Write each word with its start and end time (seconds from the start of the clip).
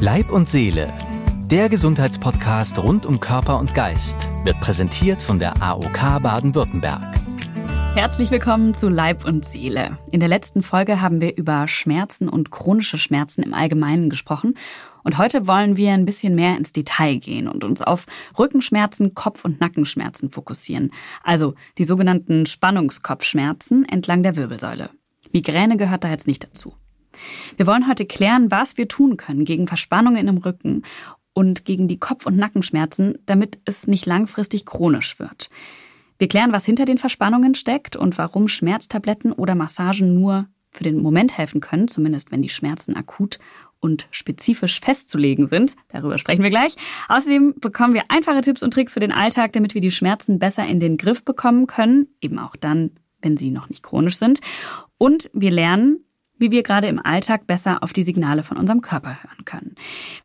Leib 0.00 0.30
und 0.30 0.48
Seele, 0.48 0.96
der 1.50 1.68
Gesundheitspodcast 1.68 2.80
rund 2.80 3.04
um 3.04 3.18
Körper 3.18 3.58
und 3.58 3.74
Geist, 3.74 4.30
wird 4.44 4.60
präsentiert 4.60 5.20
von 5.20 5.40
der 5.40 5.60
AOK 5.60 6.22
Baden-Württemberg. 6.22 7.02
Herzlich 7.96 8.30
willkommen 8.30 8.74
zu 8.74 8.88
Leib 8.88 9.26
und 9.26 9.44
Seele. 9.44 9.98
In 10.12 10.20
der 10.20 10.28
letzten 10.28 10.62
Folge 10.62 11.00
haben 11.00 11.20
wir 11.20 11.36
über 11.36 11.66
Schmerzen 11.66 12.28
und 12.28 12.52
chronische 12.52 12.96
Schmerzen 12.96 13.42
im 13.42 13.54
Allgemeinen 13.54 14.08
gesprochen. 14.08 14.56
Und 15.02 15.18
heute 15.18 15.48
wollen 15.48 15.76
wir 15.76 15.90
ein 15.90 16.06
bisschen 16.06 16.36
mehr 16.36 16.56
ins 16.56 16.70
Detail 16.70 17.16
gehen 17.16 17.48
und 17.48 17.64
uns 17.64 17.82
auf 17.82 18.06
Rückenschmerzen, 18.38 19.14
Kopf- 19.14 19.44
und 19.44 19.60
Nackenschmerzen 19.60 20.30
fokussieren. 20.30 20.92
Also 21.24 21.54
die 21.76 21.82
sogenannten 21.82 22.46
Spannungskopfschmerzen 22.46 23.84
entlang 23.84 24.22
der 24.22 24.36
Wirbelsäule. 24.36 24.90
Migräne 25.32 25.76
gehört 25.76 26.04
da 26.04 26.08
jetzt 26.08 26.28
nicht 26.28 26.44
dazu. 26.44 26.77
Wir 27.56 27.66
wollen 27.66 27.88
heute 27.88 28.06
klären, 28.06 28.50
was 28.50 28.76
wir 28.76 28.88
tun 28.88 29.16
können 29.16 29.44
gegen 29.44 29.66
Verspannungen 29.66 30.28
im 30.28 30.38
Rücken 30.38 30.82
und 31.32 31.64
gegen 31.64 31.88
die 31.88 31.98
Kopf- 31.98 32.26
und 32.26 32.36
Nackenschmerzen, 32.36 33.18
damit 33.26 33.58
es 33.64 33.86
nicht 33.86 34.06
langfristig 34.06 34.66
chronisch 34.66 35.18
wird. 35.18 35.50
Wir 36.18 36.26
klären, 36.26 36.52
was 36.52 36.64
hinter 36.64 36.84
den 36.84 36.98
Verspannungen 36.98 37.54
steckt 37.54 37.94
und 37.94 38.18
warum 38.18 38.48
Schmerztabletten 38.48 39.32
oder 39.32 39.54
Massagen 39.54 40.14
nur 40.14 40.48
für 40.70 40.84
den 40.84 41.00
Moment 41.00 41.36
helfen 41.38 41.60
können, 41.60 41.88
zumindest 41.88 42.32
wenn 42.32 42.42
die 42.42 42.48
Schmerzen 42.48 42.96
akut 42.96 43.38
und 43.80 44.08
spezifisch 44.10 44.80
festzulegen 44.80 45.46
sind. 45.46 45.76
Darüber 45.88 46.18
sprechen 46.18 46.42
wir 46.42 46.50
gleich. 46.50 46.74
Außerdem 47.08 47.54
bekommen 47.60 47.94
wir 47.94 48.02
einfache 48.08 48.40
Tipps 48.40 48.62
und 48.62 48.74
Tricks 48.74 48.94
für 48.94 49.00
den 49.00 49.12
Alltag, 49.12 49.52
damit 49.52 49.74
wir 49.74 49.80
die 49.80 49.90
Schmerzen 49.90 50.38
besser 50.38 50.66
in 50.66 50.80
den 50.80 50.96
Griff 50.96 51.24
bekommen 51.24 51.66
können, 51.66 52.08
eben 52.20 52.38
auch 52.38 52.56
dann, 52.56 52.90
wenn 53.22 53.36
sie 53.36 53.50
noch 53.50 53.68
nicht 53.68 53.82
chronisch 53.82 54.16
sind. 54.16 54.40
Und 54.98 55.30
wir 55.32 55.50
lernen, 55.50 56.04
wie 56.38 56.50
wir 56.50 56.62
gerade 56.62 56.88
im 56.88 57.04
Alltag 57.04 57.46
besser 57.46 57.82
auf 57.82 57.92
die 57.92 58.02
Signale 58.02 58.42
von 58.42 58.56
unserem 58.56 58.80
Körper 58.80 59.22
hören 59.22 59.44
können. 59.44 59.74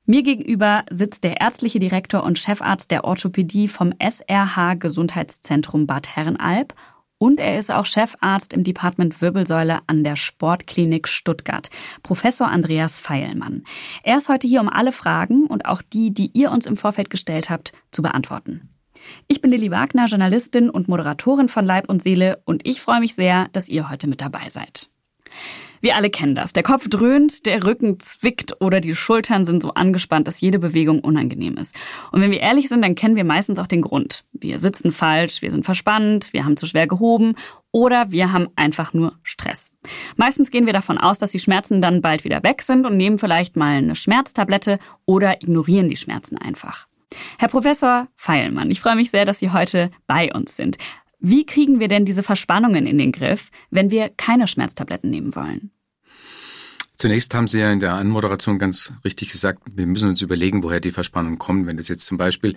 Mir 0.05 0.23
gegenüber 0.23 0.83
sitzt 0.89 1.23
der 1.23 1.41
ärztliche 1.41 1.79
Direktor 1.79 2.23
und 2.23 2.39
Chefarzt 2.39 2.91
der 2.91 3.03
Orthopädie 3.03 3.67
vom 3.67 3.93
SRH 3.99 4.75
Gesundheitszentrum 4.75 5.87
Bad 5.87 6.15
Herrenalb 6.15 6.73
und 7.23 7.39
er 7.39 7.57
ist 7.57 7.71
auch 7.71 7.85
Chefarzt 7.85 8.51
im 8.51 8.65
Department 8.65 9.21
Wirbelsäule 9.21 9.79
an 9.87 10.03
der 10.03 10.17
Sportklinik 10.17 11.07
Stuttgart, 11.07 11.69
Professor 12.01 12.49
Andreas 12.49 12.99
Feilmann. 12.99 13.63
Er 14.03 14.17
ist 14.17 14.27
heute 14.27 14.45
hier, 14.45 14.59
um 14.59 14.67
alle 14.67 14.91
Fragen 14.91 15.47
und 15.47 15.65
auch 15.65 15.81
die, 15.81 16.13
die 16.13 16.31
ihr 16.33 16.51
uns 16.51 16.65
im 16.65 16.75
Vorfeld 16.75 17.09
gestellt 17.09 17.49
habt, 17.49 17.71
zu 17.91 18.01
beantworten. 18.01 18.73
Ich 19.27 19.41
bin 19.41 19.51
Lilly 19.51 19.71
Wagner, 19.71 20.07
Journalistin 20.07 20.69
und 20.69 20.89
Moderatorin 20.89 21.47
von 21.47 21.65
Leib 21.65 21.89
und 21.89 22.01
Seele 22.01 22.41
und 22.43 22.67
ich 22.67 22.81
freue 22.81 22.99
mich 22.99 23.15
sehr, 23.15 23.47
dass 23.53 23.69
ihr 23.69 23.89
heute 23.89 24.07
mit 24.07 24.19
dabei 24.19 24.49
seid. 24.49 24.89
Wir 25.83 25.97
alle 25.97 26.09
kennen 26.09 26.33
das. 26.33 26.53
Der 26.53 26.63
Kopf 26.63 26.87
dröhnt, 26.87 27.45
der 27.45 27.65
Rücken 27.65 27.99
zwickt 27.99 28.61
oder 28.61 28.79
die 28.79 28.95
Schultern 28.95 29.43
sind 29.43 29.61
so 29.61 29.73
angespannt, 29.73 30.27
dass 30.27 30.39
jede 30.39 30.57
Bewegung 30.57 31.01
unangenehm 31.01 31.57
ist. 31.57 31.75
Und 32.13 32.21
wenn 32.21 32.31
wir 32.31 32.39
ehrlich 32.39 32.69
sind, 32.69 32.81
dann 32.81 32.95
kennen 32.95 33.17
wir 33.17 33.25
meistens 33.25 33.59
auch 33.59 33.67
den 33.67 33.81
Grund. 33.81 34.23
Wir 34.31 34.59
sitzen 34.59 34.93
falsch, 34.93 35.41
wir 35.41 35.51
sind 35.51 35.65
verspannt, 35.65 36.31
wir 36.31 36.45
haben 36.45 36.55
zu 36.55 36.67
schwer 36.67 36.87
gehoben 36.87 37.35
oder 37.71 38.13
wir 38.13 38.31
haben 38.31 38.47
einfach 38.55 38.93
nur 38.93 39.11
Stress. 39.23 39.73
Meistens 40.15 40.51
gehen 40.51 40.65
wir 40.65 40.71
davon 40.71 40.97
aus, 40.97 41.17
dass 41.17 41.31
die 41.31 41.39
Schmerzen 41.39 41.81
dann 41.81 42.01
bald 42.01 42.23
wieder 42.23 42.43
weg 42.43 42.61
sind 42.61 42.85
und 42.85 42.95
nehmen 42.95 43.17
vielleicht 43.17 43.57
mal 43.57 43.75
eine 43.75 43.95
Schmerztablette 43.95 44.79
oder 45.03 45.41
ignorieren 45.41 45.89
die 45.89 45.97
Schmerzen 45.97 46.37
einfach. 46.37 46.87
Herr 47.39 47.49
Professor 47.49 48.07
Feilmann, 48.15 48.71
ich 48.71 48.79
freue 48.79 48.95
mich 48.95 49.11
sehr, 49.11 49.25
dass 49.25 49.39
Sie 49.39 49.51
heute 49.51 49.89
bei 50.07 50.33
uns 50.33 50.55
sind. 50.55 50.77
Wie 51.25 51.45
kriegen 51.45 51.79
wir 51.79 51.87
denn 51.87 52.03
diese 52.03 52.21
Verspannungen 52.21 52.85
in 52.85 52.97
den 52.97 53.13
Griff, 53.13 53.49
wenn 53.71 53.91
wir 53.91 54.09
keine 54.09 54.45
Schmerztabletten 54.45 55.09
nehmen 55.09 55.33
wollen? 55.37 55.71
Zunächst 56.97 57.33
haben 57.33 57.47
Sie 57.47 57.61
ja 57.61 57.71
in 57.71 57.79
der 57.79 57.93
Anmoderation 57.93 58.59
ganz 58.59 58.93
richtig 59.05 59.31
gesagt, 59.31 59.63
wir 59.73 59.87
müssen 59.87 60.09
uns 60.09 60.21
überlegen, 60.21 60.63
woher 60.63 60.81
die 60.81 60.91
Verspannungen 60.91 61.39
kommen. 61.39 61.65
Wenn 61.65 61.77
das 61.77 61.87
jetzt 61.87 62.05
zum 62.05 62.17
Beispiel 62.17 62.55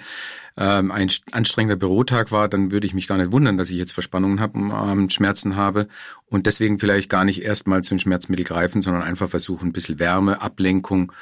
ähm, 0.59 0.91
ein 0.91 1.09
anstrengender 1.31 1.77
Bürotag 1.77 2.33
war, 2.33 2.49
dann 2.49 2.73
würde 2.73 2.89
ich 2.89 2.93
mich 2.93 3.07
gar 3.07 3.19
nicht 3.19 3.31
wundern, 3.31 3.57
dass 3.57 3.71
ich 3.71 3.77
jetzt 3.77 3.93
Verspannungen 3.93 4.41
habe 4.41 4.59
und 4.59 5.13
Schmerzen 5.13 5.55
habe 5.55 5.87
und 6.27 6.47
deswegen 6.47 6.81
vielleicht 6.81 7.09
gar 7.09 7.25
nicht 7.25 7.43
erstmal 7.43 7.85
zu 7.85 7.95
einem 7.95 8.01
Schmerzmittel 8.01 8.45
greifen, 8.45 8.83
sondern 8.83 9.03
einfach 9.03 9.31
versuchen, 9.31 9.69
ein 9.69 9.73
bisschen 9.73 10.01
Wärme, 10.01 10.41
Ablenkung 10.41 11.13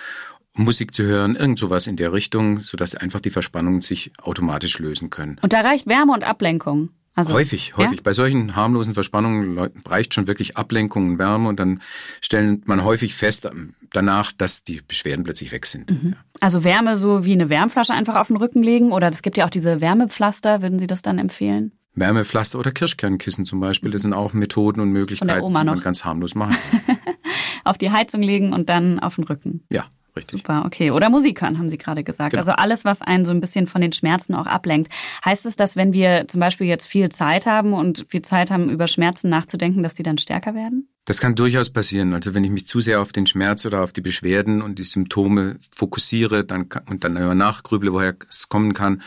Musik 0.54 0.94
zu 0.94 1.02
hören, 1.02 1.36
irgend 1.36 1.58
sowas 1.58 1.86
in 1.86 1.96
der 1.96 2.14
Richtung, 2.14 2.60
sodass 2.60 2.94
einfach 2.94 3.20
die 3.20 3.30
Verspannungen 3.30 3.82
sich 3.82 4.12
automatisch 4.22 4.78
lösen 4.78 5.10
können. 5.10 5.38
Und 5.42 5.52
da 5.52 5.60
reicht 5.60 5.86
Wärme 5.86 6.12
und 6.12 6.24
Ablenkung. 6.24 6.90
Also, 7.16 7.32
häufig, 7.32 7.76
häufig. 7.76 7.98
Ja? 7.98 8.02
Bei 8.02 8.12
solchen 8.12 8.56
harmlosen 8.56 8.94
Verspannungen 8.94 9.70
reicht 9.86 10.14
schon 10.14 10.26
wirklich 10.26 10.56
Ablenkung 10.56 11.12
und 11.12 11.18
Wärme 11.18 11.48
und 11.48 11.60
dann 11.60 11.80
stellt 12.20 12.66
man 12.66 12.82
häufig 12.82 13.14
fest 13.14 13.44
ähm, 13.44 13.74
danach, 13.92 14.32
dass 14.32 14.64
die 14.64 14.80
Beschwerden 14.86 15.24
plötzlich 15.24 15.52
weg 15.52 15.66
sind. 15.66 15.90
Mhm. 15.90 16.16
Also 16.40 16.64
Wärme 16.64 16.96
so 16.96 17.24
wie 17.24 17.32
eine 17.32 17.48
Wärmflasche 17.50 17.92
einfach 17.92 18.16
auf 18.16 18.26
den 18.26 18.36
Rücken 18.36 18.62
legen 18.62 18.90
oder 18.90 19.08
es 19.08 19.22
gibt 19.22 19.36
ja 19.36 19.46
auch 19.46 19.50
diese 19.50 19.80
Wärmepflaster, 19.80 20.60
würden 20.60 20.80
Sie 20.80 20.88
das 20.88 21.02
dann 21.02 21.18
empfehlen? 21.18 21.72
Wärmepflaster 21.94 22.58
oder 22.58 22.72
Kirschkernkissen 22.72 23.44
zum 23.44 23.60
Beispiel, 23.60 23.92
das 23.92 24.02
sind 24.02 24.12
auch 24.12 24.32
Methoden 24.32 24.80
und 24.80 24.90
Möglichkeiten, 24.90 25.46
die 25.46 25.52
man 25.52 25.80
ganz 25.80 26.04
harmlos 26.04 26.34
machen 26.34 26.56
kann. 26.86 26.96
auf 27.64 27.78
die 27.78 27.92
Heizung 27.92 28.22
legen 28.22 28.52
und 28.52 28.68
dann 28.68 28.98
auf 28.98 29.14
den 29.14 29.24
Rücken. 29.24 29.64
Ja, 29.70 29.86
Richtig. 30.16 30.40
Super, 30.40 30.62
okay. 30.64 30.90
Oder 30.90 31.10
Musik 31.10 31.42
hören, 31.42 31.58
haben 31.58 31.68
Sie 31.68 31.78
gerade 31.78 32.04
gesagt. 32.04 32.30
Genau. 32.30 32.40
Also 32.40 32.52
alles, 32.52 32.84
was 32.84 33.02
einen 33.02 33.24
so 33.24 33.32
ein 33.32 33.40
bisschen 33.40 33.66
von 33.66 33.80
den 33.80 33.92
Schmerzen 33.92 34.34
auch 34.34 34.46
ablenkt. 34.46 34.92
Heißt 35.24 35.44
es, 35.44 35.56
dass 35.56 35.74
wenn 35.74 35.92
wir 35.92 36.28
zum 36.28 36.40
Beispiel 36.40 36.66
jetzt 36.66 36.86
viel 36.86 37.08
Zeit 37.08 37.46
haben 37.46 37.72
und 37.72 38.06
viel 38.08 38.22
Zeit 38.22 38.50
haben, 38.50 38.70
über 38.70 38.86
Schmerzen 38.86 39.28
nachzudenken, 39.28 39.82
dass 39.82 39.94
die 39.94 40.04
dann 40.04 40.18
stärker 40.18 40.54
werden? 40.54 40.88
Das 41.04 41.20
kann 41.20 41.34
durchaus 41.34 41.70
passieren. 41.70 42.14
Also 42.14 42.32
wenn 42.34 42.44
ich 42.44 42.50
mich 42.50 42.66
zu 42.66 42.80
sehr 42.80 43.00
auf 43.00 43.12
den 43.12 43.26
Schmerz 43.26 43.66
oder 43.66 43.82
auf 43.82 43.92
die 43.92 44.00
Beschwerden 44.00 44.62
und 44.62 44.78
die 44.78 44.84
Symptome 44.84 45.58
fokussiere 45.74 46.44
dann, 46.44 46.68
und 46.88 47.04
dann 47.04 47.16
über 47.16 47.34
nachgrüble, 47.34 47.92
woher 47.92 48.16
es 48.28 48.48
kommen 48.48 48.72
kann, 48.72 49.02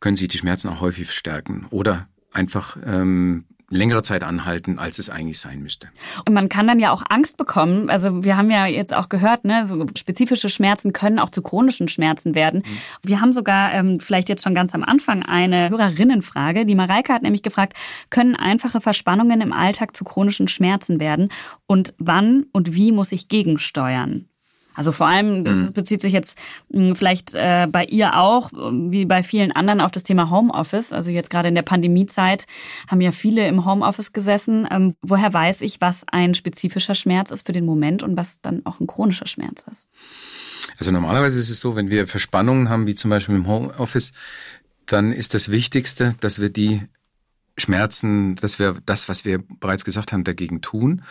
können 0.00 0.16
sich 0.16 0.28
die 0.28 0.38
Schmerzen 0.38 0.68
auch 0.68 0.80
häufig 0.80 1.04
verstärken. 1.04 1.66
Oder 1.70 2.08
einfach 2.32 2.76
ähm, 2.84 3.44
längere 3.68 4.02
Zeit 4.02 4.22
anhalten, 4.22 4.78
als 4.78 4.98
es 4.98 5.10
eigentlich 5.10 5.40
sein 5.40 5.62
müsste. 5.62 5.88
Und 6.26 6.34
man 6.34 6.48
kann 6.48 6.66
dann 6.66 6.78
ja 6.78 6.92
auch 6.92 7.02
Angst 7.08 7.36
bekommen. 7.36 7.90
Also 7.90 8.24
wir 8.24 8.36
haben 8.36 8.50
ja 8.50 8.66
jetzt 8.66 8.94
auch 8.94 9.08
gehört, 9.08 9.44
ne, 9.44 9.66
so 9.66 9.84
spezifische 9.96 10.48
Schmerzen 10.48 10.92
können 10.92 11.18
auch 11.18 11.30
zu 11.30 11.42
chronischen 11.42 11.88
Schmerzen 11.88 12.34
werden. 12.34 12.62
Mhm. 12.64 12.78
Wir 13.02 13.20
haben 13.20 13.32
sogar 13.32 13.72
ähm, 13.74 13.98
vielleicht 13.98 14.28
jetzt 14.28 14.44
schon 14.44 14.54
ganz 14.54 14.74
am 14.74 14.84
Anfang 14.84 15.24
eine 15.24 15.70
Hörerinnenfrage. 15.70 16.64
Die 16.64 16.74
Mareike 16.76 17.12
hat 17.12 17.22
nämlich 17.22 17.42
gefragt, 17.42 17.76
können 18.10 18.36
einfache 18.36 18.80
Verspannungen 18.80 19.40
im 19.40 19.52
Alltag 19.52 19.96
zu 19.96 20.04
chronischen 20.04 20.46
Schmerzen 20.46 21.00
werden? 21.00 21.30
Und 21.66 21.94
wann 21.98 22.46
und 22.52 22.74
wie 22.74 22.92
muss 22.92 23.10
ich 23.10 23.28
gegensteuern? 23.28 24.28
Also 24.76 24.92
vor 24.92 25.06
allem, 25.06 25.42
das 25.44 25.58
mhm. 25.58 25.72
bezieht 25.72 26.02
sich 26.02 26.12
jetzt 26.12 26.38
hm, 26.72 26.94
vielleicht 26.94 27.34
äh, 27.34 27.66
bei 27.68 27.84
ihr 27.84 28.16
auch, 28.18 28.50
wie 28.52 29.06
bei 29.06 29.22
vielen 29.22 29.50
anderen, 29.52 29.80
auf 29.80 29.90
das 29.90 30.02
Thema 30.02 30.30
Homeoffice. 30.30 30.92
Also 30.92 31.10
jetzt 31.10 31.30
gerade 31.30 31.48
in 31.48 31.54
der 31.54 31.62
Pandemiezeit 31.62 32.46
haben 32.86 33.00
ja 33.00 33.10
viele 33.10 33.48
im 33.48 33.64
Homeoffice 33.64 34.12
gesessen. 34.12 34.68
Ähm, 34.70 34.94
woher 35.02 35.32
weiß 35.32 35.62
ich, 35.62 35.80
was 35.80 36.04
ein 36.12 36.34
spezifischer 36.34 36.94
Schmerz 36.94 37.30
ist 37.30 37.46
für 37.46 37.52
den 37.52 37.64
Moment 37.64 38.02
und 38.02 38.16
was 38.16 38.40
dann 38.42 38.60
auch 38.64 38.78
ein 38.78 38.86
chronischer 38.86 39.26
Schmerz 39.26 39.64
ist? 39.70 39.88
Also 40.78 40.92
normalerweise 40.92 41.38
ist 41.38 41.50
es 41.50 41.60
so, 41.60 41.74
wenn 41.74 41.90
wir 41.90 42.06
Verspannungen 42.06 42.68
haben, 42.68 42.86
wie 42.86 42.94
zum 42.94 43.10
Beispiel 43.10 43.34
im 43.34 43.46
Homeoffice, 43.46 44.12
dann 44.84 45.12
ist 45.12 45.34
das 45.34 45.50
Wichtigste, 45.50 46.14
dass 46.20 46.40
wir 46.40 46.50
die 46.50 46.82
Schmerzen, 47.58 48.34
dass 48.36 48.58
wir 48.58 48.76
das, 48.84 49.08
was 49.08 49.24
wir 49.24 49.42
bereits 49.60 49.84
gesagt 49.84 50.12
haben, 50.12 50.24
dagegen 50.24 50.60
tun. 50.60 51.02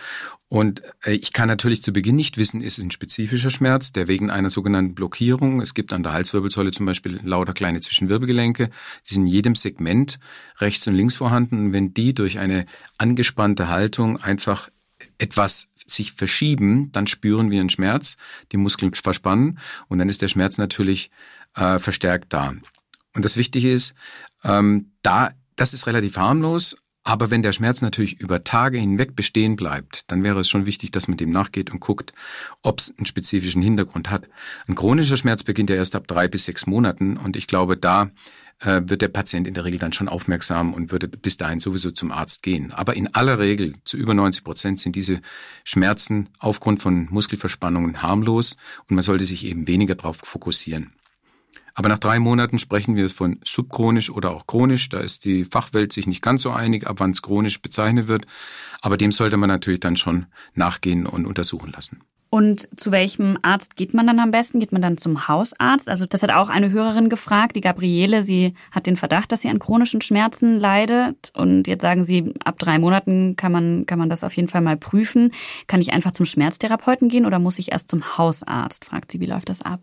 Und 0.47 0.83
äh, 1.03 1.13
ich 1.13 1.33
kann 1.33 1.47
natürlich 1.47 1.81
zu 1.81 1.91
Beginn 1.91 2.15
nicht 2.15 2.37
wissen, 2.37 2.61
ist 2.61 2.77
es 2.77 2.83
ein 2.83 2.91
spezifischer 2.91 3.49
Schmerz, 3.49 3.93
der 3.93 4.07
wegen 4.07 4.29
einer 4.29 4.49
sogenannten 4.49 4.93
Blockierung, 4.93 5.59
es 5.61 5.73
gibt 5.73 5.91
an 5.91 6.03
der 6.03 6.13
Halswirbelsäule 6.13 6.71
zum 6.71 6.85
Beispiel 6.85 7.19
lauter 7.23 7.53
kleine 7.53 7.81
Zwischenwirbelgelenke, 7.81 8.69
die 9.09 9.13
sind 9.13 9.23
in 9.23 9.31
jedem 9.31 9.55
Segment 9.55 10.19
rechts 10.59 10.87
und 10.87 10.95
links 10.95 11.15
vorhanden. 11.15 11.67
Und 11.67 11.73
wenn 11.73 11.93
die 11.93 12.13
durch 12.13 12.37
eine 12.37 12.67
angespannte 12.97 13.67
Haltung 13.69 14.17
einfach 14.21 14.69
etwas 15.17 15.67
sich 15.87 16.13
verschieben, 16.13 16.91
dann 16.91 17.07
spüren 17.07 17.51
wir 17.51 17.59
einen 17.59 17.69
Schmerz, 17.69 18.17
die 18.51 18.57
Muskeln 18.57 18.93
verspannen 18.93 19.59
und 19.87 19.99
dann 19.99 20.09
ist 20.09 20.21
der 20.21 20.27
Schmerz 20.27 20.57
natürlich 20.57 21.11
äh, 21.55 21.79
verstärkt 21.79 22.33
da. 22.33 22.53
Und 23.13 23.25
das 23.25 23.37
Wichtige 23.37 23.71
ist, 23.71 23.95
ähm, 24.43 24.91
da 25.01 25.31
das 25.55 25.73
ist 25.73 25.87
relativ 25.87 26.17
harmlos, 26.17 26.77
aber 27.07 27.29
wenn 27.29 27.43
der 27.43 27.51
Schmerz 27.51 27.83
natürlich 27.83 28.19
über 28.19 28.43
Tage 28.43 28.79
hinweg 28.79 29.15
bestehen 29.15 29.55
bleibt, 29.55 30.09
dann 30.11 30.23
wäre 30.23 30.39
es 30.39 30.49
schon 30.49 30.65
wichtig, 30.65 30.91
dass 30.91 31.07
man 31.07 31.17
dem 31.17 31.29
nachgeht 31.29 31.71
und 31.71 31.79
guckt, 31.79 32.13
ob 32.63 32.79
es 32.79 32.95
einen 32.97 33.05
spezifischen 33.05 33.61
Hintergrund 33.61 34.09
hat. 34.09 34.27
Ein 34.67 34.73
chronischer 34.73 35.15
Schmerz 35.15 35.43
beginnt 35.43 35.69
ja 35.69 35.75
erst 35.75 35.95
ab 35.95 36.07
drei 36.07 36.27
bis 36.27 36.45
sechs 36.45 36.65
Monaten 36.65 37.17
und 37.17 37.35
ich 37.35 37.45
glaube, 37.45 37.77
da 37.77 38.09
äh, 38.59 38.81
wird 38.85 39.03
der 39.03 39.09
Patient 39.09 39.47
in 39.47 39.53
der 39.53 39.65
Regel 39.65 39.79
dann 39.79 39.93
schon 39.93 40.09
aufmerksam 40.09 40.73
und 40.73 40.91
würde 40.91 41.07
bis 41.07 41.37
dahin 41.37 41.59
sowieso 41.59 41.91
zum 41.91 42.11
Arzt 42.11 42.41
gehen. 42.41 42.71
Aber 42.71 42.95
in 42.95 43.13
aller 43.13 43.37
Regel, 43.37 43.75
zu 43.83 43.97
über 43.97 44.15
90 44.15 44.43
Prozent, 44.43 44.79
sind 44.79 44.95
diese 44.95 45.21
Schmerzen 45.63 46.29
aufgrund 46.39 46.81
von 46.81 47.07
Muskelverspannungen 47.11 48.01
harmlos 48.01 48.57
und 48.89 48.95
man 48.95 49.03
sollte 49.03 49.25
sich 49.25 49.45
eben 49.45 49.67
weniger 49.67 49.93
darauf 49.93 50.17
fokussieren. 50.17 50.93
Aber 51.75 51.89
nach 51.89 51.99
drei 51.99 52.19
Monaten 52.19 52.57
sprechen 52.57 52.95
wir 52.95 53.09
von 53.09 53.39
subchronisch 53.43 54.09
oder 54.09 54.31
auch 54.31 54.47
chronisch. 54.47 54.89
Da 54.89 54.99
ist 54.99 55.25
die 55.25 55.43
Fachwelt 55.43 55.91
sich 55.93 56.07
nicht 56.07 56.23
ganz 56.23 56.41
so 56.41 56.51
einig, 56.51 56.87
ab 56.87 56.95
wann 56.99 57.11
es 57.11 57.21
chronisch 57.21 57.61
bezeichnet 57.61 58.07
wird. 58.07 58.25
Aber 58.81 58.97
dem 58.97 59.11
sollte 59.11 59.37
man 59.37 59.49
natürlich 59.49 59.81
dann 59.81 59.97
schon 59.97 60.25
nachgehen 60.53 61.05
und 61.05 61.25
untersuchen 61.25 61.71
lassen. 61.73 62.01
Und 62.29 62.67
zu 62.77 62.91
welchem 62.91 63.37
Arzt 63.43 63.75
geht 63.75 63.93
man 63.93 64.07
dann 64.07 64.19
am 64.19 64.31
besten? 64.31 64.59
Geht 64.59 64.71
man 64.71 64.81
dann 64.81 64.97
zum 64.97 65.27
Hausarzt? 65.27 65.87
Also 65.89 66.05
das 66.05 66.23
hat 66.23 66.31
auch 66.31 66.49
eine 66.49 66.71
Hörerin 66.71 67.07
gefragt, 67.09 67.55
die 67.55 67.61
Gabriele. 67.61 68.21
Sie 68.21 68.55
hat 68.71 68.87
den 68.87 68.97
Verdacht, 68.97 69.31
dass 69.31 69.41
sie 69.41 69.49
an 69.49 69.59
chronischen 69.59 70.01
Schmerzen 70.01 70.57
leidet. 70.57 71.31
Und 71.33 71.67
jetzt 71.67 71.81
sagen 71.81 72.03
sie, 72.03 72.33
ab 72.43 72.57
drei 72.57 72.79
Monaten 72.79 73.35
kann 73.35 73.51
man, 73.51 73.85
kann 73.85 73.99
man 73.99 74.09
das 74.09 74.23
auf 74.23 74.33
jeden 74.33 74.47
Fall 74.47 74.61
mal 74.61 74.77
prüfen. 74.77 75.31
Kann 75.67 75.81
ich 75.81 75.93
einfach 75.93 76.11
zum 76.11 76.25
Schmerztherapeuten 76.25 77.09
gehen 77.09 77.25
oder 77.25 77.39
muss 77.39 77.59
ich 77.59 77.71
erst 77.71 77.89
zum 77.89 78.17
Hausarzt? 78.17 78.85
Fragt 78.85 79.11
sie, 79.11 79.19
wie 79.19 79.27
läuft 79.27 79.49
das 79.49 79.61
ab? 79.61 79.81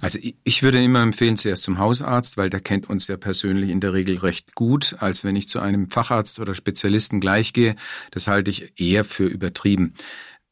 Also 0.00 0.18
ich 0.44 0.62
würde 0.62 0.82
immer 0.82 1.02
empfehlen, 1.02 1.36
zuerst 1.36 1.64
zum 1.64 1.78
Hausarzt, 1.78 2.36
weil 2.36 2.50
der 2.50 2.60
kennt 2.60 2.88
uns 2.88 3.08
ja 3.08 3.16
persönlich 3.16 3.70
in 3.70 3.80
der 3.80 3.92
Regel 3.92 4.18
recht 4.18 4.54
gut, 4.54 4.96
als 5.00 5.24
wenn 5.24 5.36
ich 5.36 5.48
zu 5.48 5.60
einem 5.60 5.90
Facharzt 5.90 6.38
oder 6.38 6.54
Spezialisten 6.54 7.20
gleich 7.20 7.52
gehe. 7.52 7.76
Das 8.10 8.28
halte 8.28 8.50
ich 8.50 8.80
eher 8.80 9.04
für 9.04 9.26
übertrieben. 9.26 9.94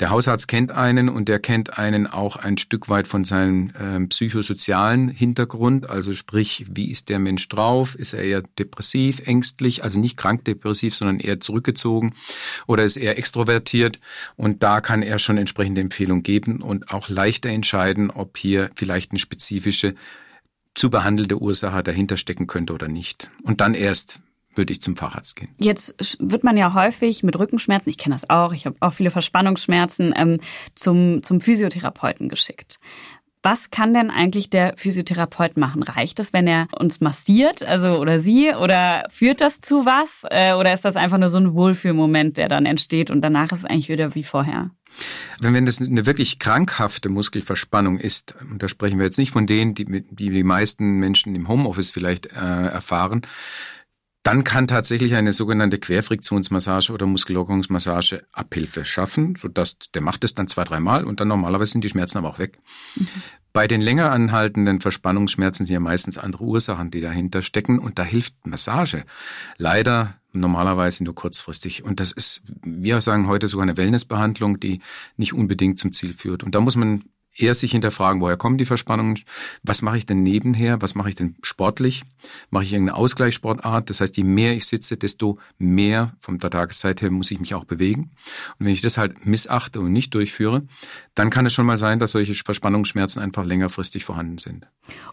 Der 0.00 0.10
Hausarzt 0.10 0.48
kennt 0.48 0.72
einen 0.72 1.08
und 1.08 1.28
der 1.28 1.38
kennt 1.38 1.78
einen 1.78 2.08
auch 2.08 2.34
ein 2.34 2.58
Stück 2.58 2.88
weit 2.88 3.06
von 3.06 3.24
seinem 3.24 3.70
äh, 3.78 4.04
psychosozialen 4.08 5.08
Hintergrund. 5.08 5.88
Also 5.88 6.14
sprich, 6.14 6.66
wie 6.68 6.90
ist 6.90 7.08
der 7.08 7.20
Mensch 7.20 7.48
drauf? 7.48 7.94
Ist 7.94 8.12
er 8.12 8.24
eher 8.24 8.42
depressiv, 8.58 9.20
ängstlich, 9.24 9.84
also 9.84 10.00
nicht 10.00 10.16
krank 10.16 10.44
depressiv, 10.46 10.96
sondern 10.96 11.20
eher 11.20 11.38
zurückgezogen 11.38 12.14
oder 12.66 12.82
ist 12.82 12.96
er 12.96 13.18
extrovertiert? 13.18 14.00
Und 14.34 14.64
da 14.64 14.80
kann 14.80 15.02
er 15.02 15.20
schon 15.20 15.38
entsprechende 15.38 15.80
Empfehlungen 15.80 16.24
geben 16.24 16.60
und 16.60 16.90
auch 16.90 17.08
leichter 17.08 17.50
entscheiden, 17.50 18.10
ob 18.10 18.36
hier 18.36 18.70
vielleicht 18.74 19.12
eine 19.12 19.20
spezifische 19.20 19.94
zu 20.74 20.90
behandelte 20.90 21.40
Ursache 21.40 21.84
dahinter 21.84 22.16
stecken 22.16 22.48
könnte 22.48 22.72
oder 22.72 22.88
nicht. 22.88 23.30
Und 23.44 23.60
dann 23.60 23.74
erst 23.74 24.18
würde 24.56 24.72
ich 24.72 24.82
zum 24.82 24.96
Facharzt 24.96 25.36
gehen. 25.36 25.48
Jetzt 25.58 25.94
wird 26.18 26.44
man 26.44 26.56
ja 26.56 26.74
häufig 26.74 27.22
mit 27.22 27.38
Rückenschmerzen, 27.38 27.90
ich 27.90 27.98
kenne 27.98 28.14
das 28.14 28.28
auch, 28.30 28.52
ich 28.52 28.66
habe 28.66 28.76
auch 28.80 28.92
viele 28.92 29.10
Verspannungsschmerzen, 29.10 30.14
ähm, 30.16 30.40
zum, 30.74 31.22
zum 31.22 31.40
Physiotherapeuten 31.40 32.28
geschickt. 32.28 32.78
Was 33.42 33.70
kann 33.70 33.92
denn 33.92 34.10
eigentlich 34.10 34.48
der 34.48 34.74
Physiotherapeut 34.78 35.58
machen? 35.58 35.82
Reicht 35.82 36.18
es, 36.18 36.32
wenn 36.32 36.46
er 36.46 36.66
uns 36.78 37.02
massiert, 37.02 37.62
also 37.62 37.98
oder 37.98 38.18
sie, 38.18 38.54
oder 38.54 39.04
führt 39.10 39.42
das 39.42 39.60
zu 39.60 39.84
was? 39.84 40.22
Äh, 40.30 40.54
oder 40.54 40.72
ist 40.72 40.86
das 40.86 40.96
einfach 40.96 41.18
nur 41.18 41.28
so 41.28 41.38
ein 41.38 41.52
Wohlfühlmoment, 41.52 42.38
der 42.38 42.48
dann 42.48 42.64
entsteht 42.64 43.10
und 43.10 43.20
danach 43.20 43.52
ist 43.52 43.58
es 43.58 43.64
eigentlich 43.66 43.90
wieder 43.90 44.14
wie 44.14 44.24
vorher? 44.24 44.70
Wenn, 45.40 45.52
wenn 45.52 45.66
das 45.66 45.80
eine 45.80 46.06
wirklich 46.06 46.38
krankhafte 46.38 47.08
Muskelverspannung 47.08 47.98
ist, 47.98 48.34
und 48.50 48.62
da 48.62 48.68
sprechen 48.68 48.98
wir 48.98 49.04
jetzt 49.04 49.18
nicht 49.18 49.32
von 49.32 49.46
denen, 49.46 49.74
die 49.74 49.84
die, 49.84 50.30
die 50.30 50.44
meisten 50.44 50.98
Menschen 50.98 51.34
im 51.34 51.48
Homeoffice 51.48 51.90
vielleicht 51.90 52.26
äh, 52.26 52.38
erfahren, 52.68 53.22
dann 54.24 54.42
kann 54.42 54.66
tatsächlich 54.66 55.14
eine 55.14 55.34
sogenannte 55.34 55.78
Querfriktionsmassage 55.78 56.92
oder 56.92 57.04
Muskellockerungsmassage 57.04 58.24
Abhilfe 58.32 58.84
schaffen, 58.84 59.36
sodass 59.36 59.78
der 59.94 60.00
macht 60.00 60.24
es 60.24 60.34
dann 60.34 60.48
zwei, 60.48 60.64
dreimal 60.64 61.04
und 61.04 61.20
dann 61.20 61.28
normalerweise 61.28 61.72
sind 61.72 61.84
die 61.84 61.90
Schmerzen 61.90 62.18
aber 62.18 62.30
auch 62.30 62.38
weg. 62.38 62.58
Mhm. 62.96 63.06
Bei 63.52 63.68
den 63.68 63.82
länger 63.82 64.10
anhaltenden 64.10 64.80
Verspannungsschmerzen 64.80 65.66
sind 65.66 65.74
ja 65.74 65.78
meistens 65.78 66.18
andere 66.18 66.42
Ursachen, 66.42 66.90
die 66.90 67.02
dahinter 67.02 67.42
stecken 67.42 67.78
und 67.78 67.98
da 67.98 68.02
hilft 68.02 68.46
Massage. 68.46 69.04
Leider 69.58 70.14
normalerweise 70.32 71.04
nur 71.04 71.14
kurzfristig. 71.14 71.84
Und 71.84 72.00
das 72.00 72.10
ist, 72.10 72.42
wir 72.62 73.00
sagen 73.00 73.28
heute 73.28 73.46
sogar 73.46 73.62
eine 73.62 73.76
Wellnessbehandlung, 73.76 74.58
die 74.58 74.80
nicht 75.16 75.34
unbedingt 75.34 75.78
zum 75.78 75.92
Ziel 75.92 76.14
führt. 76.14 76.42
Und 76.42 76.54
da 76.54 76.60
muss 76.60 76.74
man 76.76 77.04
eher 77.36 77.54
sich 77.54 77.72
hinterfragen, 77.72 78.20
woher 78.20 78.36
kommen 78.36 78.58
die 78.58 78.64
Verspannungen, 78.64 79.18
was 79.62 79.82
mache 79.82 79.98
ich 79.98 80.06
denn 80.06 80.22
nebenher, 80.22 80.80
was 80.82 80.94
mache 80.94 81.08
ich 81.08 81.14
denn 81.14 81.36
sportlich, 81.42 82.04
mache 82.50 82.64
ich 82.64 82.72
irgendeine 82.72 82.96
Ausgleichssportart, 82.96 83.90
das 83.90 84.00
heißt, 84.00 84.16
je 84.16 84.24
mehr 84.24 84.54
ich 84.54 84.66
sitze, 84.66 84.96
desto 84.96 85.38
mehr 85.58 86.14
von 86.20 86.38
der 86.38 86.50
Tageszeit 86.50 87.02
her 87.02 87.10
muss 87.10 87.30
ich 87.30 87.40
mich 87.40 87.54
auch 87.54 87.64
bewegen. 87.64 88.12
Und 88.58 88.66
wenn 88.66 88.72
ich 88.72 88.80
das 88.80 88.98
halt 88.98 89.26
missachte 89.26 89.80
und 89.80 89.92
nicht 89.92 90.14
durchführe, 90.14 90.62
dann 91.14 91.30
kann 91.30 91.46
es 91.46 91.52
schon 91.52 91.66
mal 91.66 91.76
sein, 91.76 91.98
dass 91.98 92.12
solche 92.12 92.34
Verspannungsschmerzen 92.34 93.20
einfach 93.20 93.44
längerfristig 93.44 94.04
vorhanden 94.04 94.38
sind. 94.38 94.66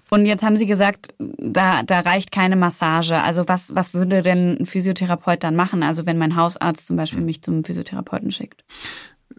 Und 0.09 0.25
jetzt 0.25 0.43
haben 0.43 0.57
Sie 0.57 0.65
gesagt, 0.65 1.13
da, 1.19 1.83
da 1.83 1.99
reicht 2.01 2.31
keine 2.31 2.55
Massage. 2.55 3.21
Also 3.21 3.47
was, 3.47 3.73
was 3.75 3.93
würde 3.93 4.21
denn 4.21 4.57
ein 4.59 4.65
Physiotherapeut 4.65 5.43
dann 5.43 5.55
machen? 5.55 5.83
Also 5.83 6.05
wenn 6.05 6.17
mein 6.17 6.35
Hausarzt 6.35 6.87
zum 6.87 6.97
Beispiel 6.97 7.19
hm. 7.19 7.25
mich 7.25 7.41
zum 7.41 7.63
Physiotherapeuten 7.63 8.31
schickt? 8.31 8.63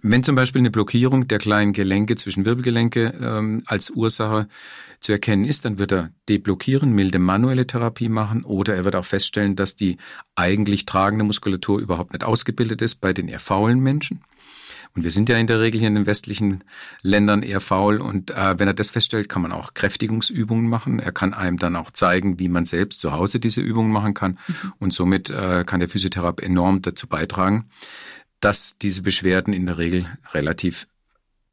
Wenn 0.01 0.25
zum 0.25 0.37
Beispiel 0.37 0.61
eine 0.61 0.71
Blockierung 0.71 1.29
der 1.29 1.39
kleinen 1.39 1.73
Gelenke 1.73 2.17
zwischen 2.17 2.45
Wirbelgelenke 2.45 3.15
ähm, 3.21 3.63
als 3.67 3.91
Ursache 3.91 4.49
zu 5.01 5.13
erkennen 5.13 5.45
ist, 5.45 5.65
dann 5.65 5.79
wird 5.79 5.93
er 5.93 6.11
deblockieren, 6.29 6.93
milde 6.93 7.19
manuelle 7.19 7.67
Therapie 7.67 8.09
machen 8.09 8.45
oder 8.45 8.75
er 8.75 8.85
wird 8.85 8.97
auch 8.97 9.05
feststellen, 9.05 9.57
dass 9.57 9.77
die 9.77 9.99
eigentlich 10.37 10.87
tragende 10.87 11.25
Muskulatur 11.25 11.81
überhaupt 11.81 12.13
nicht 12.13 12.25
ausgebildet 12.25 12.81
ist 12.83 12.97
bei 12.97 13.13
den 13.13 13.29
eher 13.29 13.41
faulen 13.41 13.81
Menschen. 13.81 14.23
Und 14.95 15.05
wir 15.05 15.11
sind 15.11 15.29
ja 15.31 15.39
in 15.39 15.47
der 15.47 15.61
Regel 15.61 15.79
hier 15.79 15.89
in 15.89 15.95
den 15.95 16.07
westlichen 16.07 16.65
Ländern 17.01 17.43
eher 17.43 17.63
faul. 17.63 17.99
Und 17.99 18.31
äh, 18.31 18.59
wenn 18.59 18.69
er 18.69 18.75
das 18.75 18.91
feststellt, 18.91 19.29
kann 19.29 19.41
man 19.41 19.53
auch 19.53 19.73
Kräftigungsübungen 19.73 20.69
machen. 20.69 20.99
Er 20.99 21.13
kann 21.13 21.33
einem 21.33 21.59
dann 21.59 21.77
auch 21.77 21.93
zeigen, 21.93 22.39
wie 22.39 22.49
man 22.49 22.67
selbst 22.67 23.01
zu 23.01 23.13
Hause 23.13 23.41
diese 23.41 23.63
Übungen 23.63 23.91
machen 23.91 24.13
kann. 24.13 24.39
Mhm. 24.47 24.73
Und 24.79 24.93
somit 24.93 25.31
äh, 25.31 25.65
kann 25.67 25.81
der 25.81 25.89
Physiotherapeut 25.89 26.45
enorm 26.45 26.83
dazu 26.83 27.07
beitragen, 27.07 27.71
dass 28.43 28.77
diese 28.77 29.03
Beschwerden 29.03 29.55
in 29.55 29.65
der 29.65 29.79
Regel 29.79 30.07
relativ 30.33 30.87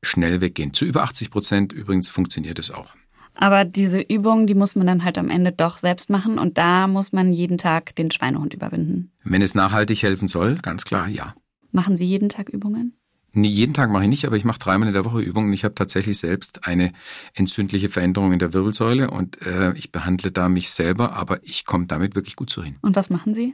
schnell 0.01 0.41
weggehen. 0.41 0.73
Zu 0.73 0.85
über 0.85 1.03
80 1.03 1.29
Prozent 1.29 1.73
übrigens 1.73 2.09
funktioniert 2.09 2.59
es 2.59 2.71
auch. 2.71 2.95
Aber 3.35 3.63
diese 3.63 4.01
Übungen, 4.01 4.47
die 4.47 4.55
muss 4.55 4.75
man 4.75 4.87
dann 4.87 5.05
halt 5.05 5.17
am 5.17 5.29
Ende 5.29 5.51
doch 5.51 5.77
selbst 5.77 6.09
machen 6.09 6.37
und 6.37 6.57
da 6.57 6.87
muss 6.87 7.13
man 7.13 7.31
jeden 7.31 7.57
Tag 7.57 7.95
den 7.95 8.11
Schweinehund 8.11 8.53
überwinden. 8.53 9.11
Wenn 9.23 9.41
es 9.41 9.55
nachhaltig 9.55 10.03
helfen 10.03 10.27
soll, 10.27 10.55
ganz 10.55 10.83
klar, 10.83 11.07
ja. 11.07 11.35
Machen 11.71 11.95
Sie 11.95 12.05
jeden 12.05 12.29
Tag 12.29 12.49
Übungen? 12.49 12.95
Nee, 13.31 13.47
jeden 13.47 13.75
Tag 13.75 13.91
mache 13.91 14.03
ich 14.03 14.09
nicht, 14.09 14.25
aber 14.25 14.37
ich 14.37 14.43
mache 14.43 14.57
dreimal 14.57 14.87
in 14.87 14.93
der 14.93 15.05
Woche 15.05 15.21
Übungen. 15.21 15.53
Ich 15.53 15.63
habe 15.63 15.75
tatsächlich 15.75 16.17
selbst 16.17 16.65
eine 16.65 16.93
entzündliche 17.35 17.89
Veränderung 17.89 18.33
in 18.33 18.39
der 18.39 18.53
Wirbelsäule 18.53 19.11
und 19.11 19.41
äh, 19.43 19.73
ich 19.73 19.91
behandle 19.91 20.31
da 20.31 20.49
mich 20.49 20.71
selber, 20.71 21.13
aber 21.13 21.39
ich 21.43 21.65
komme 21.65 21.85
damit 21.85 22.15
wirklich 22.15 22.35
gut 22.35 22.49
zu 22.49 22.63
hin. 22.63 22.77
Und 22.81 22.95
was 22.95 23.11
machen 23.11 23.35
Sie? 23.35 23.53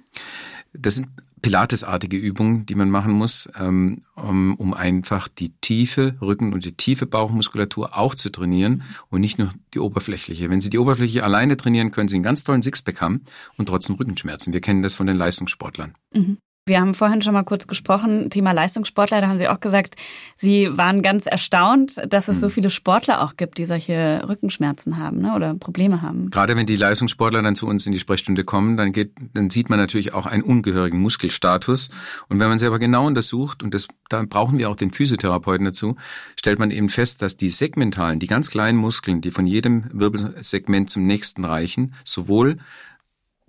Das 0.72 0.96
sind 0.96 1.10
Pilatesartige 1.46 2.18
Übungen, 2.18 2.66
die 2.66 2.74
man 2.74 2.90
machen 2.90 3.14
muss, 3.14 3.48
ähm, 3.56 4.02
um, 4.16 4.56
um 4.56 4.74
einfach 4.74 5.28
die 5.28 5.50
tiefe 5.62 6.16
Rücken- 6.20 6.54
und 6.54 6.66
die 6.66 6.72
tiefe 6.72 7.06
Bauchmuskulatur 7.06 7.96
auch 7.96 8.16
zu 8.16 8.32
trainieren 8.32 8.82
und 9.12 9.22
nicht 9.22 9.38
nur 9.38 9.54
die 9.76 9.80
oberflächliche. 9.80 10.50
Wenn 10.50 10.60
Sie 10.60 10.72
die 10.72 10.80
oberflächliche 10.80 11.24
alleine 11.24 11.56
trainieren, 11.56 11.92
können 11.92 12.10
Sie 12.10 12.16
einen 12.16 12.24
ganz 12.24 12.46
tollen 12.46 12.64
Sixpack 12.64 13.00
haben 13.00 13.26
und 13.58 13.68
trotzdem 13.68 13.96
Rückenschmerzen. 13.96 14.54
Wir 14.54 14.60
kennen 14.60 14.82
das 14.82 14.96
von 14.96 15.06
den 15.06 15.18
Leistungssportlern. 15.18 15.94
Mhm. 16.16 16.40
Wir 16.68 16.82
haben 16.82 16.96
vorhin 16.96 17.22
schon 17.22 17.34
mal 17.34 17.44
kurz 17.44 17.68
gesprochen, 17.68 18.32
Thema 18.32 18.52
Leistungssportler, 18.52 19.22
da 19.22 19.28
haben 19.28 19.38
Sie 19.38 19.48
auch 19.48 19.60
gesagt, 19.60 19.98
Sie 20.36 20.68
waren 20.76 21.04
ganz 21.04 21.28
erstaunt, 21.28 22.02
dass 22.10 22.28
es 22.28 22.40
so 22.40 22.48
hm. 22.48 22.54
viele 22.54 22.70
Sportler 22.72 23.22
auch 23.22 23.38
gibt, 23.38 23.60
die 23.60 23.68
solche 23.68 24.26
Rückenschmerzen 24.28 24.98
haben 24.98 25.22
ne, 25.22 25.36
oder 25.36 25.54
Probleme 25.54 26.02
haben. 26.02 26.32
Gerade 26.32 26.56
wenn 26.56 26.66
die 26.66 26.76
Leistungssportler 26.76 27.44
dann 27.44 27.56
zu 27.56 27.68
uns 27.68 27.86
in 27.86 27.92
die 27.92 28.00
Sprechstunde 28.00 28.44
kommen, 28.44 28.78
dann, 28.78 28.94
geht, 28.94 29.12
dann 29.36 29.52
sieht 29.52 29.70
man 29.70 29.78
natürlich 29.78 30.16
auch 30.16 30.26
einen 30.26 30.42
ungehörigen 30.42 31.00
Muskelstatus. 31.00 31.92
Und 32.30 32.40
wenn 32.40 32.50
man 32.50 32.58
sie 32.58 32.66
aber 32.66 32.80
genau 32.80 33.06
untersucht, 33.06 33.62
und 33.62 33.76
das, 33.76 33.88
da 34.10 34.24
brauchen 34.28 34.58
wir 34.58 34.72
auch 34.72 34.76
den 34.76 34.90
Physiotherapeuten 34.90 35.66
dazu, 35.66 35.98
stellt 36.36 36.58
man 36.58 36.72
eben 36.72 36.90
fest, 36.90 37.22
dass 37.22 37.38
die 37.38 37.52
segmentalen, 37.52 38.18
die 38.18 38.26
ganz 38.26 38.50
kleinen 38.50 38.80
Muskeln, 38.80 39.22
die 39.22 39.30
von 39.30 39.46
jedem 39.46 39.84
Wirbelsegment 39.94 40.90
zum 40.90 41.06
nächsten 41.06 41.46
reichen, 41.46 41.94
sowohl 42.04 42.58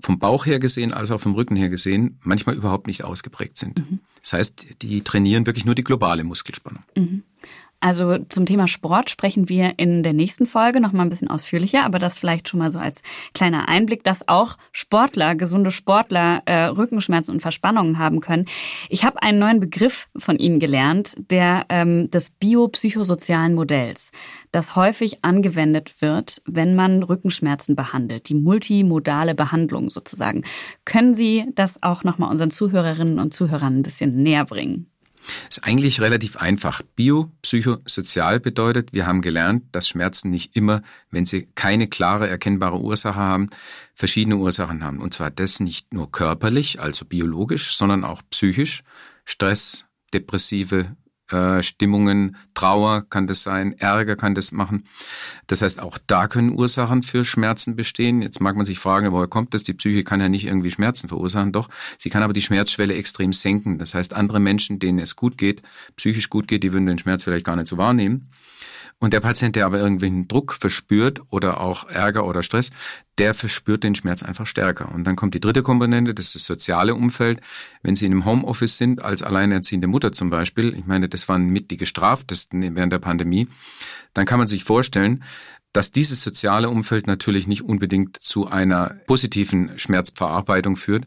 vom 0.00 0.18
Bauch 0.18 0.46
her 0.46 0.58
gesehen 0.58 0.92
als 0.92 1.10
auch 1.10 1.20
vom 1.20 1.34
Rücken 1.34 1.56
her 1.56 1.68
gesehen 1.68 2.18
manchmal 2.22 2.54
überhaupt 2.54 2.86
nicht 2.86 3.04
ausgeprägt 3.04 3.56
sind. 3.56 3.78
Mhm. 3.78 4.00
Das 4.20 4.34
heißt, 4.34 4.82
die 4.82 5.02
trainieren 5.02 5.46
wirklich 5.46 5.64
nur 5.64 5.74
die 5.74 5.84
globale 5.84 6.24
Muskelspannung. 6.24 6.82
Mhm. 6.96 7.22
Also 7.80 8.18
zum 8.28 8.46
Thema 8.46 8.68
Sport 8.68 9.10
sprechen 9.10 9.48
wir 9.48 9.74
in 9.78 10.02
der 10.02 10.14
nächsten 10.14 10.46
Folge 10.46 10.80
noch 10.80 10.92
mal 10.92 11.02
ein 11.02 11.10
bisschen 11.10 11.28
ausführlicher, 11.28 11.84
aber 11.84 11.98
das 11.98 12.18
vielleicht 12.18 12.48
schon 12.48 12.58
mal 12.58 12.70
so 12.70 12.78
als 12.78 13.02
kleiner 13.34 13.68
Einblick, 13.68 14.02
dass 14.02 14.28
auch 14.28 14.56
Sportler, 14.72 15.34
gesunde 15.34 15.70
Sportler 15.70 16.42
äh, 16.46 16.64
Rückenschmerzen 16.64 17.34
und 17.34 17.40
Verspannungen 17.40 17.98
haben 17.98 18.20
können. 18.20 18.46
Ich 18.88 19.04
habe 19.04 19.22
einen 19.22 19.38
neuen 19.38 19.60
Begriff 19.60 20.08
von 20.16 20.38
Ihnen 20.38 20.58
gelernt, 20.58 21.16
der 21.30 21.66
ähm, 21.68 22.10
des 22.10 22.30
biopsychosozialen 22.30 23.54
Modells, 23.54 24.10
das 24.52 24.74
häufig 24.74 25.22
angewendet 25.22 26.00
wird, 26.00 26.42
wenn 26.46 26.74
man 26.74 27.02
Rückenschmerzen 27.02 27.76
behandelt, 27.76 28.28
die 28.30 28.34
multimodale 28.34 29.34
Behandlung 29.34 29.90
sozusagen. 29.90 30.44
Können 30.84 31.14
Sie 31.14 31.46
das 31.54 31.82
auch 31.82 32.04
noch 32.04 32.16
mal 32.18 32.30
unseren 32.30 32.50
Zuhörerinnen 32.50 33.18
und 33.18 33.34
Zuhörern 33.34 33.78
ein 33.78 33.82
bisschen 33.82 34.22
näher 34.22 34.46
bringen? 34.46 34.90
Ist 35.48 35.64
eigentlich 35.64 36.00
relativ 36.00 36.36
einfach. 36.36 36.82
Biopsychosozial 36.94 38.40
bedeutet, 38.40 38.92
wir 38.92 39.06
haben 39.06 39.22
gelernt, 39.22 39.64
dass 39.72 39.88
Schmerzen 39.88 40.30
nicht 40.30 40.54
immer, 40.56 40.82
wenn 41.10 41.26
sie 41.26 41.48
keine 41.54 41.88
klare 41.88 42.28
erkennbare 42.28 42.80
Ursache 42.80 43.16
haben, 43.16 43.50
verschiedene 43.94 44.36
Ursachen 44.36 44.84
haben. 44.84 45.00
Und 45.00 45.14
zwar 45.14 45.30
das 45.30 45.60
nicht 45.60 45.92
nur 45.92 46.10
körperlich, 46.10 46.80
also 46.80 47.04
biologisch, 47.04 47.76
sondern 47.76 48.04
auch 48.04 48.22
psychisch. 48.30 48.82
Stress, 49.24 49.86
depressive 50.14 50.96
äh, 51.30 51.62
Stimmungen, 51.62 52.36
Trauer 52.54 53.04
kann 53.08 53.26
das 53.26 53.42
sein, 53.42 53.72
Ärger 53.78 54.16
kann 54.16 54.34
das 54.34 54.52
machen. 54.52 54.86
Das 55.46 55.62
heißt, 55.62 55.80
auch 55.80 55.98
da 56.06 56.28
können 56.28 56.52
Ursachen 56.52 57.02
für 57.02 57.24
Schmerzen 57.24 57.76
bestehen. 57.76 58.22
Jetzt 58.22 58.40
mag 58.40 58.56
man 58.56 58.66
sich 58.66 58.78
fragen, 58.78 59.12
woher 59.12 59.28
kommt 59.28 59.54
das? 59.54 59.62
Die 59.62 59.74
Psyche 59.74 60.04
kann 60.04 60.20
ja 60.20 60.28
nicht 60.28 60.46
irgendwie 60.46 60.70
Schmerzen 60.70 61.08
verursachen, 61.08 61.52
doch. 61.52 61.68
Sie 61.98 62.10
kann 62.10 62.22
aber 62.22 62.32
die 62.32 62.42
Schmerzschwelle 62.42 62.94
extrem 62.94 63.32
senken. 63.32 63.78
Das 63.78 63.94
heißt, 63.94 64.14
andere 64.14 64.40
Menschen, 64.40 64.78
denen 64.78 64.98
es 64.98 65.16
gut 65.16 65.38
geht, 65.38 65.62
psychisch 65.96 66.30
gut 66.30 66.48
geht, 66.48 66.62
die 66.62 66.72
würden 66.72 66.86
den 66.86 66.98
Schmerz 66.98 67.24
vielleicht 67.24 67.46
gar 67.46 67.56
nicht 67.56 67.68
so 67.68 67.78
wahrnehmen. 67.78 68.30
Und 68.98 69.12
der 69.12 69.20
Patient, 69.20 69.54
der 69.56 69.66
aber 69.66 69.78
irgendwelchen 69.78 70.26
Druck 70.26 70.54
verspürt 70.54 71.20
oder 71.30 71.60
auch 71.60 71.86
Ärger 71.88 72.26
oder 72.26 72.42
Stress, 72.42 72.70
der 73.18 73.34
verspürt 73.34 73.84
den 73.84 73.94
Schmerz 73.94 74.22
einfach 74.22 74.46
stärker. 74.46 74.90
Und 74.94 75.04
dann 75.04 75.16
kommt 75.16 75.34
die 75.34 75.40
dritte 75.40 75.62
Komponente, 75.62 76.14
das 76.14 76.26
ist 76.26 76.34
das 76.36 76.44
soziale 76.46 76.94
Umfeld. 76.94 77.40
Wenn 77.82 77.94
Sie 77.94 78.06
in 78.06 78.12
einem 78.12 78.24
Homeoffice 78.24 78.78
sind, 78.78 79.02
als 79.02 79.22
alleinerziehende 79.22 79.86
Mutter 79.86 80.12
zum 80.12 80.30
Beispiel, 80.30 80.74
ich 80.78 80.86
meine, 80.86 81.10
das 81.10 81.28
waren 81.28 81.46
mit 81.48 81.70
die 81.70 81.76
gestraftesten 81.76 82.74
während 82.74 82.92
der 82.92 82.98
Pandemie, 82.98 83.48
dann 84.14 84.24
kann 84.24 84.38
man 84.38 84.48
sich 84.48 84.64
vorstellen, 84.64 85.24
dass 85.76 85.90
dieses 85.90 86.22
soziale 86.22 86.70
Umfeld 86.70 87.06
natürlich 87.06 87.46
nicht 87.46 87.60
unbedingt 87.60 88.16
zu 88.16 88.46
einer 88.46 88.94
positiven 89.06 89.78
Schmerzverarbeitung 89.78 90.76
führt. 90.76 91.04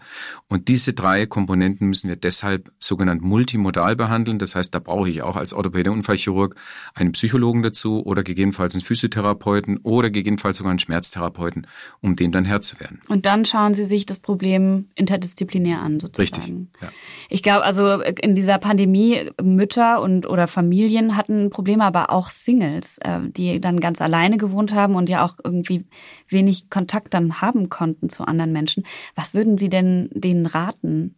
Und 0.47 0.67
diese 0.67 0.93
drei 0.93 1.25
Komponenten 1.25 1.87
müssen 1.87 2.07
wir 2.07 2.15
deshalb 2.15 2.71
sogenannt 2.77 3.23
multimodal 3.23 3.95
behandeln. 3.95 4.37
Das 4.37 4.53
heißt, 4.53 4.75
da 4.75 4.77
brauche 4.77 5.09
ich 5.09 5.23
auch 5.23 5.37
als 5.37 5.53
Orthopäde 5.53 5.91
Unfallchirurg 5.91 6.55
einen 6.93 7.13
Psychologen 7.13 7.63
dazu 7.63 8.05
oder 8.05 8.21
gegebenenfalls 8.21 8.75
einen 8.75 8.83
Physiotherapeuten 8.83 9.77
oder 9.77 10.11
gegebenenfalls 10.11 10.57
sogar 10.57 10.69
einen 10.69 10.77
Schmerztherapeuten, 10.77 11.65
um 12.01 12.15
dem 12.15 12.31
dann 12.31 12.45
Herr 12.45 12.61
zu 12.61 12.79
werden. 12.79 13.01
Und 13.09 13.25
dann 13.25 13.45
schauen 13.45 13.73
Sie 13.73 13.87
sich 13.87 14.05
das 14.05 14.19
Problem 14.19 14.89
interdisziplinär 14.93 15.81
an, 15.81 15.99
sozusagen. 15.99 16.19
Richtig. 16.19 16.81
Ja. 16.81 16.89
Ich 17.29 17.41
glaube, 17.41 17.63
also 17.63 18.01
in 18.01 18.35
dieser 18.35 18.59
Pandemie 18.59 19.31
Mütter 19.41 19.99
und 19.99 20.27
oder 20.27 20.45
Familien 20.45 21.17
hatten 21.17 21.49
Probleme, 21.49 21.85
aber 21.85 22.11
auch 22.11 22.29
Singles, 22.29 22.99
äh, 22.99 23.19
die 23.29 23.59
dann 23.59 23.79
ganz 23.79 23.99
alleine 23.99 24.37
gewohnt 24.37 24.58
gewohnt 24.59 24.73
haben 24.73 24.95
und 24.95 25.09
ja 25.09 25.23
auch 25.23 25.35
irgendwie 25.43 25.85
wenig 26.27 26.69
Kontakt 26.69 27.13
dann 27.13 27.41
haben 27.41 27.69
konnten 27.69 28.09
zu 28.09 28.25
anderen 28.25 28.51
Menschen. 28.51 28.85
Was 29.15 29.33
würden 29.33 29.57
Sie 29.57 29.69
denn 29.69 30.09
denen 30.11 30.45
raten? 30.45 31.15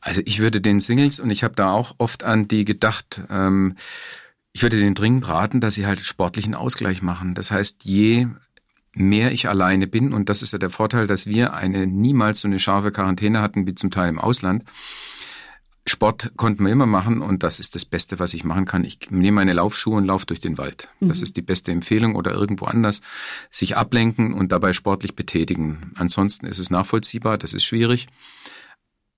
Also 0.00 0.22
ich 0.24 0.40
würde 0.40 0.60
den 0.60 0.80
Singles, 0.80 1.20
und 1.20 1.30
ich 1.30 1.44
habe 1.44 1.54
da 1.54 1.70
auch 1.72 1.94
oft 1.98 2.24
an 2.24 2.48
die 2.48 2.64
gedacht, 2.64 3.22
ähm, 3.30 3.76
ich 4.52 4.62
würde 4.62 4.78
denen 4.78 4.94
dringend 4.94 5.28
raten, 5.28 5.60
dass 5.60 5.74
sie 5.74 5.86
halt 5.86 6.00
sportlichen 6.00 6.54
Ausgleich 6.54 7.02
machen. 7.02 7.34
Das 7.34 7.50
heißt, 7.50 7.84
je 7.84 8.26
mehr 8.94 9.30
ich 9.30 9.48
alleine 9.48 9.86
bin, 9.86 10.12
und 10.12 10.28
das 10.28 10.42
ist 10.42 10.52
ja 10.52 10.58
der 10.58 10.70
Vorteil, 10.70 11.06
dass 11.06 11.26
wir 11.26 11.52
eine 11.54 11.86
niemals 11.86 12.40
so 12.40 12.48
eine 12.48 12.58
scharfe 12.58 12.90
Quarantäne 12.90 13.40
hatten 13.40 13.66
wie 13.66 13.74
zum 13.74 13.90
Teil 13.90 14.08
im 14.08 14.18
Ausland, 14.18 14.64
Sport 15.90 16.32
konnten 16.36 16.64
wir 16.64 16.72
immer 16.72 16.86
machen 16.86 17.20
und 17.20 17.42
das 17.42 17.60
ist 17.60 17.74
das 17.74 17.84
Beste, 17.84 18.18
was 18.18 18.32
ich 18.34 18.44
machen 18.44 18.64
kann. 18.64 18.84
Ich 18.84 19.10
nehme 19.10 19.36
meine 19.36 19.52
Laufschuhe 19.52 19.96
und 19.96 20.06
laufe 20.06 20.26
durch 20.26 20.40
den 20.40 20.56
Wald. 20.56 20.88
Mhm. 21.00 21.08
Das 21.08 21.22
ist 21.22 21.36
die 21.36 21.42
beste 21.42 21.72
Empfehlung 21.72 22.14
oder 22.14 22.32
irgendwo 22.32 22.66
anders. 22.66 23.00
Sich 23.50 23.76
ablenken 23.76 24.32
und 24.32 24.52
dabei 24.52 24.72
sportlich 24.72 25.14
betätigen. 25.14 25.92
Ansonsten 25.96 26.46
ist 26.46 26.58
es 26.58 26.70
nachvollziehbar, 26.70 27.38
das 27.38 27.52
ist 27.52 27.64
schwierig. 27.64 28.08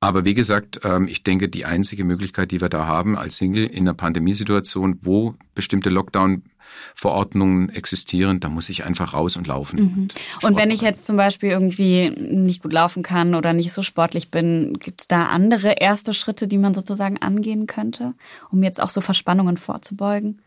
Aber 0.02 0.24
wie 0.24 0.34
gesagt, 0.34 0.80
ähm, 0.82 1.06
ich 1.06 1.22
denke, 1.22 1.48
die 1.48 1.64
einzige 1.64 2.02
Möglichkeit, 2.02 2.50
die 2.50 2.60
wir 2.60 2.68
da 2.68 2.86
haben 2.86 3.16
als 3.16 3.36
Single 3.36 3.66
in 3.66 3.84
einer 3.84 3.94
Pandemiesituation, 3.94 4.98
wo 5.02 5.36
bestimmte 5.54 5.90
Lockdown-Verordnungen 5.90 7.68
existieren, 7.68 8.40
da 8.40 8.48
muss 8.48 8.68
ich 8.68 8.82
einfach 8.82 9.14
raus 9.14 9.36
und 9.36 9.46
laufen. 9.46 9.80
Mhm. 9.80 10.08
Und 10.42 10.56
wenn 10.56 10.72
ich 10.72 10.80
jetzt 10.80 11.06
zum 11.06 11.16
Beispiel 11.16 11.50
irgendwie 11.50 12.10
nicht 12.10 12.64
gut 12.64 12.72
laufen 12.72 13.04
kann 13.04 13.36
oder 13.36 13.52
nicht 13.52 13.72
so 13.72 13.84
sportlich 13.84 14.32
bin, 14.32 14.76
gibt 14.80 15.02
es 15.02 15.06
da 15.06 15.26
andere 15.26 15.74
erste 15.80 16.14
Schritte, 16.14 16.48
die 16.48 16.58
man 16.58 16.74
sozusagen 16.74 17.18
angehen 17.18 17.68
könnte, 17.68 18.14
um 18.50 18.64
jetzt 18.64 18.82
auch 18.82 18.90
so 18.90 19.00
Verspannungen 19.00 19.56
vorzubeugen? 19.56 20.42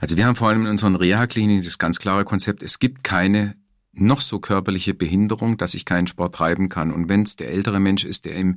Also 0.00 0.16
wir 0.16 0.24
haben 0.24 0.36
vor 0.36 0.50
allem 0.50 0.66
in 0.66 0.68
unseren 0.68 0.94
Reha-Kliniken 0.94 1.64
das 1.64 1.78
ganz 1.78 1.98
klare 1.98 2.24
Konzept, 2.24 2.62
es 2.62 2.78
gibt 2.78 3.02
keine 3.02 3.56
noch 3.92 4.20
so 4.20 4.38
körperliche 4.38 4.94
Behinderung, 4.94 5.56
dass 5.56 5.74
ich 5.74 5.84
keinen 5.84 6.06
Sport 6.06 6.36
treiben 6.36 6.68
kann. 6.68 6.92
Und 6.92 7.08
wenn 7.08 7.22
es 7.22 7.36
der 7.36 7.50
ältere 7.50 7.80
Mensch 7.80 8.04
ist, 8.04 8.24
der 8.24 8.36
im 8.36 8.56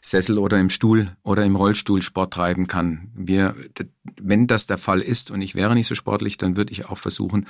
Sessel 0.00 0.38
oder 0.38 0.58
im 0.58 0.70
Stuhl 0.70 1.16
oder 1.22 1.44
im 1.44 1.56
Rollstuhl 1.56 2.02
Sport 2.02 2.32
treiben 2.32 2.66
kann, 2.66 3.10
wir, 3.14 3.56
wenn 4.20 4.46
das 4.46 4.66
der 4.66 4.78
Fall 4.78 5.00
ist 5.00 5.30
und 5.30 5.42
ich 5.42 5.54
wäre 5.54 5.74
nicht 5.74 5.88
so 5.88 5.94
sportlich, 5.94 6.38
dann 6.38 6.56
würde 6.56 6.72
ich 6.72 6.86
auch 6.86 6.98
versuchen, 6.98 7.46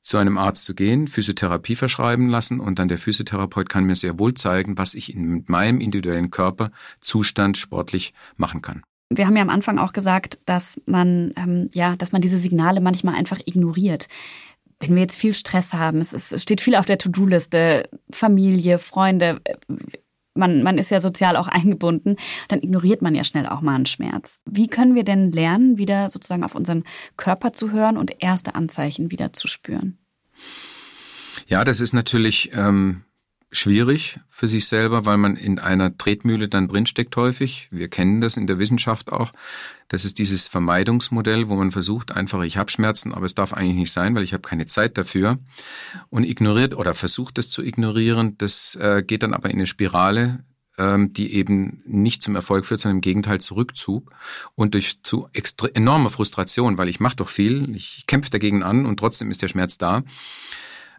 zu 0.00 0.18
einem 0.18 0.38
Arzt 0.38 0.64
zu 0.64 0.74
gehen, 0.74 1.08
Physiotherapie 1.08 1.76
verschreiben 1.76 2.28
lassen 2.28 2.60
und 2.60 2.78
dann 2.78 2.88
der 2.88 2.98
Physiotherapeut 2.98 3.68
kann 3.68 3.84
mir 3.84 3.96
sehr 3.96 4.18
wohl 4.18 4.34
zeigen, 4.34 4.78
was 4.78 4.94
ich 4.94 5.14
in 5.14 5.44
meinem 5.46 5.80
individuellen 5.80 6.30
Körperzustand 6.30 7.58
sportlich 7.58 8.12
machen 8.36 8.62
kann. 8.62 8.82
Wir 9.08 9.26
haben 9.26 9.36
ja 9.36 9.42
am 9.42 9.50
Anfang 9.50 9.78
auch 9.78 9.92
gesagt, 9.92 10.40
dass 10.46 10.80
man 10.86 11.32
ähm, 11.36 11.68
ja, 11.72 11.94
dass 11.94 12.10
man 12.10 12.22
diese 12.22 12.38
Signale 12.38 12.80
manchmal 12.80 13.14
einfach 13.14 13.38
ignoriert 13.44 14.08
wenn 14.80 14.94
wir 14.94 15.02
jetzt 15.02 15.16
viel 15.16 15.34
Stress 15.34 15.72
haben, 15.72 15.98
es, 15.98 16.12
ist, 16.12 16.32
es 16.32 16.42
steht 16.42 16.60
viel 16.60 16.74
auf 16.74 16.86
der 16.86 16.98
To-Do-Liste, 16.98 17.88
Familie, 18.10 18.78
Freunde, 18.78 19.40
man, 20.34 20.62
man 20.62 20.78
ist 20.78 20.90
ja 20.90 21.00
sozial 21.00 21.36
auch 21.36 21.48
eingebunden, 21.48 22.16
dann 22.48 22.62
ignoriert 22.62 23.02
man 23.02 23.14
ja 23.14 23.24
schnell 23.24 23.46
auch 23.46 23.62
mal 23.62 23.74
einen 23.74 23.86
Schmerz. 23.86 24.40
Wie 24.44 24.68
können 24.68 24.94
wir 24.94 25.04
denn 25.04 25.32
lernen, 25.32 25.78
wieder 25.78 26.10
sozusagen 26.10 26.44
auf 26.44 26.54
unseren 26.54 26.84
Körper 27.16 27.52
zu 27.52 27.72
hören 27.72 27.96
und 27.96 28.22
erste 28.22 28.54
Anzeichen 28.54 29.10
wieder 29.10 29.32
zu 29.32 29.48
spüren? 29.48 29.98
Ja, 31.48 31.64
das 31.64 31.80
ist 31.80 31.92
natürlich 31.92 32.50
ähm, 32.54 33.02
schwierig 33.52 34.18
für 34.28 34.48
sich 34.48 34.66
selber, 34.66 35.04
weil 35.04 35.16
man 35.16 35.36
in 35.36 35.58
einer 35.58 35.96
Tretmühle 35.96 36.48
dann 36.48 36.68
drinsteckt 36.68 37.16
häufig. 37.16 37.68
Wir 37.70 37.88
kennen 37.88 38.20
das 38.20 38.36
in 38.36 38.46
der 38.46 38.58
Wissenschaft 38.58 39.10
auch. 39.12 39.32
Das 39.88 40.04
ist 40.04 40.18
dieses 40.18 40.48
Vermeidungsmodell, 40.48 41.48
wo 41.48 41.54
man 41.54 41.70
versucht 41.70 42.10
einfach, 42.10 42.42
ich 42.42 42.56
habe 42.56 42.70
Schmerzen, 42.70 43.14
aber 43.14 43.24
es 43.26 43.34
darf 43.34 43.52
eigentlich 43.54 43.76
nicht 43.76 43.92
sein, 43.92 44.14
weil 44.14 44.24
ich 44.24 44.32
habe 44.32 44.42
keine 44.42 44.66
Zeit 44.66 44.98
dafür 44.98 45.38
und 46.10 46.24
ignoriert 46.24 46.74
oder 46.74 46.94
versucht 46.94 47.38
es 47.38 47.50
zu 47.50 47.62
ignorieren. 47.62 48.36
Das 48.38 48.74
äh, 48.76 49.02
geht 49.06 49.22
dann 49.22 49.32
aber 49.32 49.48
in 49.48 49.56
eine 49.56 49.66
Spirale, 49.66 50.44
ähm, 50.76 51.12
die 51.12 51.32
eben 51.32 51.82
nicht 51.86 52.22
zum 52.22 52.34
Erfolg 52.34 52.66
führt, 52.66 52.80
sondern 52.80 52.98
im 52.98 53.02
Gegenteil 53.02 53.40
zu 53.40 53.54
Rückzug 53.54 54.10
und 54.54 54.74
durch 54.74 55.02
zu 55.02 55.28
enorme 55.72 56.10
Frustration, 56.10 56.78
weil 56.78 56.88
ich 56.88 57.00
mache 57.00 57.16
doch 57.16 57.28
viel, 57.28 57.74
ich 57.76 58.06
kämpfe 58.06 58.30
dagegen 58.30 58.62
an 58.62 58.86
und 58.86 58.98
trotzdem 58.98 59.30
ist 59.30 59.42
der 59.42 59.48
Schmerz 59.48 59.78
da. 59.78 60.02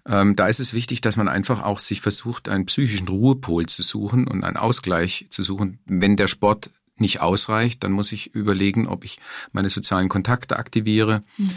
Ähm, 0.08 0.36
da 0.36 0.48
ist 0.48 0.60
es 0.60 0.74
wichtig, 0.74 1.02
dass 1.02 1.18
man 1.18 1.28
einfach 1.28 1.62
auch 1.62 1.80
sich 1.80 2.02
versucht, 2.02 2.48
einen 2.48 2.66
psychischen 2.66 3.08
Ruhepol 3.08 3.66
zu 3.66 3.84
suchen 3.84 4.28
und 4.28 4.44
einen 4.44 4.58
Ausgleich 4.58 5.28
zu 5.30 5.44
suchen. 5.44 5.80
Wenn 5.86 6.16
der 6.16 6.28
Sport 6.28 6.70
nicht 6.96 7.22
ausreicht, 7.22 7.84
dann 7.84 7.92
muss 7.92 8.12
ich 8.12 8.34
überlegen, 8.34 8.88
ob 8.88 9.04
ich 9.04 9.20
meine 9.52 9.70
sozialen 9.70 10.10
Kontakte 10.10 10.58
aktiviere. 10.58 11.24
Mhm. 11.38 11.52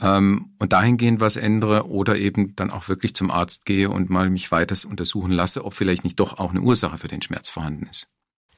Ähm, 0.00 0.50
und 0.58 0.72
dahingehend 0.72 1.20
was 1.20 1.36
ändere 1.36 1.88
oder 1.88 2.16
eben 2.16 2.56
dann 2.56 2.70
auch 2.70 2.88
wirklich 2.88 3.14
zum 3.14 3.30
Arzt 3.30 3.64
gehe 3.64 3.88
und 3.88 4.10
mal 4.10 4.28
mich 4.28 4.50
weiter 4.50 4.76
untersuchen 4.88 5.30
lasse, 5.30 5.64
ob 5.64 5.74
vielleicht 5.74 6.02
nicht 6.02 6.18
doch 6.18 6.38
auch 6.38 6.50
eine 6.50 6.62
Ursache 6.62 6.98
für 6.98 7.08
den 7.08 7.22
Schmerz 7.22 7.48
vorhanden 7.48 7.86
ist. 7.88 8.08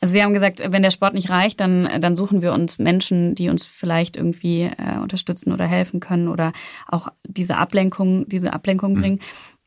Also 0.01 0.13
Sie 0.13 0.23
haben 0.23 0.35
gesagt, 0.35 0.61
wenn 0.65 0.83
der 0.83 0.91
Sport 0.91 1.15
nicht 1.15 1.31
reicht, 1.31 1.61
dann, 1.61 1.89
dann 2.01 2.17
suchen 2.17 2.43
wir 2.43 2.53
uns 2.53 2.79
Menschen, 2.79 3.35
die 3.35 3.49
uns 3.49 3.65
vielleicht 3.65 4.17
irgendwie 4.17 4.63
äh, 4.63 4.99
unterstützen 5.01 5.53
oder 5.53 5.67
helfen 5.67 6.01
können 6.01 6.29
oder 6.29 6.53
auch 6.87 7.09
diese 7.25 7.57
Ablenkung, 7.57 8.29
diese 8.29 8.53
Ablenkung 8.53 8.95
mhm. 8.95 9.01
bringen. 9.01 9.21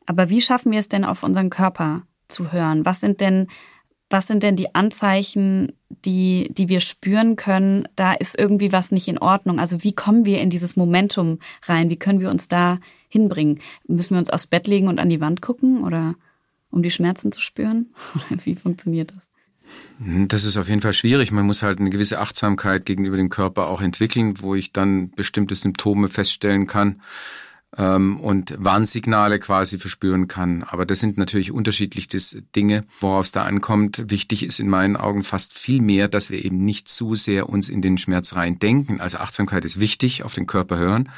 Aber 0.06 0.30
wie 0.30 0.42
schaffen 0.42 0.72
wir 0.72 0.80
es 0.80 0.90
denn, 0.90 1.06
auf 1.06 1.24
unseren 1.24 1.50
Körper 1.50 2.04
zu 2.28 2.52
hören? 2.52 2.86
Was 2.86 3.00
sind 3.00 3.22
denn, 3.22 3.48
was 4.10 4.28
sind 4.28 4.44
denn 4.44 4.56
die 4.56 4.74
Anzeichen, 4.74 5.74
die, 5.90 6.52
die 6.52 6.70
wir 6.70 6.80
spüren 6.80 7.36
können? 7.36 7.88
Da 7.96 8.14
ist 8.14 8.38
irgendwie 8.38 8.72
was 8.72 8.92
nicht 8.92 9.08
in 9.08 9.20
Ordnung. 9.20 9.60
Also 9.60 9.84
wie 9.84 9.94
kommen 9.94 10.26
wir 10.26 10.42
in 10.42 10.50
dieses 10.50 10.76
Momentum 10.76 11.40
rein? 11.64 11.90
Wie 11.90 12.00
können 12.00 12.20
wir 12.20 12.30
uns 12.30 12.48
da 12.48 12.80
hinbringen? 13.08 13.62
Müssen 13.88 14.16
wir 14.16 14.20
uns 14.20 14.30
aufs 14.30 14.48
Bett 14.48 14.68
legen 14.68 14.88
und 14.88 15.00
an 15.00 15.10
die 15.10 15.22
Wand 15.22 15.42
gucken 15.42 15.84
oder 15.84 16.16
um 16.72 16.84
die 16.84 16.92
Schmerzen 16.92 17.32
zu 17.32 17.42
spüren? 17.42 17.94
Oder 18.16 18.46
wie 18.46 18.56
funktioniert 18.56 19.12
das? 19.16 19.29
Hm, 20.00 20.28
das 20.28 20.44
ist 20.46 20.58
auf 20.58 20.70
jeden 20.70 20.82
Fall 20.82 20.94
schwierig. 20.94 21.32
Man 21.32 21.46
muss 21.46 21.64
halt 21.64 21.80
eine 21.80 21.90
gewisse 21.90 22.20
Achtsamkeit 22.20 22.86
gegenüber 22.86 23.18
dem 23.18 23.30
Körper 23.30 23.68
auch 23.68 23.82
entwickeln, 23.82 24.42
wo 24.42 24.56
ich 24.56 24.74
dann 24.74 25.12
bestimmte 25.12 25.56
Symptome 25.56 26.10
feststellen 26.10 26.68
kann 26.68 27.02
ähm, 27.78 28.20
und 28.20 28.54
Warnsignale 28.58 29.40
quasi 29.40 29.78
verspüren 29.78 30.28
kann. 30.28 30.64
Aber 30.64 30.86
das 30.86 31.00
sind 31.00 31.18
natürlich 31.18 31.52
unterschiedliche 31.52 32.42
Dinge, 32.56 32.86
worauf 33.00 33.26
es 33.26 33.32
da 33.32 33.44
ankommt. 33.44 34.06
Wichtig 34.10 34.44
ist 34.44 34.60
in 34.60 34.70
meinen 34.70 34.98
Augen 34.98 35.24
fast 35.24 35.58
viel 35.58 35.82
mehr, 35.82 36.08
dass 36.08 36.30
wir 36.30 36.44
eben 36.44 36.64
nicht 36.66 36.90
zu 36.90 37.16
sehr 37.16 37.50
uns 37.50 37.70
in 37.70 37.82
den 37.82 37.98
Schmerz 37.98 38.34
rein 38.34 38.60
denken. 38.60 39.00
Also 39.02 39.18
Achtsamkeit 39.18 39.66
ist 39.66 39.80
wichtig, 39.80 40.24
auf 40.24 40.34
den 40.34 40.48
Körper 40.48 40.78
hören. 40.78 41.10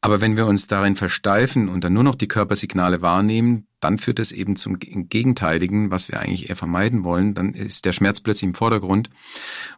Aber 0.00 0.20
wenn 0.20 0.36
wir 0.36 0.46
uns 0.46 0.66
darin 0.66 0.94
versteifen 0.94 1.68
und 1.68 1.82
dann 1.82 1.92
nur 1.92 2.04
noch 2.04 2.14
die 2.14 2.28
Körpersignale 2.28 3.02
wahrnehmen, 3.02 3.66
dann 3.80 3.98
führt 3.98 4.18
es 4.18 4.30
eben 4.30 4.56
zum 4.56 4.78
Gegenteiligen, 4.78 5.90
was 5.90 6.10
wir 6.10 6.20
eigentlich 6.20 6.48
eher 6.48 6.56
vermeiden 6.56 7.02
wollen. 7.02 7.34
Dann 7.34 7.54
ist 7.54 7.84
der 7.84 7.92
Schmerz 7.92 8.20
plötzlich 8.20 8.48
im 8.48 8.54
Vordergrund. 8.54 9.10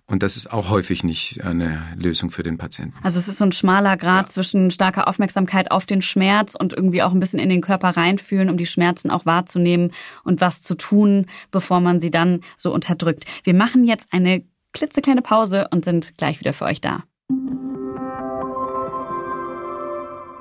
Und 0.07 0.23
das 0.23 0.37
ist 0.37 0.53
auch 0.53 0.71
häufig 0.71 1.05
nicht 1.05 1.43
eine 1.45 1.83
Lösung 1.97 2.31
für 2.31 2.43
den 2.43 2.59
Patienten. 2.59 2.97
Also 3.03 3.19
es 3.19 3.29
ist 3.29 3.39
so 3.39 3.45
ein 3.45 3.53
schmaler 3.53 3.97
Grad 3.97 4.27
ja. 4.27 4.33
zwischen 4.33 4.71
starker 4.71 5.09
Aufmerksamkeit 5.09 5.71
auf 5.71 5.87
den 5.87 6.03
Schmerz 6.03 6.55
und 6.55 6.73
irgendwie 6.73 7.03
auch 7.03 7.13
ein 7.13 7.21
bisschen 7.21 7.39
in 7.39 7.49
den 7.49 7.61
Körper 7.61 7.91
reinfühlen, 7.91 8.51
um 8.51 8.57
die 8.57 8.67
Schmerzen 8.67 9.11
auch 9.11 9.25
wahrzunehmen 9.27 9.93
und 10.25 10.41
was 10.41 10.63
zu 10.63 10.75
tun, 10.75 11.27
bevor 11.51 11.81
man 11.81 12.01
sie 12.01 12.11
dann 12.11 12.41
so 12.57 12.73
unterdrückt. 12.73 13.25
Wir 13.45 13.55
machen 13.55 13.85
jetzt 13.85 14.13
eine 14.13 14.45
klitzekleine 14.73 15.23
Pause 15.23 15.69
und 15.71 15.85
sind 15.85 16.17
gleich 16.17 16.41
wieder 16.41 16.53
für 16.53 16.67
euch 16.67 16.81
da. 16.81 17.05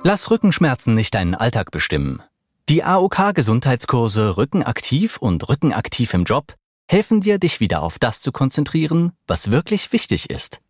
Lass 0.10 0.32
Rückenschmerzen 0.32 0.94
nicht 0.94 1.16
deinen 1.16 1.36
Alltag 1.36 1.70
bestimmen. 1.70 2.24
Die 2.70 2.82
AOK 2.82 3.36
Gesundheitskurse 3.36 4.38
Rückenaktiv 4.38 5.18
und 5.18 5.50
Rückenaktiv 5.50 6.14
im 6.14 6.24
Job 6.24 6.56
helfen 6.88 7.20
dir, 7.20 7.40
dich 7.40 7.60
wieder 7.60 7.84
auf 7.84 8.00
das 8.00 8.22
zu 8.22 8.32
konzentrieren, 8.32 9.12
was 9.28 9.52
wirklich 9.52 9.92
wichtig 9.92 10.30
ist. 10.30 10.62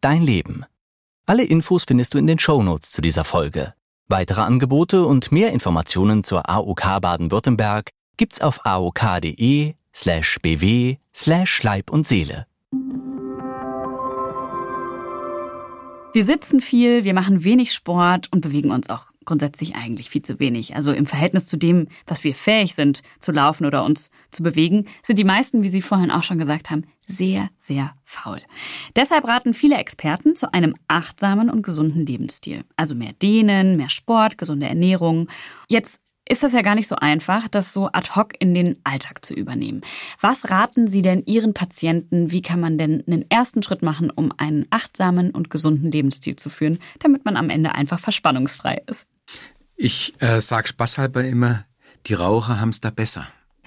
Dein 0.00 0.22
Leben. 0.22 0.64
Alle 1.26 1.44
Infos 1.44 1.84
findest 1.84 2.14
du 2.14 2.18
in 2.18 2.26
den 2.26 2.38
Shownotes 2.38 2.90
zu 2.90 3.02
dieser 3.02 3.24
Folge. 3.24 3.74
Weitere 4.08 4.40
Angebote 4.40 5.04
und 5.04 5.30
mehr 5.30 5.52
Informationen 5.52 6.24
zur 6.24 6.48
AOK 6.48 7.02
Baden-Württemberg 7.02 7.90
gibt's 8.16 8.40
auf 8.40 8.64
aok.de 8.64 9.74
slash 9.94 10.38
bw 10.40 10.96
slash 11.14 11.62
Leib 11.62 11.90
und 11.90 12.06
Seele. 12.06 12.46
Wir 16.16 16.24
sitzen 16.24 16.62
viel, 16.62 17.04
wir 17.04 17.12
machen 17.12 17.44
wenig 17.44 17.74
Sport 17.74 18.32
und 18.32 18.40
bewegen 18.40 18.70
uns 18.70 18.88
auch 18.88 19.04
grundsätzlich 19.26 19.74
eigentlich 19.74 20.08
viel 20.08 20.22
zu 20.22 20.40
wenig. 20.40 20.74
Also 20.74 20.94
im 20.94 21.04
Verhältnis 21.04 21.44
zu 21.44 21.58
dem, 21.58 21.88
was 22.06 22.24
wir 22.24 22.34
fähig 22.34 22.74
sind 22.74 23.02
zu 23.20 23.32
laufen 23.32 23.66
oder 23.66 23.84
uns 23.84 24.10
zu 24.30 24.42
bewegen, 24.42 24.86
sind 25.02 25.18
die 25.18 25.24
meisten, 25.24 25.62
wie 25.62 25.68
Sie 25.68 25.82
vorhin 25.82 26.10
auch 26.10 26.22
schon 26.22 26.38
gesagt 26.38 26.70
haben, 26.70 26.84
sehr, 27.06 27.50
sehr 27.58 27.92
faul. 28.02 28.40
Deshalb 28.96 29.28
raten 29.28 29.52
viele 29.52 29.76
Experten 29.76 30.36
zu 30.36 30.54
einem 30.54 30.74
achtsamen 30.88 31.50
und 31.50 31.60
gesunden 31.60 32.06
Lebensstil. 32.06 32.64
Also 32.76 32.94
mehr 32.94 33.12
Dehnen, 33.12 33.76
mehr 33.76 33.90
Sport, 33.90 34.38
gesunde 34.38 34.68
Ernährung. 34.68 35.28
Jetzt 35.68 36.00
ist 36.28 36.42
das 36.42 36.52
ja 36.52 36.62
gar 36.62 36.74
nicht 36.74 36.88
so 36.88 36.96
einfach, 36.96 37.48
das 37.48 37.72
so 37.72 37.88
ad 37.92 38.10
hoc 38.16 38.32
in 38.38 38.54
den 38.54 38.76
Alltag 38.84 39.24
zu 39.24 39.34
übernehmen. 39.34 39.82
Was 40.20 40.50
raten 40.50 40.88
Sie 40.88 41.02
denn 41.02 41.22
Ihren 41.24 41.54
Patienten? 41.54 42.32
Wie 42.32 42.42
kann 42.42 42.60
man 42.60 42.78
denn 42.78 43.04
einen 43.06 43.30
ersten 43.30 43.62
Schritt 43.62 43.82
machen, 43.82 44.10
um 44.10 44.32
einen 44.36 44.66
achtsamen 44.70 45.30
und 45.30 45.50
gesunden 45.50 45.90
Lebensstil 45.90 46.36
zu 46.36 46.50
führen, 46.50 46.78
damit 46.98 47.24
man 47.24 47.36
am 47.36 47.50
Ende 47.50 47.74
einfach 47.74 48.00
verspannungsfrei 48.00 48.82
ist? 48.86 49.06
Ich 49.76 50.14
äh, 50.20 50.40
sage 50.40 50.68
spaßhalber 50.68 51.24
immer, 51.24 51.64
die 52.06 52.14
Raucher 52.14 52.60
haben 52.60 52.70
es 52.70 52.80
da 52.80 52.90
besser. 52.90 53.26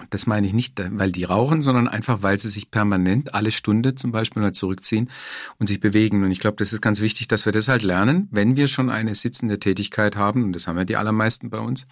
Das 0.09 0.27
meine 0.27 0.47
ich 0.47 0.53
nicht, 0.53 0.81
weil 0.91 1.11
die 1.11 1.23
rauchen, 1.23 1.61
sondern 1.61 1.87
einfach, 1.87 2.21
weil 2.21 2.39
sie 2.39 2.49
sich 2.49 2.71
permanent 2.71 3.33
alle 3.33 3.51
Stunde 3.51 3.95
zum 3.95 4.11
Beispiel 4.11 4.41
mal 4.41 4.53
zurückziehen 4.53 5.09
und 5.57 5.67
sich 5.67 5.79
bewegen. 5.79 6.23
Und 6.23 6.31
ich 6.31 6.39
glaube, 6.39 6.57
das 6.57 6.73
ist 6.73 6.81
ganz 6.81 7.01
wichtig, 7.01 7.27
dass 7.27 7.45
wir 7.45 7.51
das 7.51 7.67
halt 7.67 7.83
lernen, 7.83 8.27
wenn 8.31 8.55
wir 8.57 8.67
schon 8.67 8.89
eine 8.89 9.15
sitzende 9.15 9.59
Tätigkeit 9.59 10.15
haben, 10.15 10.43
und 10.43 10.53
das 10.53 10.67
haben 10.67 10.77
ja 10.77 10.85
die 10.85 10.97
allermeisten 10.97 11.49
bei 11.49 11.59
uns, 11.59 11.87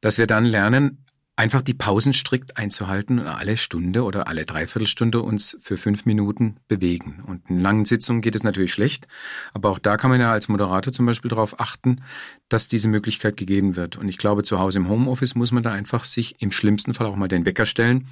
dass 0.00 0.18
wir 0.18 0.26
dann 0.26 0.44
lernen, 0.44 1.04
einfach 1.40 1.62
die 1.62 1.72
Pausen 1.72 2.12
strikt 2.12 2.58
einzuhalten 2.58 3.18
und 3.18 3.26
alle 3.26 3.56
Stunde 3.56 4.04
oder 4.04 4.28
alle 4.28 4.44
Dreiviertelstunde 4.44 5.22
uns 5.22 5.56
für 5.62 5.78
fünf 5.78 6.04
Minuten 6.04 6.56
bewegen. 6.68 7.24
Und 7.26 7.48
in 7.48 7.62
langen 7.62 7.86
Sitzungen 7.86 8.20
geht 8.20 8.34
es 8.34 8.42
natürlich 8.42 8.74
schlecht, 8.74 9.08
aber 9.54 9.70
auch 9.70 9.78
da 9.78 9.96
kann 9.96 10.10
man 10.10 10.20
ja 10.20 10.30
als 10.30 10.48
Moderator 10.48 10.92
zum 10.92 11.06
Beispiel 11.06 11.30
darauf 11.30 11.58
achten, 11.58 12.02
dass 12.50 12.68
diese 12.68 12.88
Möglichkeit 12.88 13.38
gegeben 13.38 13.74
wird. 13.74 13.96
Und 13.96 14.06
ich 14.06 14.18
glaube, 14.18 14.42
zu 14.42 14.58
Hause 14.58 14.80
im 14.80 14.90
Homeoffice 14.90 15.34
muss 15.34 15.50
man 15.50 15.62
da 15.62 15.72
einfach 15.72 16.04
sich 16.04 16.42
im 16.42 16.52
schlimmsten 16.52 16.92
Fall 16.92 17.06
auch 17.06 17.16
mal 17.16 17.26
den 17.26 17.46
Wecker 17.46 17.64
stellen, 17.64 18.08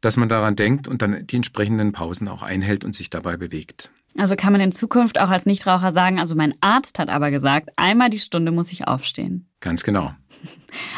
dass 0.00 0.16
man 0.16 0.28
daran 0.28 0.56
denkt 0.56 0.88
und 0.88 1.02
dann 1.02 1.24
die 1.24 1.36
entsprechenden 1.36 1.92
Pausen 1.92 2.26
auch 2.26 2.42
einhält 2.42 2.84
und 2.84 2.96
sich 2.96 3.10
dabei 3.10 3.36
bewegt. 3.36 3.90
Also 4.18 4.34
kann 4.34 4.52
man 4.52 4.60
in 4.60 4.72
Zukunft 4.72 5.20
auch 5.20 5.28
als 5.28 5.46
Nichtraucher 5.46 5.92
sagen, 5.92 6.18
also 6.18 6.34
mein 6.34 6.54
Arzt 6.60 6.98
hat 6.98 7.10
aber 7.10 7.30
gesagt, 7.30 7.70
einmal 7.76 8.10
die 8.10 8.18
Stunde 8.18 8.50
muss 8.50 8.72
ich 8.72 8.88
aufstehen. 8.88 9.46
Ganz 9.60 9.84
genau. 9.84 10.14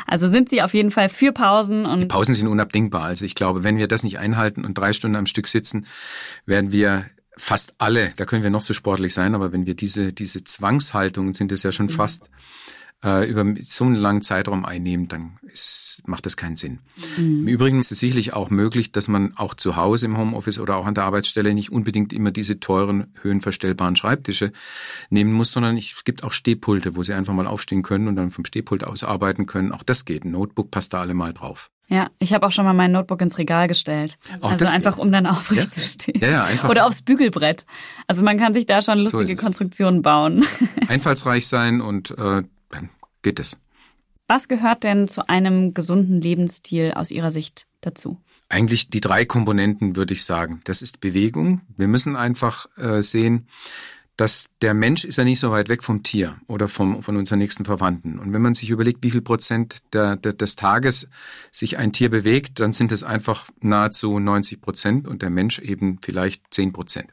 Also 0.06 0.26
sind 0.26 0.48
Sie 0.48 0.62
auf 0.62 0.74
jeden 0.74 0.90
Fall 0.90 1.08
für 1.08 1.32
Pausen 1.32 1.86
und. 1.86 2.00
Die 2.00 2.06
Pausen 2.06 2.34
sind 2.34 2.48
unabdingbar. 2.48 3.04
Also 3.04 3.24
ich 3.24 3.34
glaube, 3.34 3.62
wenn 3.62 3.76
wir 3.76 3.88
das 3.88 4.02
nicht 4.02 4.18
einhalten 4.18 4.64
und 4.64 4.76
drei 4.76 4.92
Stunden 4.92 5.16
am 5.16 5.26
Stück 5.26 5.46
sitzen, 5.46 5.86
werden 6.46 6.72
wir 6.72 7.06
fast 7.36 7.74
alle, 7.78 8.10
da 8.16 8.24
können 8.24 8.42
wir 8.42 8.50
noch 8.50 8.62
so 8.62 8.74
sportlich 8.74 9.14
sein, 9.14 9.34
aber 9.34 9.52
wenn 9.52 9.64
wir 9.64 9.74
diese, 9.74 10.12
diese 10.12 10.42
Zwangshaltungen 10.42 11.34
sind 11.34 11.52
es 11.52 11.62
ja 11.62 11.70
schon 11.70 11.86
mhm. 11.86 11.90
fast 11.90 12.30
äh, 13.04 13.28
über 13.28 13.44
so 13.60 13.84
einen 13.84 13.94
langen 13.94 14.22
Zeitraum 14.22 14.64
einnehmen, 14.64 15.08
dann 15.08 15.38
ist, 15.52 16.02
macht 16.06 16.26
das 16.26 16.36
keinen 16.36 16.56
Sinn. 16.56 16.80
Mhm. 17.16 17.40
Im 17.40 17.48
Übrigen 17.48 17.80
ist 17.80 17.92
es 17.92 18.00
sicherlich 18.00 18.32
auch 18.32 18.50
möglich, 18.50 18.92
dass 18.92 19.08
man 19.08 19.36
auch 19.36 19.54
zu 19.54 19.76
Hause 19.76 20.06
im 20.06 20.18
Homeoffice 20.18 20.58
oder 20.58 20.76
auch 20.76 20.86
an 20.86 20.94
der 20.94 21.04
Arbeitsstelle 21.04 21.54
nicht 21.54 21.70
unbedingt 21.70 22.12
immer 22.12 22.30
diese 22.30 22.60
teuren, 22.60 23.12
höhenverstellbaren 23.22 23.96
Schreibtische 23.96 24.52
nehmen 25.10 25.32
muss, 25.32 25.52
sondern 25.52 25.76
es 25.76 26.04
gibt 26.04 26.24
auch 26.24 26.32
Stehpulte, 26.32 26.96
wo 26.96 27.02
Sie 27.02 27.14
einfach 27.14 27.34
mal 27.34 27.46
aufstehen 27.46 27.82
können 27.82 28.08
und 28.08 28.16
dann 28.16 28.30
vom 28.30 28.44
Stehpult 28.44 28.84
aus 28.84 29.04
arbeiten 29.04 29.46
können. 29.46 29.72
Auch 29.72 29.82
das 29.82 30.04
geht. 30.04 30.24
Ein 30.24 30.32
Notebook 30.32 30.70
passt 30.70 30.92
da 30.92 31.00
alle 31.00 31.14
mal 31.14 31.32
drauf. 31.32 31.70
Ja, 31.90 32.08
ich 32.18 32.34
habe 32.34 32.46
auch 32.46 32.52
schon 32.52 32.66
mal 32.66 32.74
mein 32.74 32.92
Notebook 32.92 33.22
ins 33.22 33.38
Regal 33.38 33.66
gestellt. 33.66 34.18
Auch 34.42 34.50
also 34.50 34.66
einfach, 34.66 34.98
um 34.98 35.10
dann 35.10 35.26
aufrecht 35.26 35.62
ja? 35.62 35.70
zu 35.70 35.80
stehen. 35.80 36.20
Ja, 36.20 36.28
ja, 36.28 36.44
einfach. 36.44 36.68
Oder 36.68 36.86
aufs 36.86 37.00
Bügelbrett. 37.00 37.64
Also 38.06 38.22
man 38.22 38.36
kann 38.38 38.52
sich 38.52 38.66
da 38.66 38.82
schon 38.82 38.98
lustige 38.98 39.36
so 39.36 39.42
Konstruktionen 39.42 40.02
bauen. 40.02 40.44
Einfallsreich 40.88 41.46
sein 41.46 41.80
und 41.80 42.10
äh, 42.10 42.42
dann 42.70 42.90
geht 43.22 43.40
es. 43.40 43.58
Was 44.26 44.48
gehört 44.48 44.84
denn 44.84 45.08
zu 45.08 45.28
einem 45.28 45.72
gesunden 45.72 46.20
Lebensstil 46.20 46.92
aus 46.92 47.10
Ihrer 47.10 47.30
Sicht 47.30 47.66
dazu? 47.80 48.20
Eigentlich 48.50 48.90
die 48.90 49.00
drei 49.00 49.24
Komponenten, 49.24 49.96
würde 49.96 50.14
ich 50.14 50.24
sagen. 50.24 50.60
Das 50.64 50.82
ist 50.82 51.00
Bewegung. 51.00 51.62
Wir 51.76 51.88
müssen 51.88 52.16
einfach 52.16 52.66
äh, 52.76 53.02
sehen, 53.02 53.48
dass 54.18 54.50
der 54.62 54.74
Mensch 54.74 55.04
ist 55.04 55.16
ja 55.16 55.22
nicht 55.22 55.38
so 55.38 55.52
weit 55.52 55.68
weg 55.68 55.84
vom 55.84 56.02
Tier 56.02 56.40
oder 56.48 56.66
vom, 56.66 57.04
von 57.04 57.16
unseren 57.16 57.38
nächsten 57.38 57.64
Verwandten. 57.64 58.18
Und 58.18 58.32
wenn 58.32 58.42
man 58.42 58.52
sich 58.52 58.68
überlegt, 58.68 59.04
wie 59.04 59.12
viel 59.12 59.22
Prozent 59.22 59.78
der, 59.92 60.16
der, 60.16 60.32
des 60.32 60.56
Tages 60.56 61.08
sich 61.52 61.78
ein 61.78 61.92
Tier 61.92 62.10
bewegt, 62.10 62.58
dann 62.58 62.72
sind 62.72 62.90
es 62.90 63.04
einfach 63.04 63.48
nahezu 63.60 64.18
90 64.18 64.60
Prozent 64.60 65.06
und 65.06 65.22
der 65.22 65.30
Mensch 65.30 65.60
eben 65.60 66.00
vielleicht 66.02 66.42
10 66.50 66.72
Prozent. 66.72 67.12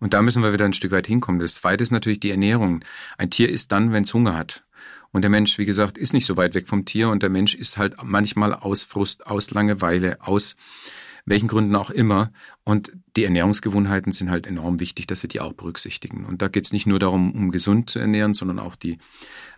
Und 0.00 0.14
da 0.14 0.22
müssen 0.22 0.42
wir 0.42 0.54
wieder 0.54 0.64
ein 0.64 0.72
Stück 0.72 0.92
weit 0.92 1.06
hinkommen. 1.06 1.38
Das 1.38 1.56
zweite 1.56 1.82
ist 1.82 1.90
natürlich 1.90 2.20
die 2.20 2.30
Ernährung. 2.30 2.82
Ein 3.18 3.28
Tier 3.28 3.50
ist 3.50 3.70
dann, 3.70 3.92
wenn 3.92 4.04
es 4.04 4.14
Hunger 4.14 4.34
hat. 4.34 4.64
Und 5.12 5.22
der 5.22 5.30
Mensch, 5.30 5.58
wie 5.58 5.66
gesagt, 5.66 5.98
ist 5.98 6.14
nicht 6.14 6.26
so 6.26 6.36
weit 6.36 6.54
weg 6.54 6.68
vom 6.68 6.84
Tier 6.84 7.10
und 7.10 7.22
der 7.22 7.30
Mensch 7.30 7.54
ist 7.54 7.76
halt 7.76 7.96
manchmal 8.02 8.54
aus 8.54 8.82
Frust, 8.82 9.26
aus 9.26 9.50
Langeweile, 9.50 10.18
aus 10.22 10.56
welchen 11.26 11.48
Gründen 11.48 11.76
auch 11.76 11.90
immer. 11.90 12.32
Und 12.64 12.92
die 13.16 13.24
Ernährungsgewohnheiten 13.24 14.12
sind 14.12 14.30
halt 14.30 14.46
enorm 14.46 14.80
wichtig, 14.80 15.06
dass 15.06 15.22
wir 15.22 15.28
die 15.28 15.40
auch 15.40 15.52
berücksichtigen. 15.52 16.24
Und 16.24 16.42
da 16.42 16.48
geht 16.48 16.64
es 16.64 16.72
nicht 16.72 16.86
nur 16.86 16.98
darum, 16.98 17.32
um 17.32 17.50
gesund 17.50 17.90
zu 17.90 17.98
ernähren, 17.98 18.34
sondern 18.34 18.58
auch 18.58 18.74
die 18.74 18.98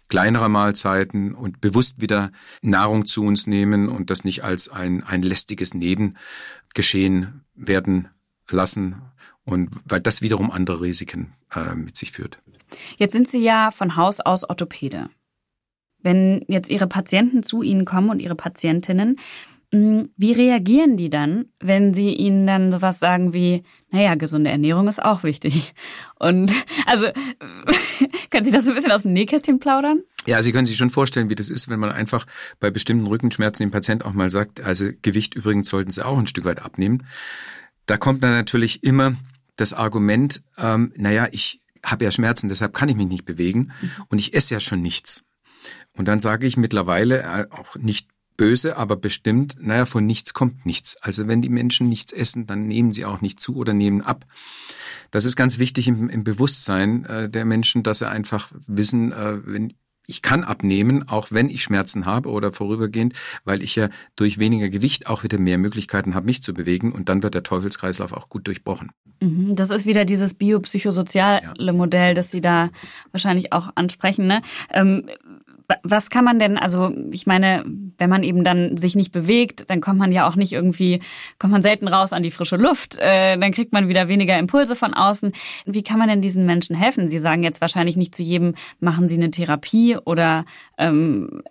kleinere 0.08 0.48
Mahlzeiten 0.48 1.34
und 1.34 1.60
bewusst 1.60 2.00
wieder 2.00 2.30
Nahrung 2.60 3.06
zu 3.06 3.24
uns 3.24 3.46
nehmen 3.46 3.88
und 3.88 4.10
das 4.10 4.24
nicht 4.24 4.44
als 4.44 4.68
ein, 4.68 5.02
ein 5.02 5.22
lästiges 5.22 5.72
Nebengeschehen 5.72 7.44
werden 7.54 8.08
lassen. 8.48 9.00
Und 9.44 9.70
weil 9.84 10.00
das 10.00 10.20
wiederum 10.20 10.50
andere 10.50 10.80
Risiken 10.80 11.32
äh, 11.54 11.74
mit 11.74 11.96
sich 11.96 12.12
führt. 12.12 12.38
Jetzt 12.96 13.12
sind 13.12 13.28
Sie 13.28 13.42
ja 13.42 13.70
von 13.70 13.96
Haus 13.96 14.20
aus 14.20 14.48
Orthopäde. 14.48 15.10
Wenn 16.04 16.44
jetzt 16.46 16.70
Ihre 16.70 16.86
Patienten 16.86 17.42
zu 17.42 17.62
Ihnen 17.62 17.84
kommen 17.84 18.10
und 18.10 18.20
Ihre 18.20 18.36
Patientinnen, 18.36 19.16
mm, 19.72 20.02
wie 20.16 20.32
reagieren 20.32 20.96
die 20.96 21.10
dann, 21.10 21.46
wenn 21.58 21.94
Sie 21.94 22.14
ihnen 22.14 22.46
dann 22.46 22.70
sowas 22.70 23.00
sagen 23.00 23.32
wie, 23.32 23.64
naja, 23.90 24.14
gesunde 24.14 24.50
Ernährung 24.50 24.86
ist 24.86 25.02
auch 25.02 25.24
wichtig? 25.24 25.74
Und 26.20 26.52
also, 26.86 27.08
können 28.30 28.44
Sie 28.44 28.52
das 28.52 28.68
ein 28.68 28.74
bisschen 28.74 28.92
aus 28.92 29.02
dem 29.02 29.14
Nähkästchen 29.14 29.58
plaudern? 29.58 30.02
Ja, 30.26 30.40
Sie 30.42 30.52
können 30.52 30.66
sich 30.66 30.76
schon 30.76 30.90
vorstellen, 30.90 31.30
wie 31.30 31.34
das 31.34 31.48
ist, 31.48 31.68
wenn 31.68 31.80
man 31.80 31.90
einfach 31.90 32.26
bei 32.60 32.70
bestimmten 32.70 33.06
Rückenschmerzen 33.06 33.64
dem 33.64 33.70
Patient 33.70 34.04
auch 34.04 34.12
mal 34.12 34.30
sagt, 34.30 34.60
also 34.60 34.90
Gewicht 35.02 35.34
übrigens 35.34 35.68
sollten 35.68 35.90
Sie 35.90 36.04
auch 36.04 36.18
ein 36.18 36.26
Stück 36.26 36.44
weit 36.44 36.62
abnehmen. 36.62 37.06
Da 37.86 37.96
kommt 37.96 38.22
dann 38.22 38.32
natürlich 38.32 38.84
immer 38.84 39.16
das 39.56 39.72
Argument, 39.72 40.42
ähm, 40.58 40.92
naja, 40.96 41.28
ich 41.32 41.60
habe 41.84 42.04
ja 42.04 42.10
Schmerzen, 42.10 42.48
deshalb 42.48 42.74
kann 42.74 42.88
ich 42.88 42.96
mich 42.96 43.08
nicht 43.08 43.24
bewegen 43.24 43.72
mhm. 43.80 43.90
und 44.08 44.18
ich 44.18 44.34
esse 44.34 44.54
ja 44.54 44.60
schon 44.60 44.82
nichts. 44.82 45.24
Und 45.96 46.08
dann 46.08 46.20
sage 46.20 46.46
ich 46.46 46.56
mittlerweile 46.56 47.22
äh, 47.22 47.46
auch 47.50 47.76
nicht 47.76 48.08
böse, 48.36 48.76
aber 48.76 48.96
bestimmt, 48.96 49.56
naja, 49.60 49.86
von 49.86 50.06
nichts 50.06 50.34
kommt 50.34 50.66
nichts. 50.66 50.96
Also 51.00 51.28
wenn 51.28 51.42
die 51.42 51.48
Menschen 51.48 51.88
nichts 51.88 52.12
essen, 52.12 52.46
dann 52.46 52.66
nehmen 52.66 52.92
sie 52.92 53.04
auch 53.04 53.20
nicht 53.20 53.40
zu 53.40 53.56
oder 53.56 53.72
nehmen 53.72 54.00
ab. 54.00 54.26
Das 55.10 55.24
ist 55.24 55.36
ganz 55.36 55.58
wichtig 55.58 55.86
im, 55.86 56.08
im 56.10 56.24
Bewusstsein 56.24 57.04
äh, 57.04 57.30
der 57.30 57.44
Menschen, 57.44 57.84
dass 57.84 58.00
sie 58.00 58.08
einfach 58.08 58.50
wissen, 58.66 59.12
äh, 59.12 59.46
wenn 59.46 59.74
ich 60.06 60.22
kann 60.22 60.44
abnehmen, 60.44 61.08
auch 61.08 61.28
wenn 61.30 61.48
ich 61.48 61.62
Schmerzen 61.62 62.04
habe 62.04 62.28
oder 62.28 62.52
vorübergehend, 62.52 63.14
weil 63.44 63.62
ich 63.62 63.74
ja 63.74 63.88
durch 64.16 64.38
weniger 64.38 64.68
Gewicht 64.68 65.06
auch 65.06 65.22
wieder 65.22 65.38
mehr 65.38 65.56
Möglichkeiten 65.56 66.14
habe, 66.14 66.26
mich 66.26 66.42
zu 66.42 66.52
bewegen 66.52 66.92
und 66.92 67.08
dann 67.08 67.22
wird 67.22 67.34
der 67.34 67.42
Teufelskreislauf 67.42 68.12
auch 68.12 68.28
gut 68.28 68.46
durchbrochen. 68.46 68.90
Mhm, 69.20 69.56
das 69.56 69.70
ist 69.70 69.86
wieder 69.86 70.04
dieses 70.04 70.34
biopsychosoziale 70.34 71.54
ja. 71.58 71.72
Modell, 71.72 72.14
das 72.14 72.30
Sie 72.30 72.40
da 72.40 72.70
wahrscheinlich 73.12 73.52
auch 73.52 73.70
ansprechen. 73.76 74.26
Ne? 74.26 74.42
Ähm, 74.70 75.08
was 75.82 76.10
kann 76.10 76.24
man 76.24 76.38
denn, 76.38 76.58
also 76.58 76.92
ich 77.10 77.26
meine, 77.26 77.64
wenn 77.98 78.10
man 78.10 78.22
eben 78.22 78.44
dann 78.44 78.76
sich 78.76 78.96
nicht 78.96 79.12
bewegt, 79.12 79.70
dann 79.70 79.80
kommt 79.80 79.98
man 79.98 80.12
ja 80.12 80.28
auch 80.28 80.36
nicht 80.36 80.52
irgendwie, 80.52 81.00
kommt 81.38 81.52
man 81.52 81.62
selten 81.62 81.88
raus 81.88 82.12
an 82.12 82.22
die 82.22 82.30
frische 82.30 82.56
Luft, 82.56 82.96
äh, 82.98 83.38
dann 83.38 83.52
kriegt 83.52 83.72
man 83.72 83.88
wieder 83.88 84.08
weniger 84.08 84.38
Impulse 84.38 84.76
von 84.76 84.94
außen. 84.94 85.32
Wie 85.64 85.82
kann 85.82 85.98
man 85.98 86.08
denn 86.08 86.20
diesen 86.20 86.44
Menschen 86.46 86.76
helfen? 86.76 87.08
Sie 87.08 87.18
sagen 87.18 87.42
jetzt 87.42 87.60
wahrscheinlich 87.60 87.96
nicht 87.96 88.14
zu 88.14 88.22
jedem, 88.22 88.54
machen 88.80 89.08
Sie 89.08 89.16
eine 89.16 89.30
Therapie 89.30 89.96
oder 89.96 90.44
ähm, 90.76 91.42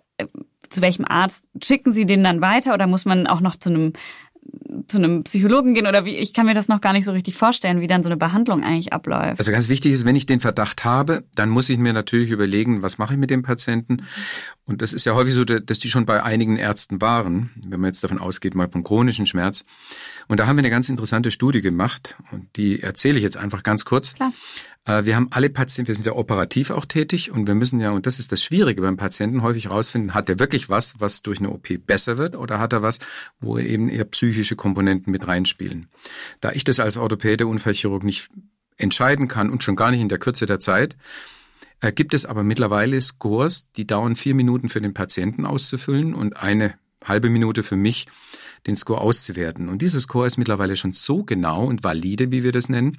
zu 0.68 0.80
welchem 0.80 1.04
Arzt 1.06 1.44
schicken 1.62 1.92
Sie 1.92 2.06
den 2.06 2.24
dann 2.24 2.40
weiter 2.40 2.74
oder 2.74 2.86
muss 2.86 3.04
man 3.04 3.26
auch 3.26 3.40
noch 3.40 3.56
zu 3.56 3.70
einem 3.70 3.92
zu 4.86 4.98
einem 4.98 5.24
Psychologen 5.24 5.74
gehen 5.74 5.86
oder 5.86 6.04
wie, 6.04 6.16
ich 6.16 6.32
kann 6.32 6.46
mir 6.46 6.54
das 6.54 6.68
noch 6.68 6.80
gar 6.80 6.92
nicht 6.92 7.04
so 7.04 7.12
richtig 7.12 7.34
vorstellen, 7.34 7.80
wie 7.80 7.86
dann 7.86 8.02
so 8.02 8.08
eine 8.08 8.16
Behandlung 8.16 8.62
eigentlich 8.62 8.92
abläuft. 8.92 9.38
Also 9.38 9.52
ganz 9.52 9.68
wichtig 9.68 9.92
ist, 9.92 10.04
wenn 10.04 10.16
ich 10.16 10.26
den 10.26 10.40
Verdacht 10.40 10.84
habe, 10.84 11.24
dann 11.34 11.48
muss 11.48 11.68
ich 11.68 11.78
mir 11.78 11.92
natürlich 11.92 12.30
überlegen, 12.30 12.82
was 12.82 12.98
mache 12.98 13.14
ich 13.14 13.18
mit 13.18 13.30
dem 13.30 13.42
Patienten? 13.42 14.04
Und 14.66 14.82
das 14.82 14.92
ist 14.92 15.04
ja 15.04 15.14
häufig 15.14 15.34
so, 15.34 15.44
dass 15.44 15.78
die 15.78 15.88
schon 15.88 16.06
bei 16.06 16.22
einigen 16.22 16.56
Ärzten 16.56 17.00
waren, 17.00 17.50
wenn 17.56 17.80
man 17.80 17.88
jetzt 17.88 18.04
davon 18.04 18.18
ausgeht, 18.18 18.54
mal 18.54 18.68
vom 18.68 18.84
chronischen 18.84 19.26
Schmerz. 19.26 19.64
Und 20.28 20.40
da 20.40 20.46
haben 20.46 20.56
wir 20.56 20.62
eine 20.62 20.70
ganz 20.70 20.88
interessante 20.88 21.30
Studie 21.30 21.60
gemacht 21.60 22.16
und 22.32 22.56
die 22.56 22.82
erzähle 22.82 23.18
ich 23.18 23.22
jetzt 23.22 23.36
einfach 23.36 23.62
ganz 23.62 23.84
kurz. 23.84 24.14
Klar. 24.14 24.32
Äh, 24.84 25.04
wir 25.04 25.16
haben 25.16 25.28
alle 25.30 25.50
Patienten, 25.50 25.88
wir 25.88 25.94
sind 25.94 26.06
ja 26.06 26.12
operativ 26.12 26.70
auch 26.70 26.84
tätig 26.84 27.30
und 27.30 27.46
wir 27.46 27.54
müssen 27.54 27.80
ja, 27.80 27.90
und 27.90 28.06
das 28.06 28.18
ist 28.18 28.32
das 28.32 28.42
Schwierige 28.42 28.82
beim 28.82 28.96
Patienten, 28.96 29.42
häufig 29.42 29.66
herausfinden, 29.66 30.14
hat 30.14 30.28
er 30.28 30.38
wirklich 30.38 30.68
was, 30.68 31.00
was 31.00 31.22
durch 31.22 31.38
eine 31.38 31.50
OP 31.50 31.68
besser 31.86 32.18
wird 32.18 32.36
oder 32.36 32.58
hat 32.58 32.72
er 32.72 32.82
was, 32.82 32.98
wo 33.40 33.58
eben 33.58 33.88
eher 33.88 34.04
psychische 34.04 34.56
Komponenten 34.56 35.10
mit 35.10 35.26
reinspielen. 35.26 35.88
Da 36.40 36.52
ich 36.52 36.64
das 36.64 36.80
als 36.80 36.96
Orthopäde, 36.96 37.46
Unfallchirurg 37.46 38.04
nicht 38.04 38.30
entscheiden 38.76 39.28
kann 39.28 39.50
und 39.50 39.62
schon 39.62 39.76
gar 39.76 39.90
nicht 39.90 40.00
in 40.00 40.08
der 40.08 40.18
Kürze 40.18 40.46
der 40.46 40.60
Zeit, 40.60 40.96
äh, 41.80 41.92
gibt 41.92 42.14
es 42.14 42.26
aber 42.26 42.42
mittlerweile 42.42 43.00
Scores, 43.00 43.70
die 43.72 43.86
dauern 43.86 44.16
vier 44.16 44.34
Minuten 44.34 44.68
für 44.68 44.80
den 44.80 44.94
Patienten 44.94 45.46
auszufüllen 45.46 46.14
und 46.14 46.36
eine 46.36 46.74
halbe 47.04 47.30
Minute 47.30 47.62
für 47.62 47.76
mich, 47.76 48.06
den 48.66 48.76
Score 48.76 49.00
auszuwerten. 49.00 49.68
Und 49.68 49.82
dieser 49.82 50.00
Score 50.00 50.26
ist 50.26 50.38
mittlerweile 50.38 50.76
schon 50.76 50.92
so 50.92 51.22
genau 51.22 51.66
und 51.66 51.84
valide, 51.84 52.30
wie 52.30 52.42
wir 52.42 52.52
das 52.52 52.68
nennen, 52.68 52.98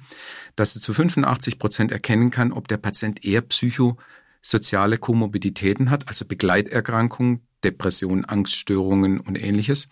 dass 0.54 0.74
er 0.74 0.80
zu 0.80 0.94
85 0.94 1.58
Prozent 1.58 1.92
erkennen 1.92 2.30
kann, 2.30 2.52
ob 2.52 2.68
der 2.68 2.76
Patient 2.76 3.24
eher 3.24 3.42
psychosoziale 3.42 4.98
Komorbiditäten 4.98 5.90
hat, 5.90 6.08
also 6.08 6.24
Begleiterkrankungen, 6.24 7.40
Depressionen, 7.64 8.24
Angststörungen 8.24 9.20
und 9.20 9.36
ähnliches, 9.36 9.88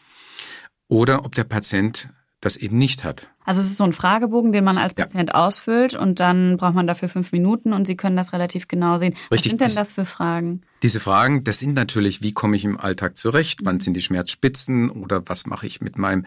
oder 0.89 1.25
ob 1.25 1.35
der 1.35 1.45
Patient 1.45 2.09
das 2.45 2.57
eben 2.57 2.77
nicht 2.77 3.05
hat. 3.05 3.29
Also 3.45 3.61
es 3.61 3.67
ist 3.67 3.79
so 3.79 3.85
ein 3.85 3.93
Fragebogen, 3.93 4.53
den 4.53 4.65
man 4.65 4.79
als 4.79 4.95
Patient 4.95 5.31
ja. 5.31 5.35
ausfüllt 5.35 5.95
und 5.95 6.21
dann 6.21 6.57
braucht 6.57 6.75
man 6.75 6.87
dafür 6.87 7.09
fünf 7.09 7.33
Minuten 7.33 7.73
und 7.73 7.87
Sie 7.87 7.97
können 7.97 8.17
das 8.17 8.33
relativ 8.33 8.69
genau 8.69 8.97
sehen. 8.97 9.15
Richtig, 9.31 9.31
Was 9.31 9.43
sind 9.43 9.61
denn 9.61 9.75
das 9.75 9.95
für 9.95 10.05
Fragen? 10.05 10.63
Diese 10.83 11.01
Fragen, 11.01 11.45
das 11.45 11.59
sind 11.59 11.75
natürlich, 11.75 12.23
wie 12.23 12.33
komme 12.33 12.57
ich 12.57 12.65
im 12.65 12.79
Alltag 12.79 13.17
zurecht? 13.17 13.61
Wann 13.65 13.81
sind 13.81 13.95
die 13.95 14.03
Schmerzspitzen 14.03 14.91
oder 14.91 15.23
was 15.27 15.47
mache 15.47 15.67
ich 15.67 15.81
mit 15.81 15.99
meinem, 15.99 16.27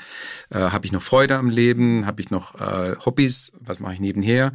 äh, 0.50 0.58
habe 0.60 0.86
ich 0.86 0.92
noch 0.92 1.02
Freude 1.02 1.38
am 1.38 1.50
Leben? 1.50 2.06
Habe 2.06 2.22
ich 2.22 2.32
noch 2.32 2.56
äh, 2.56 2.96
Hobbys? 3.06 3.54
Was 3.60 3.80
mache 3.80 3.94
ich 3.94 4.00
nebenher? 4.00 4.54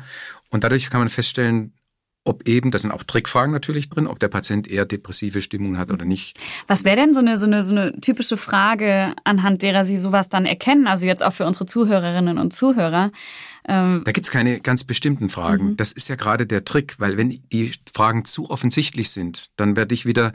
Und 0.51 0.65
dadurch 0.65 0.91
kann 0.91 1.01
man 1.01 1.09
feststellen, 1.09 1.73
ob 2.25 2.49
eben, 2.49 2.71
da 2.71 2.79
sind 2.79 2.93
auch 2.93 3.03
Trickfragen 3.03 3.53
natürlich 3.53 3.91
drin, 3.91 4.07
ob 4.07 4.21
der 4.21 4.29
Patient 4.29 4.69
eher 4.69 4.85
depressive 4.85 5.43
Stimmung 5.43 5.77
hat 5.77 5.91
oder 5.91 6.05
nicht. 6.05 6.39
Was 6.69 6.85
wäre 6.85 6.97
denn 6.97 7.15
so 7.15 7.21
eine, 7.21 7.37
so, 7.37 7.47
eine, 7.47 7.63
so 7.63 7.75
eine 7.75 8.01
typische 8.01 8.37
Frage, 8.37 9.15
anhand 9.25 9.63
derer 9.63 9.85
Sie 9.85 9.99
sowas 9.99 10.29
dann 10.29 10.47
erkennen? 10.47 10.87
Also 10.87 11.07
jetzt 11.07 11.23
auch 11.23 11.33
für 11.33 11.47
unsere 11.47 11.67
Zuhörerinnen 11.67 12.39
und 12.39 12.53
Zuhörer. 12.53 13.11
Ähm 13.67 14.03
da 14.05 14.13
gibt's 14.13 14.31
keine 14.31 14.61
ganz 14.61 14.85
bestimmten 14.85 15.31
Fragen. 15.31 15.71
Mhm. 15.71 15.77
Das 15.77 15.91
ist 15.91 16.09
ja 16.09 16.15
gerade 16.15 16.47
der 16.47 16.65
Trick, 16.65 16.95
weil 16.99 17.17
wenn 17.17 17.43
die 17.53 17.73
Fragen 17.93 18.25
zu 18.25 18.51
offensichtlich 18.51 19.11
sind, 19.11 19.47
dann 19.57 19.75
werde 19.75 19.95
ich 19.95 20.07
wieder 20.07 20.33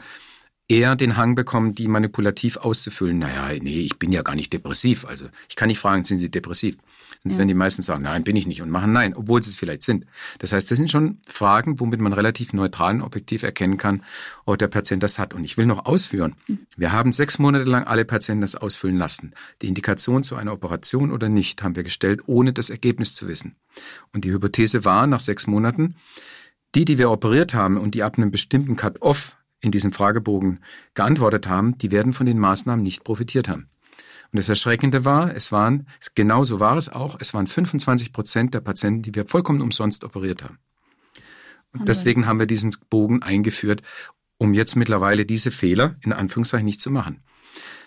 eher 0.68 0.96
den 0.96 1.16
Hang 1.16 1.34
bekommen, 1.34 1.74
die 1.74 1.88
manipulativ 1.88 2.58
auszufüllen. 2.58 3.18
Naja, 3.18 3.58
nee, 3.62 3.80
ich 3.80 3.98
bin 3.98 4.12
ja 4.12 4.22
gar 4.22 4.34
nicht 4.34 4.52
depressiv. 4.52 5.06
Also 5.06 5.26
ich 5.48 5.56
kann 5.56 5.68
nicht 5.68 5.78
fragen, 5.78 6.04
sind 6.04 6.18
Sie 6.18 6.30
depressiv? 6.30 6.76
Sonst 7.22 7.32
ja. 7.32 7.38
werden 7.38 7.48
die 7.48 7.54
meisten 7.54 7.82
sagen, 7.82 8.02
nein, 8.02 8.24
bin 8.24 8.36
ich 8.36 8.46
nicht 8.46 8.62
und 8.62 8.70
machen 8.70 8.92
nein, 8.92 9.14
obwohl 9.14 9.42
sie 9.42 9.50
es 9.50 9.56
vielleicht 9.56 9.82
sind. 9.82 10.06
Das 10.38 10.52
heißt, 10.52 10.70
das 10.70 10.78
sind 10.78 10.90
schon 10.90 11.18
Fragen, 11.28 11.80
womit 11.80 12.00
man 12.00 12.12
relativ 12.12 12.52
neutral 12.52 12.94
und 12.94 13.02
objektiv 13.02 13.42
erkennen 13.42 13.76
kann, 13.76 14.04
ob 14.44 14.58
der 14.58 14.68
Patient 14.68 15.02
das 15.02 15.18
hat. 15.18 15.34
Und 15.34 15.44
ich 15.44 15.56
will 15.56 15.66
noch 15.66 15.84
ausführen. 15.86 16.36
Mhm. 16.46 16.66
Wir 16.76 16.92
haben 16.92 17.12
sechs 17.12 17.38
Monate 17.38 17.64
lang 17.64 17.84
alle 17.84 18.04
Patienten 18.04 18.42
das 18.42 18.54
ausfüllen 18.54 18.96
lassen. 18.96 19.32
Die 19.62 19.68
Indikation 19.68 20.22
zu 20.22 20.36
einer 20.36 20.52
Operation 20.52 21.10
oder 21.10 21.28
nicht 21.28 21.62
haben 21.62 21.76
wir 21.76 21.82
gestellt, 21.82 22.22
ohne 22.26 22.52
das 22.52 22.70
Ergebnis 22.70 23.14
zu 23.14 23.26
wissen. 23.26 23.56
Und 24.12 24.24
die 24.24 24.32
Hypothese 24.32 24.84
war, 24.84 25.06
nach 25.06 25.20
sechs 25.20 25.46
Monaten, 25.46 25.96
die, 26.74 26.84
die 26.84 26.98
wir 26.98 27.10
operiert 27.10 27.54
haben 27.54 27.76
und 27.76 27.94
die 27.94 28.02
ab 28.02 28.16
einem 28.16 28.30
bestimmten 28.30 28.76
Cut-off 28.76 29.36
in 29.60 29.72
diesem 29.72 29.92
Fragebogen 29.92 30.60
geantwortet 30.94 31.48
haben, 31.48 31.76
die 31.78 31.90
werden 31.90 32.12
von 32.12 32.26
den 32.26 32.38
Maßnahmen 32.38 32.82
nicht 32.82 33.04
profitiert 33.04 33.48
haben. 33.48 33.68
Und 34.32 34.36
das 34.36 34.48
Erschreckende 34.48 35.04
war, 35.04 35.34
es 35.34 35.52
waren, 35.52 35.86
genauso 36.14 36.60
war 36.60 36.76
es 36.76 36.88
auch, 36.88 37.16
es 37.20 37.32
waren 37.32 37.46
25 37.46 38.12
Prozent 38.12 38.52
der 38.54 38.60
Patienten, 38.60 39.02
die 39.02 39.14
wir 39.14 39.26
vollkommen 39.26 39.62
umsonst 39.62 40.04
operiert 40.04 40.42
haben. 40.42 40.58
Und 41.72 41.88
deswegen 41.88 42.26
haben 42.26 42.38
wir 42.38 42.46
diesen 42.46 42.74
Bogen 42.90 43.22
eingeführt, 43.22 43.82
um 44.38 44.54
jetzt 44.54 44.76
mittlerweile 44.76 45.24
diese 45.24 45.50
Fehler 45.50 45.96
in 46.02 46.12
Anführungszeichen 46.12 46.64
nicht 46.64 46.80
zu 46.80 46.90
machen. 46.90 47.22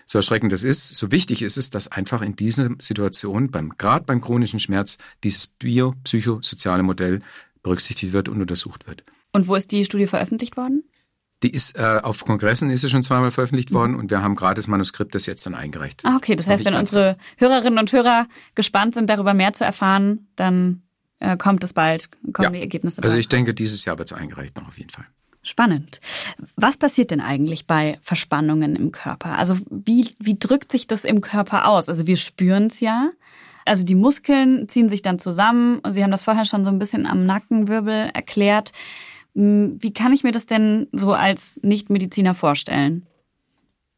So 0.06 0.20
erschreckend 0.20 0.52
das 0.52 0.64
ist, 0.64 0.96
so 0.96 1.12
wichtig 1.12 1.42
ist 1.42 1.58
es, 1.58 1.70
dass 1.70 1.88
einfach 1.88 2.22
in 2.22 2.36
dieser 2.36 2.70
Situation, 2.80 3.50
beim, 3.52 3.78
gerade 3.78 4.06
beim 4.06 4.20
chronischen 4.20 4.60
Schmerz, 4.60 4.98
dieses 5.24 5.48
biopsychosoziale 5.48 6.84
Modell 6.84 7.22
berücksichtigt 7.64 8.12
wird 8.12 8.28
und 8.28 8.42
untersucht 8.42 8.88
wird. 8.88 9.04
Und 9.32 9.48
wo 9.48 9.56
ist 9.56 9.72
die 9.72 9.86
Studie 9.86 10.08
veröffentlicht 10.08 10.58
worden? 10.58 10.84
Die 11.44 11.50
ist 11.50 11.78
äh, 11.78 12.00
auf 12.04 12.24
Kongressen 12.26 12.70
ist 12.70 12.82
sie 12.82 12.90
schon 12.90 13.04
zweimal 13.04 13.32
veröffentlicht 13.32 13.72
mhm. 13.72 13.76
worden 13.76 13.96
und 13.96 14.12
wir 14.12 14.22
haben 14.22 14.36
gerade 14.36 14.56
das 14.56 14.68
Manuskript 14.68 15.16
das 15.16 15.26
jetzt 15.26 15.46
dann 15.46 15.56
eingereicht. 15.56 16.02
Ah, 16.04 16.16
okay. 16.16 16.36
Das 16.36 16.48
heißt, 16.48 16.66
wenn 16.66 16.76
unsere 16.76 17.18
Hörerinnen 17.38 17.80
und 17.80 17.92
Hörer 17.92 18.28
gespannt 18.56 18.96
sind, 18.96 19.10
darüber 19.10 19.34
mehr 19.34 19.54
zu 19.54 19.64
erfahren, 19.64 20.28
dann 20.36 20.84
äh, 21.20 21.38
kommt 21.38 21.64
es 21.64 21.74
bald, 21.74 22.10
kommen 22.34 22.46
ja. 22.46 22.50
die 22.52 22.60
Ergebnisse. 22.60 23.02
Also 23.02 23.18
ich 23.18 23.28
denke, 23.28 23.54
dieses 23.54 23.86
Jahr 23.86 23.98
wird 23.98 24.12
es 24.12 24.18
eingereicht 24.18 24.56
noch 24.56 24.68
auf 24.68 24.78
jeden 24.78 24.90
Fall. 24.90 25.06
Spannend. 25.44 26.02
Was 26.56 26.78
passiert 26.78 27.10
denn 27.10 27.22
eigentlich 27.22 27.66
bei 27.66 27.98
Verspannungen 28.04 28.76
im 28.76 28.92
Körper? 28.92 29.38
Also 29.38 29.58
wie, 29.72 30.10
wie 30.20 30.38
drückt 30.38 30.72
sich 30.72 30.86
das 30.86 31.04
im 31.04 31.22
Körper 31.22 31.68
aus? 31.68 31.90
Also 31.90 32.06
wir 32.06 32.18
spüren 32.18 32.68
es 32.68 32.80
ja. 32.80 33.10
Also 33.66 33.84
die 33.84 33.96
Muskeln 33.96 34.70
ziehen 34.70 34.90
sich 34.90 35.02
dann 35.02 35.18
zusammen. 35.18 35.82
Sie 35.90 36.04
haben 36.04 36.12
das 36.12 36.24
vorher 36.24 36.46
schon 36.46 36.64
so 36.64 36.70
ein 36.70 36.78
bisschen 36.78 37.08
am 37.08 37.26
Nackenwirbel 37.26 38.12
erklärt. 38.14 38.72
Wie 39.34 39.94
kann 39.94 40.13
ich 40.13 40.24
mir 40.24 40.32
das 40.32 40.46
denn 40.46 40.88
so 40.91 41.13
als 41.13 41.60
Nichtmediziner 41.63 42.34
vorstellen? 42.34 43.08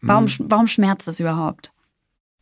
Warum, 0.02 0.28
hm. 0.28 0.46
warum 0.50 0.68
schmerzt 0.68 1.08
das 1.08 1.20
überhaupt? 1.20 1.74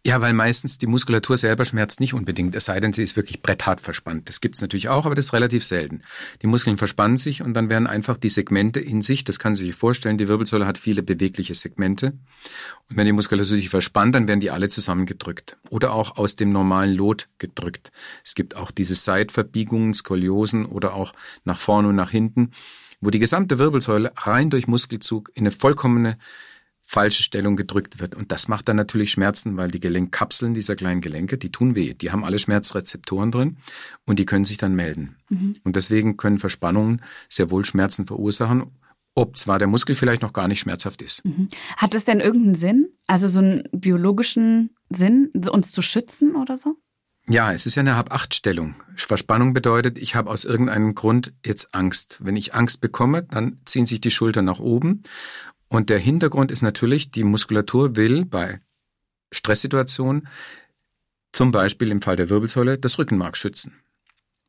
Ja, 0.04 0.20
weil 0.20 0.34
meistens 0.34 0.80
die 0.80 0.88
Muskulatur 0.88 1.38
selber 1.38 1.64
schmerzt 1.64 2.00
nicht 2.00 2.16
unbedingt, 2.16 2.56
es 2.56 2.66
sei 2.66 2.80
denn, 2.80 2.92
sie 2.92 3.04
ist 3.04 3.16
wirklich 3.16 3.44
bretthart 3.44 3.82
verspannt. 3.82 4.30
Das 4.30 4.42
gibt's 4.42 4.60
natürlich 4.60 4.90
auch, 4.90 5.06
aber 5.06 5.14
das 5.14 5.26
ist 5.26 5.34
relativ 5.34 5.64
selten. 5.64 6.02
Die 6.42 6.48
Muskeln 6.48 6.78
verspannen 6.78 7.18
sich 7.18 7.44
und 7.44 7.54
dann 7.54 7.70
werden 7.70 7.86
einfach 7.86 8.18
die 8.18 8.30
Segmente 8.30 8.80
in 8.80 9.04
sich, 9.04 9.24
das 9.26 9.38
kann 9.38 9.54
sich 9.54 9.76
vorstellen, 9.76 10.18
die 10.18 10.28
Wirbelsäule 10.28 10.66
hat 10.66 10.80
viele 10.80 11.04
bewegliche 11.04 11.54
Segmente. 11.54 12.14
Und 12.90 12.98
wenn 12.98 13.06
die 13.06 13.12
Muskulatur 13.12 13.56
sich 13.56 13.70
verspannt, 13.70 14.16
dann 14.16 14.28
werden 14.28 14.40
die 14.40 14.50
alle 14.50 14.70
zusammengedrückt 14.70 15.58
oder 15.70 15.94
auch 15.94 16.18
aus 16.18 16.36
dem 16.36 16.52
normalen 16.52 16.96
Lot 16.96 17.30
gedrückt. 17.38 17.92
Es 18.26 18.34
gibt 18.34 18.56
auch 18.56 18.72
diese 18.72 18.96
Seitverbiegungen, 18.96 19.94
Skoliosen 19.94 20.66
oder 20.66 20.96
auch 20.96 21.14
nach 21.44 21.60
vorne 21.60 21.90
und 21.90 21.96
nach 21.96 22.10
hinten 22.10 22.54
wo 23.02 23.10
die 23.10 23.20
gesamte 23.20 23.60
Wirbelsäule 23.60 24.14
rein 24.16 24.50
durch 24.50 24.68
Muskelzug 24.68 25.32
in 25.34 25.44
eine 25.44 25.52
vollkommene 25.52 26.18
falsche 26.84 27.24
Stellung 27.24 27.56
gedrückt 27.56 28.00
wird. 28.00 28.16
Und 28.16 28.32
das 28.32 28.48
macht 28.48 28.68
dann 28.68 28.76
natürlich 28.76 29.12
Schmerzen, 29.12 29.56
weil 29.56 29.72
die 29.72 29.80
Gelenkkapseln 29.80 30.54
dieser 30.54 30.76
kleinen 30.76 31.00
Gelenke, 31.00 31.38
die 31.38 31.52
tun 31.52 31.74
weh. 31.74 31.94
Die 31.94 32.12
haben 32.12 32.26
alle 32.26 32.38
Schmerzrezeptoren 32.38 33.32
drin 33.32 33.58
und 34.06 34.20
die 34.20 34.26
können 34.26 34.46
sich 34.46 34.58
dann 34.58 34.76
melden. 34.76 35.16
Mhm. 35.30 35.56
Und 35.64 35.78
deswegen 35.78 36.18
können 36.18 36.38
Verspannungen 36.38 37.02
sehr 37.30 37.50
wohl 37.50 37.64
Schmerzen 37.64 38.08
verursachen, 38.08 38.72
ob 39.16 39.38
zwar 39.38 39.58
der 39.58 39.68
Muskel 39.68 39.96
vielleicht 39.96 40.22
noch 40.22 40.34
gar 40.34 40.48
nicht 40.48 40.60
schmerzhaft 40.60 41.02
ist. 41.02 41.24
Mhm. 41.24 41.50
Hat 41.78 41.94
das 41.94 42.04
denn 42.04 42.20
irgendeinen 42.20 42.56
Sinn? 42.56 42.90
Also 43.08 43.28
so 43.28 43.40
einen 43.40 43.64
biologischen 43.72 44.76
Sinn, 44.90 45.32
uns 45.50 45.72
zu 45.72 45.82
schützen 45.82 46.36
oder 46.36 46.58
so? 46.58 46.76
Ja, 47.32 47.54
es 47.54 47.66
ist 47.66 47.76
ja 47.76 47.80
eine 47.80 47.96
Hab-Acht-Stellung. 47.96 48.76
Verspannung 48.98 49.54
bedeutet, 49.54 49.98
ich 49.98 50.16
habe 50.16 50.30
aus 50.30 50.44
irgendeinem 50.44 50.96
Grund 50.96 51.32
jetzt 51.46 51.74
Angst. 51.74 52.18
Wenn 52.20 52.36
ich 52.36 52.54
Angst 52.54 52.82
bekomme, 52.82 53.24
dann 53.24 53.62
ziehen 53.64 53.86
sich 53.86 54.02
die 54.02 54.12
Schultern 54.12 54.44
nach 54.44 54.60
oben. 54.60 55.04
Und 55.70 55.90
der 55.90 55.98
Hintergrund 55.98 56.52
ist 56.52 56.62
natürlich, 56.62 57.10
die 57.10 57.24
Muskulatur 57.24 57.96
will 57.96 58.26
bei 58.26 58.60
Stresssituationen, 59.32 60.28
zum 61.32 61.54
Beispiel 61.54 61.90
im 61.92 62.02
Fall 62.02 62.18
der 62.18 62.30
Wirbelsäule, 62.30 62.78
das 62.78 63.00
Rückenmark 63.00 63.38
schützen. 63.38 63.80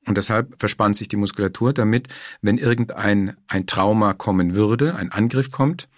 Und 0.05 0.19
deshalb 0.19 0.59
verspannt 0.59 0.97
sich 0.97 1.07
die 1.07 1.15
Muskulatur, 1.15 1.73
damit, 1.73 2.09
wenn 2.41 2.59
irgendein 2.59 3.37
ein 3.47 3.69
Trauma 3.69 4.13
kommen 4.13 4.57
würde, 4.57 4.97
ein 4.97 5.13
Angriff 5.13 5.53
kommt, 5.53 5.89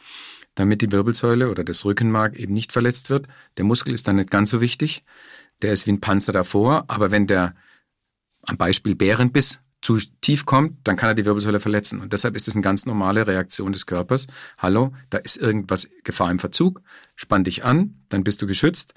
damit 0.54 0.82
die 0.82 0.92
Wirbelsäule 0.92 1.50
oder 1.50 1.64
das 1.64 1.86
Rückenmark 1.86 2.36
eben 2.36 2.52
nicht 2.52 2.72
verletzt 2.72 3.08
wird. 3.08 3.26
Der 3.56 3.64
Muskel 3.64 3.94
ist 3.94 4.06
dann 4.06 4.16
nicht 4.16 4.30
ganz 4.30 4.50
so 4.50 4.60
wichtig 4.60 5.02
der 5.64 5.72
ist 5.72 5.86
wie 5.86 5.92
ein 5.92 6.00
Panzer 6.00 6.32
davor, 6.32 6.84
aber 6.88 7.10
wenn 7.10 7.26
der 7.26 7.54
am 8.42 8.58
Beispiel 8.58 8.94
Bärenbiss 8.94 9.60
zu 9.80 9.98
tief 10.20 10.44
kommt, 10.44 10.86
dann 10.86 10.96
kann 10.96 11.08
er 11.08 11.14
die 11.14 11.24
Wirbelsäule 11.24 11.58
verletzen. 11.58 12.00
Und 12.00 12.12
deshalb 12.12 12.36
ist 12.36 12.48
es 12.48 12.54
eine 12.54 12.62
ganz 12.62 12.84
normale 12.84 13.26
Reaktion 13.26 13.72
des 13.72 13.86
Körpers. 13.86 14.26
Hallo, 14.58 14.92
da 15.08 15.18
ist 15.18 15.36
irgendwas 15.36 15.88
Gefahr 16.04 16.30
im 16.30 16.38
Verzug, 16.38 16.82
spann 17.16 17.44
dich 17.44 17.64
an, 17.64 18.02
dann 18.10 18.24
bist 18.24 18.42
du 18.42 18.46
geschützt. 18.46 18.92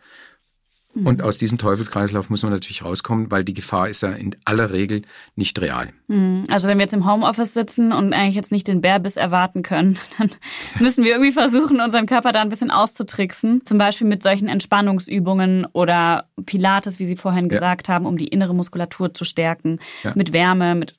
Mhm. 0.98 1.08
Und 1.08 1.22
aus 1.22 1.38
diesem 1.38 1.58
Teufelskreislauf 1.58 2.30
muss 2.30 2.44
man 2.44 2.52
natürlich 2.52 2.84
rauskommen, 2.84 3.30
weil 3.30 3.44
die 3.44 3.54
Gefahr 3.54 3.90
ist 3.90 4.02
ja 4.02 4.12
in 4.12 4.36
aller 4.46 4.72
Regel 4.72 5.04
nicht 5.36 5.60
real. 5.62 5.90
Mhm. 6.08 6.48
Also 6.50 6.68
wenn 6.68 6.78
wir 6.78 6.84
jetzt 6.84 6.94
im 6.94 7.10
Homeoffice 7.10 7.54
sitzen 7.54 7.92
und 7.92 8.14
eigentlich 8.14 8.36
jetzt 8.36 8.52
nicht 8.52 8.68
den 8.68 8.82
Bärbiss 8.82 9.16
erwarten 9.16 9.62
können, 9.62 10.00
dann 10.18 10.32
müssen 10.80 11.04
wir 11.04 11.12
irgendwie 11.12 11.32
versuchen, 11.32 11.80
unseren 11.80 12.06
Körper 12.08 12.32
da 12.32 12.42
ein 12.42 12.50
bisschen 12.50 12.72
auszutricksen. 12.72 13.66
Zum 13.66 13.78
Beispiel 13.78 14.08
mit 14.08 14.24
solchen 14.24 14.48
Entspannungsübungen 14.48 15.68
oder 15.74 16.26
Pilates, 16.46 17.00
wie 17.00 17.06
Sie 17.06 17.16
vorhin 17.16 17.46
ja. 17.46 17.50
gesagt 17.50 17.90
haben, 17.90 18.06
um 18.06 18.18
die 18.18 18.28
innere 18.28 18.56
Muskulatur 18.56 19.14
zu 19.14 19.26
stärken. 19.26 19.80
Ja. 20.04 20.14
Mit 20.16 20.34
Wärme, 20.34 20.76
mit 20.76 20.96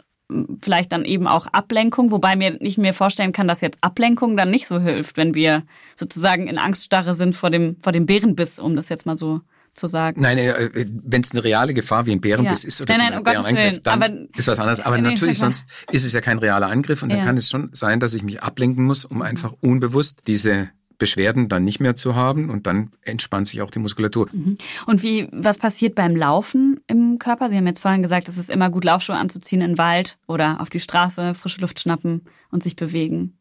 vielleicht 0.61 0.93
dann 0.93 1.07
eben 1.07 1.27
auch 1.27 1.47
Ablenkung, 1.47 2.11
wobei 2.11 2.37
mir 2.37 2.61
ich 2.61 2.77
mir 2.77 2.93
vorstellen 2.93 3.33
kann, 3.33 3.49
dass 3.49 3.63
jetzt 3.63 3.79
Ablenkung 3.81 4.37
dann 4.37 4.51
nicht 4.51 4.67
so 4.67 4.79
hilft, 4.79 5.17
wenn 5.17 5.35
wir 5.35 5.63
sozusagen 5.97 6.49
in 6.49 6.59
Angststarre 6.59 7.15
sind 7.15 7.35
vor 7.35 7.49
dem 7.51 7.77
vor 7.81 7.93
dem 7.93 8.05
Bärenbiss, 8.05 8.59
um 8.59 8.77
das 8.77 8.91
jetzt 8.91 9.07
mal 9.07 9.17
so 9.17 9.41
zu 9.79 9.87
sagen. 9.87 10.21
Nein, 10.21 10.39
äh, 10.39 10.71
wenn 10.87 11.23
es 11.23 11.33
eine 11.33 11.45
reale 11.45 11.75
Gefahr 11.75 12.07
wie 12.07 12.13
ein 12.13 12.21
Bärenbiss 12.21 12.65
ja. 12.65 12.69
ist 12.69 12.81
oder 12.81 12.97
nein, 12.97 13.09
nein, 13.11 13.19
um 13.19 13.25
Bärenangriff, 13.25 13.83
dann 13.83 14.03
aber, 14.03 14.15
ist 14.37 14.49
was 14.49 14.59
anderes. 14.59 14.81
Aber 14.81 14.97
nee, 14.97 15.09
natürlich, 15.09 15.39
sonst 15.39 15.67
ist 15.91 16.05
es 16.05 16.13
ja 16.13 16.21
kein 16.21 16.39
realer 16.39 16.69
Angriff 16.69 17.03
und 17.03 17.11
ja. 17.11 17.17
dann 17.17 17.27
kann 17.27 17.37
es 17.37 17.49
schon 17.49 17.71
sein, 17.73 18.01
dass 18.01 18.15
ich 18.15 18.23
mich 18.23 18.43
ablenken 18.43 18.85
muss, 18.85 19.05
um 19.05 19.23
einfach 19.23 19.55
unbewusst 19.61 20.21
diese 20.27 20.71
Beschwerden 20.99 21.49
dann 21.49 21.65
nicht 21.65 21.81
mehr 21.81 21.97
zu 21.97 22.15
haben 22.15 22.51
und 22.51 22.67
dann 22.67 22.91
entspannt 23.03 23.47
sich 23.47 23.63
auch 23.63 23.71
die 23.71 23.79
Muskulatur. 23.79 24.29
Mhm. 24.33 24.59
Und 24.87 25.03
wie, 25.03 25.29
was 25.33 25.59
passiert 25.59 25.95
beim 25.95 26.17
Laufen 26.17 26.81
im 26.89 27.19
Körper? 27.19 27.49
Sie 27.49 27.57
haben 27.57 27.67
jetzt 27.67 27.81
vorhin 27.81 28.03
gesagt, 28.03 28.29
es 28.29 28.37
ist 28.37 28.51
immer 28.51 28.69
gut, 28.69 28.85
Laufschuhe 28.85 29.17
anzuziehen 29.17 29.61
in 29.61 29.73
den 29.73 29.79
Wald 29.79 30.19
oder 30.27 30.61
auf 30.61 30.71
die 30.71 30.81
Straße, 30.81 31.35
frische 31.35 31.61
Luft 31.61 31.81
schnappen 31.81 32.23
und 32.51 32.63
sich 32.63 32.75
bewegen. 32.77 33.38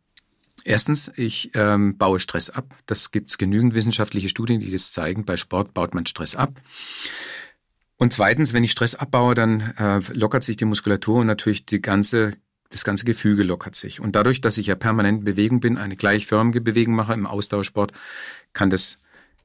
Erstens, 0.64 1.12
ich 1.16 1.52
ähm, 1.54 1.98
baue 1.98 2.20
Stress 2.20 2.50
ab. 2.50 2.76
Das 2.86 3.12
gibt 3.12 3.32
es 3.32 3.38
genügend 3.38 3.74
wissenschaftliche 3.74 4.30
Studien, 4.30 4.60
die 4.60 4.72
das 4.72 4.92
zeigen. 4.92 5.26
Bei 5.26 5.38
Sport 5.38 5.74
baut 5.74 5.94
man 5.94 6.06
Stress 6.06 6.36
ab. 6.36 6.60
Und 7.98 8.14
zweitens, 8.14 8.54
wenn 8.54 8.64
ich 8.64 8.72
Stress 8.72 8.96
abbaue, 8.96 9.34
dann 9.34 9.74
äh, 9.78 10.00
lockert 10.14 10.44
sich 10.44 10.58
die 10.58 10.66
Muskulatur 10.66 11.22
und 11.22 11.28
natürlich 11.28 11.66
die 11.66 11.82
ganze 11.82 12.34
das 12.70 12.84
ganze 12.84 13.06
Gefüge 13.06 13.44
lockert 13.44 13.76
sich. 13.76 14.00
Und 14.00 14.16
dadurch, 14.16 14.42
dass 14.42 14.58
ich 14.58 14.68
ja 14.68 14.76
permanent 14.76 15.20
in 15.20 15.26
Bewegung 15.26 15.60
bin, 15.60 15.78
eine 15.78 15.96
gleichförmige 15.96 16.62
Bewegung 16.62 16.96
mache 16.96 17.14
im 17.14 17.26
Austauschsport, 17.26 17.94
kann 18.54 18.70
das 18.70 19.00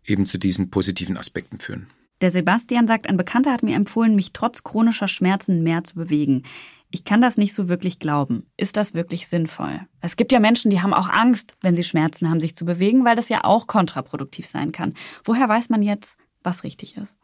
eben 0.05 0.27
zu 0.27 0.39
diesen 0.39 0.71
positiven 0.71 1.17
Aspekten 1.17 1.61
führen. 1.61 1.87
Der 2.23 2.31
Sebastian 2.31 2.87
sagt, 2.87 3.09
ein 3.09 3.17
Bekannter 3.17 3.53
hat 3.53 3.65
mir 3.65 3.75
empfohlen, 3.75 4.15
mich 4.15 4.33
trotz 4.33 4.63
chronischer 4.63 5.09
Schmerzen 5.09 5.63
mehr 5.63 5.83
zu 5.83 5.97
bewegen. 5.97 6.45
Ich 6.91 7.05
kann 7.05 7.21
das 7.21 7.37
nicht 7.37 7.53
so 7.53 7.69
wirklich 7.69 7.99
glauben. 7.99 8.47
Ist 8.57 8.77
das 8.77 8.95
wirklich 8.95 9.27
sinnvoll? 9.27 9.81
Es 10.01 10.17
gibt 10.17 10.31
ja 10.31 10.39
Menschen, 10.39 10.71
die 10.71 10.83
haben 10.83 10.95
auch 10.95 11.09
Angst, 11.09 11.55
wenn 11.63 11.75
sie 11.75 11.83
Schmerzen 11.83 12.31
haben, 12.31 12.39
sich 12.39 12.55
zu 12.55 12.65
bewegen, 12.65 13.05
weil 13.05 13.17
das 13.17 13.29
ja 13.29 13.43
auch 13.43 13.67
kontraproduktiv 13.67 14.47
sein 14.47 14.71
kann. 14.71 14.95
Woher 15.25 15.49
weiß 15.49 15.69
man 15.69 15.83
jetzt, 15.83 16.17
was 16.45 16.63
richtig 16.63 16.97
ist? 16.97 17.19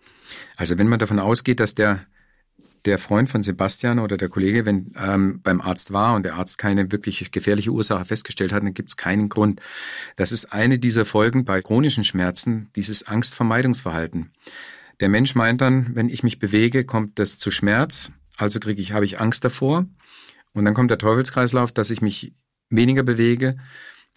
Also 0.56 0.78
wenn 0.78 0.88
man 0.88 0.98
davon 0.98 1.20
ausgeht, 1.20 1.60
dass 1.60 1.74
der 1.74 2.00
der 2.84 2.98
Freund 2.98 3.28
von 3.28 3.42
Sebastian 3.42 3.98
oder 3.98 4.16
der 4.16 4.28
Kollege, 4.28 4.64
wenn 4.64 4.92
ähm, 4.96 5.40
beim 5.42 5.60
Arzt 5.60 5.92
war 5.92 6.14
und 6.14 6.22
der 6.22 6.36
Arzt 6.36 6.58
keine 6.58 6.90
wirklich 6.92 7.30
gefährliche 7.32 7.70
Ursache 7.70 8.04
festgestellt 8.04 8.52
hat, 8.52 8.62
dann 8.62 8.72
gibt 8.72 8.88
es 8.88 8.96
keinen 8.96 9.28
Grund. 9.28 9.60
Das 10.16 10.32
ist 10.32 10.52
eine 10.52 10.78
dieser 10.78 11.04
Folgen 11.04 11.44
bei 11.44 11.60
chronischen 11.60 12.04
Schmerzen, 12.04 12.70
dieses 12.76 13.06
Angstvermeidungsverhalten. 13.06 14.30
Der 15.00 15.08
Mensch 15.08 15.34
meint 15.34 15.60
dann, 15.60 15.94
wenn 15.94 16.08
ich 16.08 16.22
mich 16.22 16.38
bewege, 16.38 16.84
kommt 16.84 17.18
das 17.18 17.38
zu 17.38 17.50
Schmerz, 17.50 18.12
also 18.36 18.58
kriege 18.60 18.82
ich, 18.82 18.92
habe 18.92 19.04
ich 19.04 19.20
Angst 19.20 19.44
davor. 19.44 19.86
Und 20.52 20.64
dann 20.64 20.74
kommt 20.74 20.90
der 20.90 20.98
Teufelskreislauf, 20.98 21.72
dass 21.72 21.90
ich 21.90 22.02
mich 22.02 22.34
weniger 22.70 23.02
bewege 23.02 23.56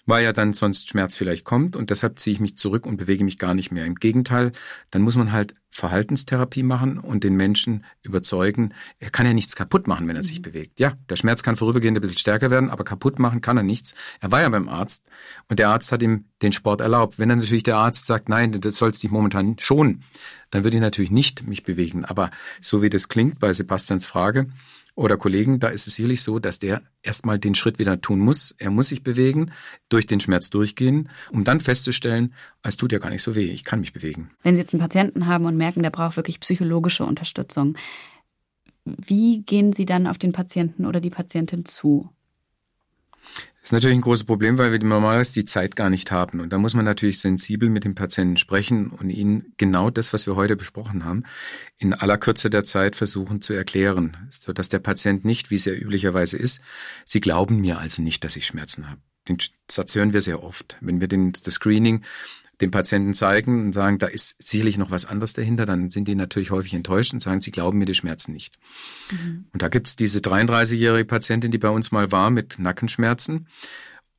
weil 0.06 0.24
ja 0.24 0.34
dann 0.34 0.54
sonst 0.54 0.90
Schmerz 0.90 1.16
vielleicht 1.16 1.46
kommt 1.46 1.76
und 1.76 1.90
deshalb 1.90 2.20
ziehe 2.20 2.34
ich 2.34 2.40
mich 2.40 2.58
zurück 2.58 2.86
und 2.86 2.98
bewege 2.98 3.24
mich 3.24 3.38
gar 3.38 3.54
nicht 3.54 3.72
mehr. 3.72 3.86
Im 3.86 3.96
Gegenteil, 3.96 4.52
dann 4.90 5.02
muss 5.02 5.16
man 5.16 5.32
halt 5.32 5.56
Verhaltenstherapie 5.72 6.64
machen 6.64 6.98
und 6.98 7.24
den 7.24 7.36
Menschen 7.36 7.86
überzeugen, 8.04 8.74
er 9.00 9.10
kann 9.10 9.26
ja 9.26 9.34
nichts 9.34 9.56
kaputt 9.56 9.88
machen, 9.88 10.08
wenn 10.08 10.18
er 10.18 10.24
sich 10.24 10.40
mhm. 10.40 10.44
bewegt. 10.44 10.80
Ja, 10.80 10.94
der 11.10 11.16
Schmerz 11.16 11.44
kann 11.44 11.56
vorübergehend 11.56 11.98
ein 11.98 12.02
bisschen 12.02 12.18
stärker 12.18 12.52
werden, 12.52 12.70
aber 12.70 12.84
kaputt 12.84 13.20
machen 13.20 13.42
kann 13.42 13.58
er 13.58 13.64
nichts. 13.64 13.96
Er 14.20 14.32
war 14.32 14.42
ja 14.42 14.50
beim 14.50 14.68
Arzt 14.68 15.10
und 15.48 15.60
der 15.60 15.70
Arzt 15.70 15.92
hat 15.92 16.02
ihm 16.02 16.26
den 16.42 16.52
Sport 16.52 16.82
erlaubt. 16.82 17.20
Wenn 17.20 17.30
dann 17.30 17.40
natürlich 17.40 17.64
der 17.64 17.78
Arzt 17.78 18.06
sagt, 18.06 18.28
nein, 18.28 18.60
das 18.60 18.78
sollst 18.78 19.02
dich 19.02 19.12
momentan 19.12 19.56
schonen, 19.60 20.04
dann 20.50 20.64
würde 20.64 20.76
ich 20.78 20.82
natürlich 20.82 21.12
nicht 21.12 21.48
mich 21.48 21.64
bewegen. 21.64 22.04
Aber 22.04 22.32
so 22.60 22.82
wie 22.82 22.90
das 22.90 23.08
klingt 23.08 23.40
bei 23.40 23.54
Sebastians 23.54 24.06
Frage, 24.06 24.48
oder 24.96 25.18
Kollegen, 25.18 25.60
da 25.60 25.70
ist 25.70 25.88
es 25.88 25.96
sicherlich 25.96 26.22
so, 26.22 26.40
dass 26.40 26.60
der 26.60 26.82
erstmal 27.02 27.40
den 27.40 27.56
Schritt 27.56 27.80
wieder 27.80 28.02
tun 28.02 28.20
muss. 28.20 28.54
Er 28.58 28.72
muss 28.72 28.90
sich 28.90 29.04
bewegen, 29.04 29.52
durch 29.90 30.06
den 30.06 30.20
Schmerz 30.20 30.50
durchgehen, 30.50 31.10
um 31.32 31.44
dann 31.44 31.60
festzustellen, 31.60 32.34
es 32.64 32.78
tut 32.78 32.92
ja 32.92 33.00
gar 33.00 33.10
nicht 33.10 33.24
so 33.24 33.34
weh, 33.34 33.46
ich 33.46 33.64
kann 33.64 33.80
mich 33.80 33.94
bewegen. 33.94 34.32
Wenn 34.44 34.56
Sie 34.56 34.62
jetzt 34.62 34.74
einen 34.74 34.82
Patienten 34.82 35.28
haben 35.28 35.46
und 35.46 35.58
merken, 35.62 35.84
der 35.84 35.92
braucht 35.92 36.18
wirklich 36.18 36.40
psychologische 36.40 37.06
Unterstützung, 37.06 37.78
wie 38.84 39.44
gehen 39.44 39.74
Sie 39.74 39.86
dann 39.86 40.08
auf 40.08 40.18
den 40.18 40.32
Patienten 40.32 40.86
oder 40.86 41.00
die 41.00 41.12
Patientin 41.12 41.66
zu? 41.66 42.10
Das 43.62 43.68
ist 43.68 43.74
natürlich 43.74 43.98
ein 43.98 44.02
großes 44.02 44.26
Problem, 44.26 44.58
weil 44.58 44.72
wir 44.72 44.80
normalerweise 44.80 45.34
die 45.34 45.46
Zeit 45.46 45.76
gar 45.76 45.92
nicht 45.92 46.12
haben. 46.12 46.40
Und 46.40 46.52
da 46.52 46.58
muss 46.58 46.74
man 46.74 46.84
natürlich 46.84 47.20
sensibel 47.20 47.70
mit 47.70 47.84
dem 47.84 47.94
Patienten 47.94 48.38
sprechen 48.38 48.90
und 48.90 49.12
ihnen 49.12 49.54
genau 49.58 49.92
das, 49.92 50.14
was 50.14 50.26
wir 50.26 50.36
heute 50.36 50.56
besprochen 50.56 51.06
haben, 51.06 51.26
in 51.78 51.94
aller 51.94 52.18
Kürze 52.18 52.50
der 52.50 52.64
Zeit 52.64 52.96
versuchen 52.96 53.40
zu 53.40 53.54
erklären, 53.54 54.18
sodass 54.32 54.70
der 54.70 54.80
Patient 54.80 55.26
nicht, 55.26 55.52
wie 55.52 55.58
es 55.58 55.66
ja 55.66 55.74
üblicherweise 55.74 56.38
ist, 56.38 56.62
sie 57.06 57.22
glauben 57.22 57.62
mir 57.62 57.78
also 57.78 58.02
nicht, 58.02 58.24
dass 58.24 58.36
ich 58.36 58.48
Schmerzen 58.48 58.90
habe. 58.90 59.00
Den 59.30 59.38
Satz 59.70 59.94
hören 59.94 60.14
wir 60.14 60.22
sehr 60.22 60.44
oft. 60.44 60.78
Wenn 60.82 61.00
wir 61.00 61.08
den, 61.08 61.32
das 61.32 61.54
Screening 61.54 62.04
dem 62.62 62.72
Patienten 62.72 63.14
zeigen 63.14 63.66
und 63.66 63.74
sagen, 63.74 63.98
da 63.98 64.08
ist 64.08 64.36
sicherlich 64.42 64.78
noch 64.78 64.92
was 64.92 65.06
anderes 65.06 65.34
dahinter, 65.34 65.66
dann 65.66 65.92
sind 65.92 66.08
die 66.08 66.16
natürlich 66.16 66.52
häufig 66.52 66.74
enttäuscht 66.74 67.14
und 67.14 67.22
sagen, 67.22 67.42
sie 67.42 67.52
glauben 67.52 67.78
mir 67.78 67.86
die 67.86 67.96
Schmerzen 67.96 68.32
nicht. 68.34 68.58
Mhm. 69.12 69.46
Und 69.52 69.62
da 69.62 69.68
gibt's 69.68 69.96
diese 69.96 70.20
33-jährige 70.20 71.06
Patientin, 71.06 71.52
die 71.52 71.58
bei 71.58 71.70
uns 71.70 71.92
mal 71.92 72.12
war 72.12 72.30
mit 72.30 72.60
Nackenschmerzen 72.60 73.48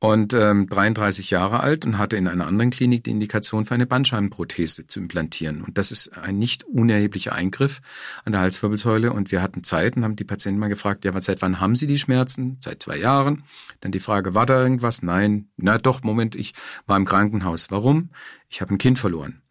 und 0.03 0.33
ähm, 0.33 0.67
33 0.67 1.29
Jahre 1.29 1.61
alt 1.61 1.85
und 1.85 1.97
hatte 1.97 2.17
in 2.17 2.27
einer 2.27 2.45
anderen 2.45 2.71
Klinik 2.71 3.05
die 3.05 3.11
Indikation 3.11 3.63
für 3.63 3.73
eine 3.73 3.85
Bandscheibenprothese 3.85 4.85
zu 4.85 4.99
implantieren. 4.99 5.63
Und 5.63 5.77
das 5.77 5.93
ist 5.93 6.17
ein 6.17 6.37
nicht 6.37 6.65
unerheblicher 6.65 7.31
Eingriff 7.31 7.79
an 8.25 8.33
der 8.33 8.41
Halswirbelsäule. 8.41 9.13
Und 9.13 9.31
wir 9.31 9.41
hatten 9.41 9.63
Zeit 9.63 9.95
und 9.95 10.03
haben 10.03 10.17
die 10.17 10.25
Patienten 10.25 10.59
mal 10.59 10.67
gefragt, 10.67 11.05
ja, 11.05 11.13
seit 11.21 11.41
wann 11.41 11.61
haben 11.61 11.77
Sie 11.77 11.87
die 11.87 11.97
Schmerzen? 11.97 12.57
Seit 12.59 12.83
zwei 12.83 12.97
Jahren. 12.97 13.45
Dann 13.79 13.93
die 13.93 14.01
Frage, 14.01 14.35
war 14.35 14.45
da 14.45 14.61
irgendwas? 14.61 15.03
Nein. 15.03 15.47
Na 15.55 15.77
doch, 15.77 16.03
Moment, 16.03 16.35
ich 16.35 16.53
war 16.85 16.97
im 16.97 17.05
Krankenhaus. 17.05 17.71
Warum? 17.71 18.09
Ich 18.49 18.59
habe 18.59 18.73
ein 18.73 18.79
Kind 18.79 18.99
verloren. 18.99 19.42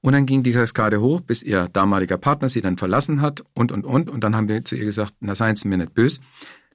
Und 0.00 0.12
dann 0.12 0.26
ging 0.26 0.42
die 0.42 0.52
Kaskade 0.52 1.00
hoch, 1.00 1.20
bis 1.20 1.42
ihr 1.42 1.68
damaliger 1.72 2.18
Partner 2.18 2.48
sie 2.48 2.60
dann 2.60 2.78
verlassen 2.78 3.20
hat 3.20 3.44
und, 3.54 3.72
und, 3.72 3.84
und. 3.84 4.08
Und 4.08 4.22
dann 4.22 4.36
haben 4.36 4.48
wir 4.48 4.64
zu 4.64 4.76
ihr 4.76 4.84
gesagt, 4.84 5.14
na 5.20 5.34
seien 5.34 5.56
Sie 5.56 5.68
mir 5.68 5.76
nicht 5.76 5.94
böse 5.94 6.20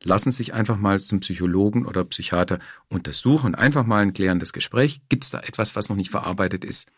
lassen 0.04 0.32
sich 0.32 0.54
einfach 0.54 0.78
mal 0.78 1.00
zum 1.00 1.22
Psychologen 1.22 1.86
oder 1.86 2.04
Psychiater 2.04 2.60
untersuchen. 2.90 3.56
Einfach 3.56 3.86
mal 3.86 4.02
ein 4.02 4.14
klärendes 4.14 4.54
Gespräch. 4.54 5.02
Gibt 5.10 5.24
es 5.24 5.32
da 5.32 5.40
etwas, 5.40 5.76
was 5.76 5.90
noch 5.90 5.96
nicht 5.96 6.12
verarbeitet 6.12 6.64
ist? 6.64 6.90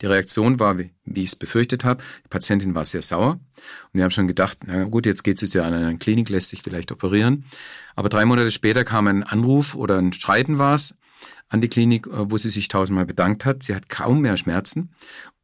Die 0.00 0.06
Reaktion 0.06 0.60
war, 0.60 0.78
wie, 0.78 0.90
ich 1.04 1.24
es 1.26 1.36
befürchtet 1.36 1.84
habe. 1.84 2.02
Die 2.24 2.28
Patientin 2.28 2.74
war 2.74 2.84
sehr 2.84 3.02
sauer. 3.02 3.32
Und 3.32 3.40
wir 3.92 4.04
haben 4.04 4.10
schon 4.10 4.28
gedacht, 4.28 4.58
na 4.66 4.84
gut, 4.84 5.06
jetzt 5.06 5.22
geht 5.22 5.42
es 5.42 5.52
ja 5.52 5.64
an 5.64 5.74
einer 5.74 5.94
Klinik, 5.98 6.28
lässt 6.28 6.50
sich 6.50 6.62
vielleicht 6.62 6.90
operieren. 6.90 7.44
Aber 7.94 8.08
drei 8.08 8.24
Monate 8.24 8.50
später 8.50 8.84
kam 8.84 9.06
ein 9.06 9.22
Anruf 9.22 9.74
oder 9.74 9.98
ein 9.98 10.12
Schreiben 10.12 10.58
war 10.58 10.74
es 10.74 10.96
an 11.48 11.60
die 11.60 11.68
Klinik, 11.68 12.06
äh, 12.06 12.30
wo 12.30 12.36
sie 12.36 12.50
sich 12.50 12.68
tausendmal 12.68 13.06
bedankt 13.06 13.44
hat. 13.44 13.62
Sie 13.62 13.74
hat 13.74 13.88
kaum 13.88 14.20
mehr 14.20 14.36
Schmerzen 14.36 14.90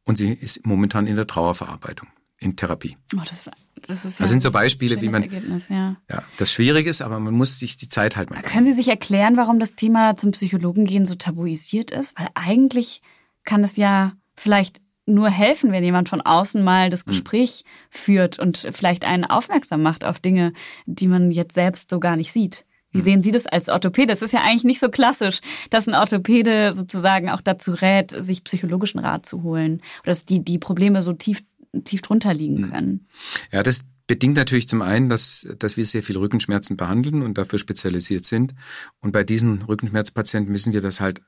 und 0.03 0.17
sie 0.17 0.31
ist 0.31 0.65
momentan 0.65 1.07
in 1.07 1.15
der 1.15 1.27
Trauerverarbeitung 1.27 2.07
in 2.41 2.55
Therapie. 2.55 2.97
Oh, 3.15 3.19
das, 3.19 3.49
das, 3.87 4.03
ist 4.03 4.19
ja 4.19 4.23
das 4.23 4.31
sind 4.31 4.41
so 4.41 4.51
Beispiele, 4.51 4.99
wie 4.99 5.09
man. 5.09 5.29
Ja. 5.69 5.95
ja, 6.09 6.23
das 6.37 6.51
schwierig 6.51 6.87
ist, 6.87 7.01
aber 7.01 7.19
man 7.19 7.35
muss 7.35 7.59
sich 7.59 7.77
die 7.77 7.87
Zeit 7.87 8.17
halt 8.17 8.31
mal. 8.31 8.41
Können 8.41 8.65
Sie 8.65 8.73
sich 8.73 8.87
erklären, 8.87 9.37
warum 9.37 9.59
das 9.59 9.75
Thema 9.75 10.17
zum 10.17 10.31
Psychologen 10.31 10.85
gehen 10.85 11.05
so 11.05 11.15
tabuisiert 11.15 11.91
ist? 11.91 12.19
Weil 12.19 12.29
eigentlich 12.33 13.01
kann 13.43 13.63
es 13.63 13.77
ja 13.77 14.13
vielleicht 14.35 14.81
nur 15.05 15.29
helfen, 15.29 15.71
wenn 15.71 15.83
jemand 15.83 16.09
von 16.09 16.21
außen 16.21 16.63
mal 16.63 16.89
das 16.89 17.01
hm. 17.01 17.07
Gespräch 17.07 17.63
mhm. 17.63 17.69
führt 17.89 18.39
und 18.39 18.67
vielleicht 18.71 19.05
einen 19.05 19.25
aufmerksam 19.25 19.83
macht 19.83 20.03
auf 20.03 20.19
Dinge, 20.19 20.53
die 20.85 21.07
man 21.07 21.31
jetzt 21.31 21.53
selbst 21.53 21.91
so 21.91 21.99
gar 21.99 22.15
nicht 22.15 22.31
sieht. 22.31 22.65
Wie 22.91 22.99
hm. 22.99 23.03
sehen 23.05 23.23
Sie 23.23 23.31
das 23.31 23.45
als 23.45 23.69
Orthopäde? 23.69 24.07
Das 24.07 24.21
ist 24.21 24.33
ja 24.33 24.41
eigentlich 24.41 24.63
nicht 24.63 24.79
so 24.79 24.89
klassisch, 24.89 25.39
dass 25.69 25.87
ein 25.87 25.95
Orthopäde 25.95 26.73
sozusagen 26.73 27.29
auch 27.29 27.41
dazu 27.41 27.71
rät, 27.71 28.11
sich 28.11 28.43
psychologischen 28.43 28.99
Rat 28.99 29.25
zu 29.25 29.43
holen 29.43 29.81
oder 30.03 30.11
dass 30.11 30.25
die, 30.25 30.43
die 30.43 30.57
Probleme 30.57 31.01
so 31.03 31.13
tief 31.13 31.43
tief 31.85 32.01
drunter 32.01 32.33
liegen 32.33 32.63
hm. 32.63 32.71
können. 32.71 33.07
Ja, 33.51 33.63
das 33.63 33.81
bedingt 34.07 34.35
natürlich 34.35 34.67
zum 34.67 34.81
einen, 34.81 35.09
dass, 35.09 35.47
dass 35.57 35.77
wir 35.77 35.85
sehr 35.85 36.03
viel 36.03 36.17
Rückenschmerzen 36.17 36.75
behandeln 36.75 37.21
und 37.21 37.37
dafür 37.37 37.59
spezialisiert 37.59 38.25
sind. 38.25 38.53
Und 38.99 39.13
bei 39.13 39.23
diesen 39.23 39.61
Rückenschmerzpatienten 39.61 40.53
wissen 40.53 40.73
wir, 40.73 40.81
dass 40.81 40.99
halt 40.99 41.21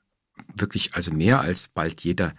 wirklich, 0.55 0.93
also 0.93 1.13
mehr 1.13 1.39
als 1.39 1.69
bald 1.69 2.01
jeder 2.01 2.33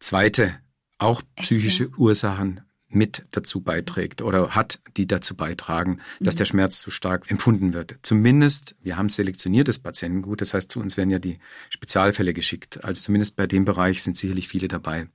zweite 0.00 0.56
auch 0.98 1.22
psychische 1.36 1.84
Echt? 1.84 1.98
Ursachen 1.98 2.62
mit 2.94 3.24
dazu 3.30 3.60
beiträgt 3.60 4.22
oder 4.22 4.50
hat, 4.50 4.80
die 4.96 5.06
dazu 5.06 5.34
beitragen, 5.34 6.00
dass 6.20 6.34
mhm. 6.34 6.38
der 6.38 6.44
Schmerz 6.44 6.78
zu 6.78 6.90
stark 6.90 7.30
empfunden 7.30 7.72
wird. 7.72 7.96
Zumindest, 8.02 8.76
wir 8.82 8.96
haben 8.96 9.08
selektioniertes 9.08 9.78
Patientengut, 9.78 10.40
das 10.40 10.54
heißt, 10.54 10.70
zu 10.70 10.80
uns 10.80 10.96
werden 10.96 11.10
ja 11.10 11.18
die 11.18 11.38
Spezialfälle 11.70 12.34
geschickt. 12.34 12.84
Also 12.84 13.02
zumindest 13.02 13.36
bei 13.36 13.46
dem 13.46 13.64
Bereich 13.64 14.02
sind 14.02 14.16
sicherlich 14.16 14.48
viele 14.48 14.68
dabei. 14.68 15.08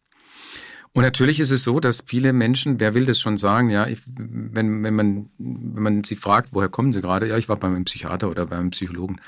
Und 0.94 1.04
natürlich 1.04 1.40
ist 1.40 1.52
es 1.52 1.64
so, 1.64 1.80
dass 1.80 2.04
viele 2.06 2.34
Menschen, 2.34 2.80
wer 2.80 2.96
will 2.96 3.06
das 3.06 3.20
schon 3.20 3.38
sagen, 3.38 3.70
ja, 3.70 3.88
ich, 3.88 4.00
wenn, 4.18 4.84
wenn, 4.84 4.96
man, 4.96 5.30
wenn 5.38 5.84
man 5.84 6.04
sie 6.04 6.16
fragt, 6.16 6.50
woher 6.52 6.70
kommen 6.70 6.94
sie 6.94 7.02
gerade, 7.02 7.28
ja, 7.28 7.38
ich 7.38 7.48
war 7.48 7.58
bei 7.58 7.70
meinem 7.70 7.86
Psychiater 7.86 8.30
oder 8.30 8.48
beim 8.48 8.72
Psychologen. 8.72 9.22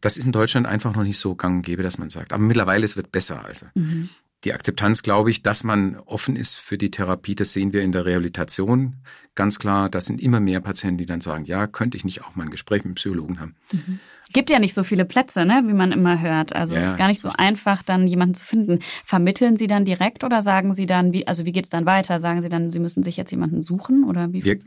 Das 0.00 0.16
ist 0.16 0.24
in 0.24 0.32
Deutschland 0.32 0.66
einfach 0.66 0.94
noch 0.94 1.02
nicht 1.02 1.18
so 1.18 1.34
gang 1.34 1.56
und 1.56 1.62
gäbe, 1.62 1.82
dass 1.82 1.98
man 1.98 2.10
sagt. 2.10 2.32
Aber 2.32 2.42
mittlerweile 2.42 2.84
es 2.84 2.94
wird 2.94 3.10
besser. 3.10 3.44
Also 3.44 3.66
mhm. 3.74 4.10
Die 4.44 4.52
Akzeptanz, 4.52 5.02
glaube 5.02 5.30
ich, 5.30 5.42
dass 5.42 5.64
man 5.64 5.96
offen 5.96 6.36
ist 6.36 6.56
für 6.56 6.78
die 6.78 6.90
Therapie, 6.90 7.34
das 7.34 7.52
sehen 7.52 7.72
wir 7.72 7.82
in 7.82 7.92
der 7.92 8.04
Rehabilitation 8.04 8.96
ganz 9.34 9.58
klar. 9.58 9.88
Da 9.88 10.00
sind 10.00 10.20
immer 10.20 10.40
mehr 10.40 10.60
Patienten, 10.60 10.98
die 10.98 11.06
dann 11.06 11.20
sagen, 11.20 11.44
ja, 11.44 11.66
könnte 11.66 11.96
ich 11.96 12.04
nicht 12.04 12.22
auch 12.22 12.34
mal 12.36 12.44
ein 12.44 12.50
Gespräch 12.50 12.78
mit 12.78 12.86
einem 12.86 12.94
Psychologen 12.94 13.40
haben. 13.40 13.56
Mhm. 13.72 14.00
Gibt 14.34 14.50
ja 14.50 14.58
nicht 14.58 14.74
so 14.74 14.82
viele 14.82 15.04
Plätze, 15.04 15.44
ne, 15.44 15.62
wie 15.64 15.72
man 15.72 15.92
immer 15.92 16.20
hört. 16.20 16.56
Also 16.56 16.74
ja, 16.74 16.82
ist 16.82 16.96
gar 16.96 17.06
nicht 17.06 17.20
so 17.20 17.30
einfach, 17.38 17.84
dann 17.84 18.08
jemanden 18.08 18.34
zu 18.34 18.44
finden. 18.44 18.80
Vermitteln 19.04 19.56
Sie 19.56 19.68
dann 19.68 19.84
direkt 19.84 20.24
oder 20.24 20.42
sagen 20.42 20.74
Sie 20.74 20.86
dann, 20.86 21.12
wie, 21.12 21.24
also 21.28 21.44
wie 21.44 21.52
geht's 21.52 21.70
dann 21.70 21.86
weiter? 21.86 22.18
Sagen 22.18 22.42
Sie 22.42 22.48
dann, 22.48 22.72
Sie 22.72 22.80
müssen 22.80 23.04
sich 23.04 23.16
jetzt 23.16 23.30
jemanden 23.30 23.62
suchen 23.62 24.02
oder 24.02 24.32
wie 24.32 24.44
wir, 24.44 24.58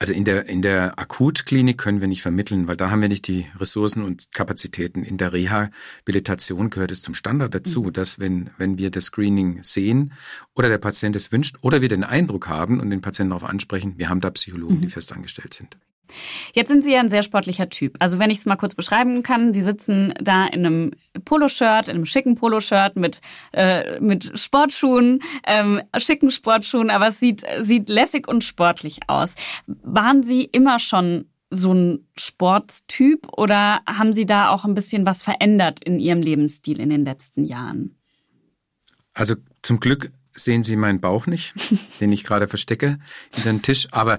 Also 0.00 0.12
in 0.12 0.24
der, 0.24 0.48
in 0.48 0.60
der 0.60 0.98
Akutklinik 0.98 1.78
können 1.78 2.00
wir 2.00 2.08
nicht 2.08 2.20
vermitteln, 2.20 2.66
weil 2.66 2.76
da 2.76 2.90
haben 2.90 3.00
wir 3.00 3.08
nicht 3.08 3.28
die 3.28 3.46
Ressourcen 3.56 4.02
und 4.02 4.32
Kapazitäten. 4.32 5.04
In 5.04 5.18
der 5.18 5.32
Rehabilitation 5.32 6.70
gehört 6.70 6.90
es 6.90 7.02
zum 7.02 7.14
Standard 7.14 7.54
dazu, 7.54 7.84
mhm. 7.84 7.92
dass 7.92 8.18
wenn, 8.18 8.50
wenn 8.58 8.76
wir 8.76 8.90
das 8.90 9.04
Screening 9.04 9.62
sehen 9.62 10.14
oder 10.56 10.68
der 10.68 10.78
Patient 10.78 11.14
es 11.14 11.30
wünscht 11.30 11.58
oder 11.60 11.80
wir 11.80 11.88
den 11.88 12.02
Eindruck 12.02 12.48
haben 12.48 12.80
und 12.80 12.90
den 12.90 13.00
Patienten 13.00 13.30
darauf 13.30 13.48
ansprechen, 13.48 13.94
wir 13.98 14.08
haben 14.08 14.20
da 14.20 14.30
Psychologen, 14.30 14.78
mhm. 14.78 14.80
die 14.80 14.88
festangestellt 14.88 15.54
sind. 15.54 15.76
Jetzt 16.52 16.68
sind 16.68 16.84
Sie 16.84 16.92
ja 16.92 17.00
ein 17.00 17.08
sehr 17.08 17.22
sportlicher 17.22 17.68
Typ. 17.68 17.96
Also 17.98 18.18
wenn 18.18 18.30
ich 18.30 18.38
es 18.38 18.46
mal 18.46 18.56
kurz 18.56 18.74
beschreiben 18.74 19.22
kann, 19.22 19.52
Sie 19.52 19.62
sitzen 19.62 20.12
da 20.20 20.46
in 20.46 20.66
einem 20.66 20.90
Poloshirt, 21.24 21.88
in 21.88 21.96
einem 21.96 22.06
schicken 22.06 22.34
Poloshirt 22.34 22.96
mit, 22.96 23.20
äh, 23.52 24.00
mit 24.00 24.38
Sportschuhen, 24.38 25.20
ähm, 25.46 25.80
schicken 25.96 26.30
Sportschuhen, 26.30 26.90
aber 26.90 27.08
es 27.08 27.20
sieht, 27.20 27.44
sieht 27.60 27.88
lässig 27.88 28.28
und 28.28 28.44
sportlich 28.44 29.00
aus. 29.08 29.34
Waren 29.66 30.22
Sie 30.22 30.44
immer 30.44 30.78
schon 30.78 31.26
so 31.50 31.72
ein 31.72 32.08
Sportstyp 32.16 33.28
oder 33.36 33.80
haben 33.86 34.12
Sie 34.12 34.26
da 34.26 34.50
auch 34.50 34.64
ein 34.64 34.74
bisschen 34.74 35.04
was 35.04 35.22
verändert 35.22 35.82
in 35.84 35.98
Ihrem 35.98 36.22
Lebensstil 36.22 36.80
in 36.80 36.90
den 36.90 37.04
letzten 37.04 37.44
Jahren? 37.44 37.96
Also 39.14 39.34
zum 39.60 39.78
Glück 39.78 40.12
sehen 40.34 40.62
Sie 40.62 40.76
meinen 40.76 41.00
Bauch 41.00 41.26
nicht, 41.26 41.54
den 42.00 42.12
ich 42.12 42.24
gerade 42.24 42.48
verstecke 42.48 42.98
hinter 43.34 43.52
den 43.52 43.62
Tisch. 43.62 43.88
Aber 43.90 44.18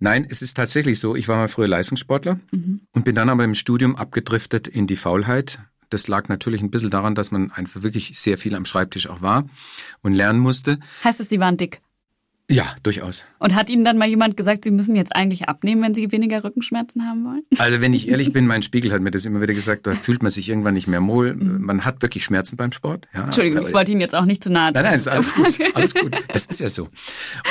Nein, 0.00 0.26
es 0.28 0.42
ist 0.42 0.54
tatsächlich 0.54 1.00
so. 1.00 1.16
Ich 1.16 1.28
war 1.28 1.36
mal 1.36 1.48
früher 1.48 1.68
Leistungssportler 1.68 2.38
mhm. 2.52 2.80
und 2.92 3.04
bin 3.04 3.14
dann 3.14 3.28
aber 3.28 3.44
im 3.44 3.54
Studium 3.54 3.96
abgedriftet 3.96 4.68
in 4.68 4.86
die 4.86 4.96
Faulheit. 4.96 5.58
Das 5.90 6.06
lag 6.06 6.28
natürlich 6.28 6.60
ein 6.62 6.70
bisschen 6.70 6.90
daran, 6.90 7.14
dass 7.14 7.30
man 7.30 7.50
einfach 7.50 7.82
wirklich 7.82 8.18
sehr 8.18 8.38
viel 8.38 8.54
am 8.54 8.64
Schreibtisch 8.64 9.08
auch 9.08 9.22
war 9.22 9.48
und 10.02 10.12
lernen 10.12 10.38
musste. 10.38 10.78
Heißt 11.02 11.20
es, 11.20 11.28
Sie 11.28 11.40
waren 11.40 11.56
dick? 11.56 11.80
Ja, 12.50 12.74
durchaus. 12.82 13.26
Und 13.38 13.54
hat 13.54 13.68
Ihnen 13.68 13.84
dann 13.84 13.98
mal 13.98 14.08
jemand 14.08 14.38
gesagt, 14.38 14.64
Sie 14.64 14.70
müssen 14.70 14.96
jetzt 14.96 15.14
eigentlich 15.14 15.48
abnehmen, 15.50 15.82
wenn 15.82 15.92
Sie 15.92 16.10
weniger 16.10 16.42
Rückenschmerzen 16.42 17.06
haben 17.06 17.24
wollen? 17.24 17.42
Also 17.58 17.82
wenn 17.82 17.92
ich 17.92 18.08
ehrlich 18.08 18.32
bin, 18.32 18.46
mein 18.46 18.62
Spiegel 18.62 18.90
hat 18.90 19.02
mir 19.02 19.10
das 19.10 19.26
immer 19.26 19.42
wieder 19.42 19.52
gesagt, 19.52 19.86
da 19.86 19.94
fühlt 19.94 20.22
man 20.22 20.30
sich 20.30 20.48
irgendwann 20.48 20.72
nicht 20.72 20.88
mehr 20.88 21.06
wohl. 21.06 21.34
Mhm. 21.34 21.60
Man 21.60 21.84
hat 21.84 22.00
wirklich 22.00 22.24
Schmerzen 22.24 22.56
beim 22.56 22.72
Sport. 22.72 23.06
Ja, 23.12 23.24
Entschuldigung, 23.24 23.66
ich 23.66 23.74
wollte 23.74 23.92
Ihnen 23.92 24.00
jetzt 24.00 24.14
auch 24.14 24.24
nicht 24.24 24.42
zu 24.42 24.50
nahe 24.50 24.72
Nein, 24.72 24.82
nein, 24.82 24.94
ist 24.94 25.08
alles 25.08 25.34
gut, 25.34 25.58
alles 25.74 25.94
gut. 25.94 26.16
Das 26.28 26.46
ist 26.46 26.60
ja 26.60 26.70
so. 26.70 26.88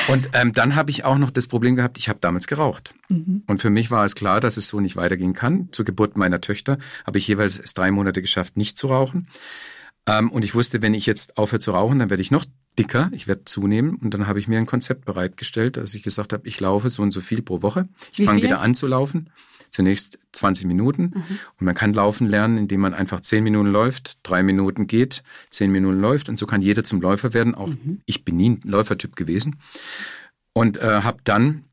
Und 0.08 0.30
ähm, 0.34 0.54
dann 0.54 0.76
habe 0.76 0.90
ich 0.90 1.06
auch 1.06 1.20
noch 1.20 1.30
das 1.30 1.46
Problem 1.46 1.76
gehabt, 1.76 2.00
ich 2.00 2.10
habe 2.10 2.18
damals 2.20 2.48
geraucht. 2.48 2.96
Mhm. 3.10 3.44
Und 3.46 3.62
für 3.62 3.70
mich 3.70 3.92
war 3.92 4.04
es 4.04 4.16
klar, 4.16 4.40
dass 4.40 4.58
es 4.58 4.68
so 4.68 4.80
nicht 4.80 4.96
weitergehen 4.96 5.34
kann. 5.34 5.70
Zur 5.72 5.86
Geburt 5.86 6.18
meiner 6.18 6.42
Töchter 6.42 6.80
habe 7.06 7.20
ich 7.20 7.28
jeweils 7.28 7.60
es 7.60 7.76
drei 7.76 7.92
Monate 7.92 8.24
geschafft, 8.24 8.58
nicht 8.58 8.80
zu 8.80 8.88
rauchen. 8.88 9.28
Ähm, 10.08 10.32
und 10.32 10.44
ich 10.44 10.56
wusste, 10.56 10.82
wenn 10.82 10.96
ich 10.96 11.06
jetzt 11.06 11.38
aufhöre 11.38 11.60
zu 11.60 11.72
rauchen, 11.72 12.00
dann 12.00 12.10
werde 12.10 12.22
ich 12.22 12.32
noch 12.32 12.46
dicker, 12.78 13.10
ich 13.12 13.28
werde 13.28 13.46
zunehmen. 13.46 13.96
Und 13.96 14.13
dann 14.13 14.28
habe 14.28 14.40
ich 14.40 14.48
mir 14.48 14.58
ein 14.58 14.66
Konzept 14.66 15.06
bereitgestellt, 15.06 15.78
dass 15.78 15.94
ich 15.94 16.04
gesagt 16.04 16.34
habe, 16.34 16.48
ich 16.48 16.60
laufe 16.60 16.90
so 16.90 17.02
und 17.02 17.12
so 17.12 17.22
viel 17.22 17.42
pro 17.42 17.62
Woche. 17.62 17.88
Ich 18.16 18.26
fange 18.26 18.42
wieder 18.42 18.62
an 18.62 18.76
zu 18.76 18.88
laufen. 18.88 19.30
Zunächst 19.70 20.18
20 20.32 20.66
Minuten. 20.66 21.04
Mhm. 21.13 21.40
Und 21.60 21.66
man 21.66 21.76
kann 21.76 21.94
laufen 21.94 22.28
lernen, 22.28 22.58
indem 22.58 22.80
man 22.82 22.94
einfach 22.94 23.22
10 23.22 23.44
Minuten 23.44 23.70
läuft, 23.70 24.20
drei 24.24 24.42
Minuten 24.42 24.88
geht, 24.88 25.24
10 25.50 25.72
Minuten 25.72 26.00
läuft. 26.00 26.30
Und 26.30 26.40
so 26.40 26.46
kann 26.46 26.62
jeder 26.62 26.84
zum 26.84 27.02
Läufer 27.02 27.34
werden. 27.34 27.54
Auch 27.54 27.68
mhm. 27.68 28.02
ich 28.06 28.24
bin 28.24 28.38
nie 28.38 28.52
ein 28.52 28.62
Läufertyp 28.63 29.16
gewesen. 29.16 29.58
Und 30.54 30.78
äh, 30.78 31.02
habe 31.02 31.20
dann 31.24 31.66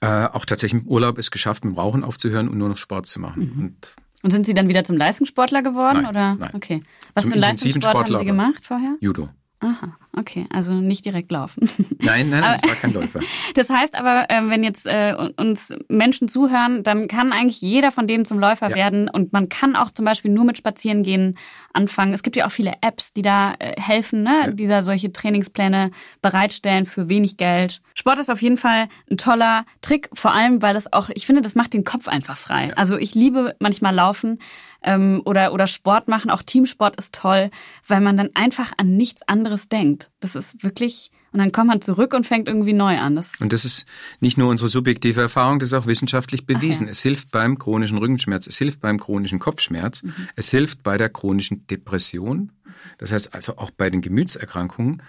äh, 0.00 0.26
auch 0.26 0.46
tatsächlich 0.46 0.82
im 0.82 0.88
Urlaub 0.88 1.18
es 1.18 1.30
geschafft, 1.30 1.64
mit 1.64 1.74
dem 1.74 1.78
Rauchen 1.78 2.04
aufzuhören 2.04 2.48
und 2.48 2.56
nur 2.56 2.70
noch 2.70 2.78
Sport 2.78 3.06
zu 3.06 3.20
machen. 3.20 3.52
Mhm. 3.54 3.62
Und 3.62 3.96
und 4.22 4.32
sind 4.32 4.46
Sie 4.46 4.54
dann 4.54 4.68
wieder 4.68 4.84
zum 4.84 4.96
Leistungssportler 4.96 5.62
geworden? 5.62 6.02
Nein, 6.02 6.10
oder? 6.10 6.34
Nein. 6.34 6.50
Okay. 6.52 6.82
Was 7.14 7.22
zum 7.22 7.30
für 7.30 7.34
einen 7.34 7.42
Leistungssport 7.42 7.96
haben 7.96 8.18
Sie 8.18 8.24
gemacht 8.24 8.64
vorher? 8.64 8.96
Judo. 9.00 9.30
Aha, 9.60 9.96
okay, 10.16 10.46
also 10.50 10.74
nicht 10.74 11.04
direkt 11.04 11.30
laufen. 11.30 11.68
Nein, 11.98 12.30
nein, 12.30 12.40
nein 12.40 12.60
ich 12.62 12.68
war 12.68 12.76
kein 12.76 12.92
Läufer. 12.92 13.20
Das 13.54 13.68
heißt 13.68 13.94
aber, 13.94 14.30
äh, 14.30 14.48
wenn 14.48 14.62
jetzt 14.64 14.86
äh, 14.86 15.14
uns 15.36 15.74
Menschen 15.88 16.28
zuhören, 16.28 16.82
dann 16.82 17.08
kann 17.08 17.32
eigentlich 17.32 17.60
jeder 17.60 17.90
von 17.90 18.06
denen 18.06 18.24
zum 18.24 18.38
Läufer 18.38 18.70
ja. 18.70 18.76
werden 18.76 19.08
und 19.08 19.32
man 19.32 19.48
kann 19.48 19.76
auch 19.76 19.90
zum 19.90 20.04
Beispiel 20.04 20.30
nur 20.30 20.44
mit 20.44 20.58
Spazierengehen 20.58 21.36
anfangen. 21.72 22.12
Es 22.12 22.22
gibt 22.22 22.36
ja 22.36 22.46
auch 22.46 22.52
viele 22.52 22.74
Apps, 22.80 23.12
die 23.12 23.22
da 23.22 23.54
äh, 23.58 23.80
helfen, 23.80 24.22
ne? 24.22 24.42
Ja. 24.46 24.50
die 24.52 24.66
da 24.66 24.82
solche 24.82 25.12
Trainingspläne 25.12 25.90
bereitstellen 26.22 26.86
für 26.86 27.08
wenig 27.08 27.36
Geld. 27.36 27.82
Sport 27.94 28.18
ist 28.18 28.30
auf 28.30 28.42
jeden 28.42 28.56
Fall 28.56 28.88
ein 29.10 29.16
toller 29.16 29.64
Trick, 29.82 30.08
vor 30.14 30.32
allem, 30.32 30.62
weil 30.62 30.74
das 30.74 30.92
auch, 30.92 31.10
ich 31.10 31.26
finde, 31.26 31.42
das 31.42 31.54
macht 31.54 31.72
den 31.74 31.84
Kopf 31.84 32.08
einfach 32.08 32.36
frei. 32.36 32.68
Ja. 32.68 32.74
Also 32.74 32.96
ich 32.96 33.14
liebe 33.14 33.54
manchmal 33.58 33.94
Laufen 33.94 34.38
ähm, 34.82 35.22
oder, 35.24 35.52
oder 35.52 35.66
Sport 35.66 36.08
machen. 36.08 36.30
Auch 36.30 36.42
Teamsport 36.42 36.96
ist 36.96 37.14
toll, 37.14 37.50
weil 37.86 38.00
man 38.00 38.16
dann 38.16 38.30
einfach 38.34 38.72
an 38.76 38.96
nichts 38.96 39.22
anderes 39.22 39.68
denkt. 39.68 39.99
Das 40.20 40.34
ist 40.34 40.62
wirklich, 40.62 41.10
und 41.32 41.38
dann 41.38 41.52
kommt 41.52 41.68
man 41.68 41.82
zurück 41.82 42.14
und 42.14 42.26
fängt 42.26 42.48
irgendwie 42.48 42.72
neu 42.72 42.98
an. 42.98 43.16
Das 43.16 43.32
und 43.40 43.52
das 43.52 43.64
ist 43.64 43.86
nicht 44.20 44.38
nur 44.38 44.48
unsere 44.48 44.68
subjektive 44.68 45.20
Erfahrung, 45.20 45.58
das 45.58 45.70
ist 45.70 45.74
auch 45.74 45.86
wissenschaftlich 45.86 46.46
bewiesen. 46.46 46.86
Ja. 46.86 46.92
Es 46.92 47.02
hilft 47.02 47.30
beim 47.30 47.58
chronischen 47.58 47.98
Rückenschmerz, 47.98 48.46
es 48.46 48.58
hilft 48.58 48.80
beim 48.80 48.98
chronischen 48.98 49.38
Kopfschmerz, 49.38 50.02
mhm. 50.02 50.14
es 50.36 50.50
hilft 50.50 50.82
bei 50.82 50.96
der 50.96 51.08
chronischen 51.08 51.66
Depression. 51.66 52.52
Das 52.98 53.12
heißt 53.12 53.34
also 53.34 53.56
auch 53.56 53.70
bei 53.70 53.90
den 53.90 54.00
Gemütserkrankungen. 54.00 55.02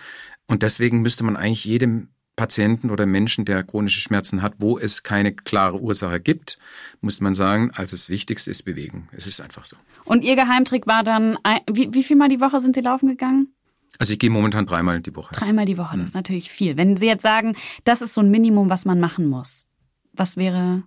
Und 0.47 0.63
deswegen 0.63 1.01
müsste 1.01 1.23
man 1.23 1.37
eigentlich 1.37 1.65
jedem 1.65 2.09
Patienten 2.35 2.89
oder 2.89 3.05
Menschen, 3.05 3.45
der 3.45 3.63
chronische 3.63 3.99
Schmerzen 3.99 4.41
hat, 4.41 4.55
wo 4.57 4.79
es 4.79 5.03
keine 5.03 5.33
klare 5.33 5.79
Ursache 5.79 6.19
gibt, 6.19 6.57
muss 7.01 7.21
man 7.21 7.35
sagen, 7.35 7.71
also 7.73 7.95
das 7.95 8.09
Wichtigste 8.09 8.49
ist 8.49 8.63
Bewegung. 8.63 9.07
Es 9.11 9.27
ist 9.27 9.41
einfach 9.41 9.65
so. 9.65 9.75
Und 10.05 10.23
Ihr 10.23 10.35
Geheimtrick 10.35 10.87
war 10.87 11.03
dann, 11.03 11.37
wie, 11.71 11.93
wie 11.93 12.03
viel 12.03 12.15
Mal 12.15 12.29
die 12.29 12.41
Woche 12.41 12.61
sind 12.61 12.75
Sie 12.75 12.81
laufen 12.81 13.07
gegangen? 13.07 13.53
Also 13.99 14.13
ich 14.13 14.19
gehe 14.19 14.29
momentan 14.29 14.65
dreimal 14.65 15.01
die 15.01 15.15
Woche. 15.15 15.33
Dreimal 15.35 15.65
die 15.65 15.77
Woche, 15.77 15.97
das 15.97 16.09
ist 16.09 16.15
natürlich 16.15 16.49
viel. 16.49 16.77
Wenn 16.77 16.97
Sie 16.97 17.05
jetzt 17.05 17.23
sagen, 17.23 17.55
das 17.83 18.01
ist 18.01 18.13
so 18.13 18.21
ein 18.21 18.31
Minimum, 18.31 18.69
was 18.69 18.85
man 18.85 18.99
machen 18.99 19.27
muss, 19.27 19.65
was 20.13 20.37
wäre 20.37 20.83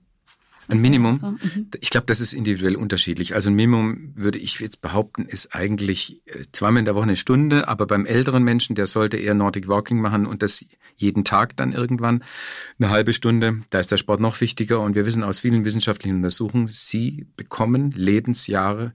ein 0.69 0.81
Minimum? 0.81 1.19
So? 1.19 1.27
Mhm. 1.29 1.69
Ich 1.81 1.91
glaube, 1.91 2.07
das 2.07 2.21
ist 2.21 2.33
individuell 2.33 2.77
unterschiedlich. 2.77 3.35
Also 3.35 3.51
ein 3.51 3.55
Minimum 3.55 4.13
würde 4.15 4.39
ich 4.39 4.61
jetzt 4.61 4.81
behaupten, 4.81 5.27
ist 5.27 5.55
eigentlich 5.55 6.23
äh, 6.27 6.45
zweimal 6.53 6.81
in 6.81 6.85
der 6.85 6.95
Woche 6.95 7.05
eine 7.05 7.17
Stunde, 7.17 7.69
aber 7.69 7.87
beim 7.87 8.07
älteren 8.07 8.43
Menschen, 8.43 8.75
der 8.75 8.87
sollte 8.87 9.17
eher 9.17 9.35
Nordic 9.35 9.69
Walking 9.69 10.01
machen 10.01 10.27
und 10.27 10.43
das 10.43 10.65
jeden 10.97 11.25
Tag 11.25 11.57
dann 11.57 11.73
irgendwann 11.73 12.25
eine 12.79 12.91
halbe 12.91 13.13
Stunde. 13.13 13.63
Da 13.71 13.81
ist 13.81 13.93
der 13.93 13.99
Sport 13.99 14.21
noch 14.21 14.41
wichtiger 14.41 14.81
und 14.81 14.95
wir 14.95 15.07
wissen 15.07 15.23
aus 15.23 15.41
vielen 15.41 15.65
wissenschaftlichen 15.65 16.17
Untersuchungen, 16.17 16.69
sie 16.69 17.27
bekommen 17.37 17.91
Lebensjahre, 17.91 18.95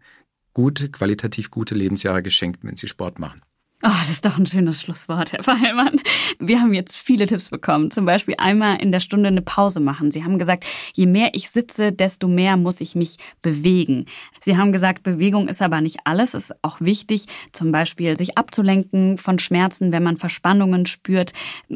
gute, 0.53 0.89
qualitativ 0.89 1.51
gute 1.51 1.75
Lebensjahre 1.75 2.23
geschenkt, 2.23 2.63
wenn 2.63 2.75
sie 2.75 2.87
Sport 2.87 3.19
machen. 3.19 3.41
Oh, 3.81 3.87
das 3.87 4.09
ist 4.09 4.25
doch 4.25 4.37
ein 4.37 4.45
schönes 4.45 4.81
Schlusswort, 4.81 5.31
Herr 5.31 5.41
Feilmann. 5.41 6.01
Wir 6.37 6.59
haben 6.59 6.73
jetzt 6.73 6.97
viele 6.97 7.27
Tipps 7.27 7.49
bekommen. 7.49 7.91
Zum 7.91 8.05
Beispiel 8.05 8.35
einmal 8.37 8.81
in 8.81 8.91
der 8.91 8.99
Stunde 8.99 9.29
eine 9.29 9.41
Pause 9.41 9.79
machen. 9.79 10.11
Sie 10.11 10.25
haben 10.25 10.37
gesagt, 10.37 10.65
je 10.95 11.05
mehr 11.05 11.29
ich 11.31 11.49
sitze, 11.49 11.93
desto 11.93 12.27
mehr 12.27 12.57
muss 12.57 12.81
ich 12.81 12.95
mich 12.95 13.15
bewegen. 13.41 14.03
Sie 14.41 14.57
haben 14.57 14.73
gesagt, 14.73 15.03
Bewegung 15.03 15.47
ist 15.47 15.61
aber 15.61 15.79
nicht 15.79 15.99
alles. 16.03 16.33
Es 16.33 16.49
ist 16.49 16.57
auch 16.61 16.81
wichtig, 16.81 17.27
zum 17.53 17.71
Beispiel 17.71 18.17
sich 18.17 18.37
abzulenken 18.37 19.17
von 19.17 19.39
Schmerzen, 19.39 19.93
wenn 19.93 20.03
man 20.03 20.17
Verspannungen 20.17 20.85
spürt. 20.85 21.31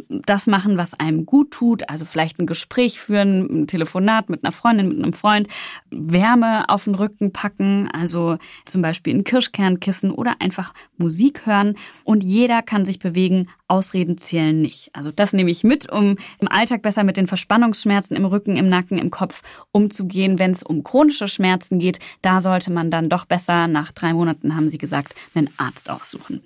Das 0.09 0.45
machen, 0.45 0.75
was 0.75 0.99
einem 0.99 1.25
gut 1.25 1.51
tut. 1.51 1.89
Also 1.89 2.03
vielleicht 2.03 2.37
ein 2.37 2.47
Gespräch 2.47 2.99
führen, 2.99 3.61
ein 3.61 3.67
Telefonat 3.67 4.29
mit 4.29 4.43
einer 4.43 4.51
Freundin, 4.51 4.89
mit 4.89 4.97
einem 4.97 5.13
Freund. 5.13 5.47
Wärme 5.89 6.67
auf 6.67 6.83
den 6.83 6.95
Rücken 6.95 7.31
packen. 7.31 7.89
Also 7.93 8.39
zum 8.65 8.81
Beispiel 8.81 9.15
ein 9.15 9.23
Kirschkernkissen 9.23 10.11
oder 10.11 10.41
einfach 10.41 10.73
Musik 10.97 11.45
hören 11.45 11.77
und 12.03 12.23
jeder 12.23 12.62
kann 12.62 12.86
sich 12.86 12.99
bewegen, 12.99 13.49
Ausreden 13.73 14.19
zählen 14.19 14.62
nicht. 14.62 14.91
Also 14.93 15.12
das 15.12 15.33
nehme 15.33 15.49
ich 15.49 15.63
mit, 15.63 15.91
um 15.91 16.17
im 16.39 16.47
Alltag 16.47 16.83
besser 16.83 17.03
mit 17.03 17.17
den 17.17 17.25
Verspannungsschmerzen 17.25 18.15
im 18.15 18.25
Rücken, 18.25 18.55
im 18.55 18.69
Nacken, 18.69 18.99
im 18.99 19.09
Kopf 19.09 19.41
umzugehen. 19.71 20.38
Wenn 20.38 20.51
es 20.51 20.62
um 20.62 20.83
chronische 20.83 21.27
Schmerzen 21.27 21.79
geht, 21.79 21.97
da 22.21 22.39
sollte 22.39 22.71
man 22.71 22.91
dann 22.91 23.09
doch 23.09 23.25
besser, 23.25 23.67
nach 23.67 23.91
drei 23.91 24.13
Monaten 24.13 24.55
haben 24.55 24.69
Sie 24.69 24.77
gesagt, 24.77 25.15
einen 25.33 25.49
Arzt 25.57 25.89
aufsuchen. 25.89 26.43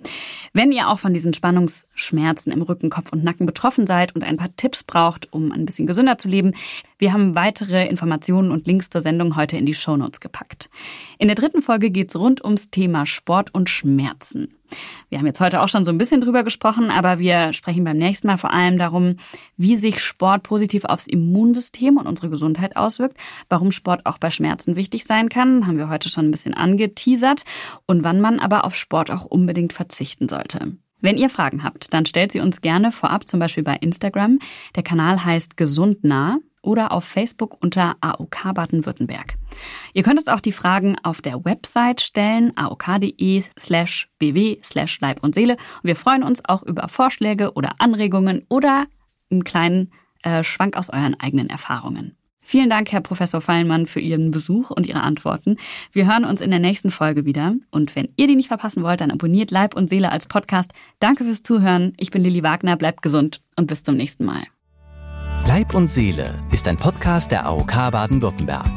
Wenn 0.54 0.72
ihr 0.72 0.88
auch 0.88 0.98
von 0.98 1.12
diesen 1.12 1.34
Spannungsschmerzen 1.34 2.50
im 2.50 2.62
Rücken, 2.62 2.88
Kopf 2.88 3.12
und 3.12 3.22
Nacken 3.22 3.44
betroffen 3.44 3.86
seid 3.86 4.14
und 4.14 4.24
ein 4.24 4.38
paar 4.38 4.56
Tipps 4.56 4.82
braucht, 4.82 5.30
um 5.30 5.52
ein 5.52 5.66
bisschen 5.66 5.86
gesünder 5.86 6.16
zu 6.16 6.28
leben, 6.28 6.54
wir 6.96 7.12
haben 7.12 7.34
weitere 7.34 7.86
Informationen 7.86 8.50
und 8.50 8.66
Links 8.66 8.88
zur 8.88 9.02
Sendung 9.02 9.36
heute 9.36 9.58
in 9.58 9.66
die 9.66 9.74
Shownotes 9.74 10.20
gepackt. 10.20 10.70
In 11.18 11.28
der 11.28 11.36
dritten 11.36 11.60
Folge 11.60 11.90
geht 11.90 12.08
es 12.08 12.16
rund 12.16 12.42
ums 12.42 12.70
Thema 12.70 13.04
Sport 13.04 13.52
und 13.52 13.68
Schmerzen. 13.68 14.48
Wir 15.08 15.18
haben 15.18 15.26
jetzt 15.26 15.40
heute 15.40 15.62
auch 15.62 15.68
schon 15.68 15.84
so 15.84 15.90
ein 15.90 15.98
bisschen 15.98 16.20
drüber 16.20 16.44
gesprochen, 16.44 16.90
aber 16.90 17.17
wir 17.18 17.52
sprechen 17.52 17.84
beim 17.84 17.96
nächsten 17.96 18.26
Mal 18.26 18.38
vor 18.38 18.52
allem 18.52 18.78
darum, 18.78 19.16
wie 19.56 19.76
sich 19.76 20.00
Sport 20.00 20.42
positiv 20.42 20.84
aufs 20.84 21.06
Immunsystem 21.06 21.96
und 21.96 22.06
unsere 22.06 22.30
Gesundheit 22.30 22.76
auswirkt, 22.76 23.16
warum 23.48 23.72
Sport 23.72 24.06
auch 24.06 24.18
bei 24.18 24.30
Schmerzen 24.30 24.76
wichtig 24.76 25.04
sein 25.04 25.28
kann, 25.28 25.66
haben 25.66 25.78
wir 25.78 25.88
heute 25.88 26.08
schon 26.08 26.26
ein 26.26 26.30
bisschen 26.30 26.54
angeteasert 26.54 27.44
und 27.86 28.04
wann 28.04 28.20
man 28.20 28.40
aber 28.40 28.64
auf 28.64 28.74
Sport 28.74 29.10
auch 29.10 29.24
unbedingt 29.24 29.72
verzichten 29.72 30.28
sollte. 30.28 30.76
Wenn 31.00 31.16
ihr 31.16 31.30
Fragen 31.30 31.62
habt, 31.62 31.94
dann 31.94 32.06
stellt 32.06 32.32
sie 32.32 32.40
uns 32.40 32.60
gerne 32.60 32.90
vorab, 32.90 33.28
zum 33.28 33.38
Beispiel 33.38 33.62
bei 33.62 33.76
Instagram. 33.76 34.40
Der 34.74 34.82
Kanal 34.82 35.24
heißt 35.24 35.56
gesundnah 35.56 36.38
oder 36.62 36.92
auf 36.92 37.04
Facebook 37.04 37.56
unter 37.62 37.96
AOK 38.00 38.54
Baden-Württemberg. 38.54 39.36
Ihr 39.94 40.02
könnt 40.02 40.18
uns 40.18 40.28
auch 40.28 40.40
die 40.40 40.52
Fragen 40.52 40.96
auf 41.02 41.20
der 41.20 41.44
Website 41.44 42.00
stellen, 42.00 42.52
aok.de 42.56 43.42
slash 43.58 44.08
bw 44.18 44.58
slash 44.62 45.00
Leib 45.00 45.22
und 45.22 45.34
Seele. 45.34 45.54
Und 45.54 45.84
wir 45.84 45.96
freuen 45.96 46.22
uns 46.22 46.44
auch 46.44 46.62
über 46.62 46.88
Vorschläge 46.88 47.52
oder 47.52 47.72
Anregungen 47.78 48.44
oder 48.48 48.86
einen 49.30 49.44
kleinen 49.44 49.92
äh, 50.22 50.42
Schwank 50.42 50.76
aus 50.76 50.90
euren 50.90 51.18
eigenen 51.18 51.50
Erfahrungen. 51.50 52.16
Vielen 52.40 52.70
Dank, 52.70 52.90
Herr 52.92 53.02
Professor 53.02 53.42
Feinmann, 53.42 53.84
für 53.84 54.00
Ihren 54.00 54.30
Besuch 54.30 54.70
und 54.70 54.86
Ihre 54.86 55.02
Antworten. 55.02 55.58
Wir 55.92 56.06
hören 56.06 56.24
uns 56.24 56.40
in 56.40 56.50
der 56.50 56.60
nächsten 56.60 56.90
Folge 56.90 57.26
wieder. 57.26 57.54
Und 57.70 57.94
wenn 57.94 58.08
ihr 58.16 58.26
die 58.26 58.36
nicht 58.36 58.48
verpassen 58.48 58.82
wollt, 58.82 59.02
dann 59.02 59.10
abonniert 59.10 59.50
Leib 59.50 59.76
und 59.76 59.90
Seele 59.90 60.10
als 60.10 60.26
Podcast. 60.26 60.72
Danke 60.98 61.24
fürs 61.24 61.42
Zuhören. 61.42 61.92
Ich 61.98 62.10
bin 62.10 62.24
Lilly 62.24 62.42
Wagner. 62.42 62.76
Bleibt 62.76 63.02
gesund 63.02 63.42
und 63.56 63.66
bis 63.66 63.82
zum 63.82 63.96
nächsten 63.96 64.24
Mal. 64.24 64.44
Leib 65.46 65.74
und 65.74 65.90
Seele 65.90 66.36
ist 66.52 66.68
ein 66.68 66.76
Podcast 66.76 67.30
der 67.30 67.46
AOK 67.46 67.90
Baden-Württemberg. 67.90 68.70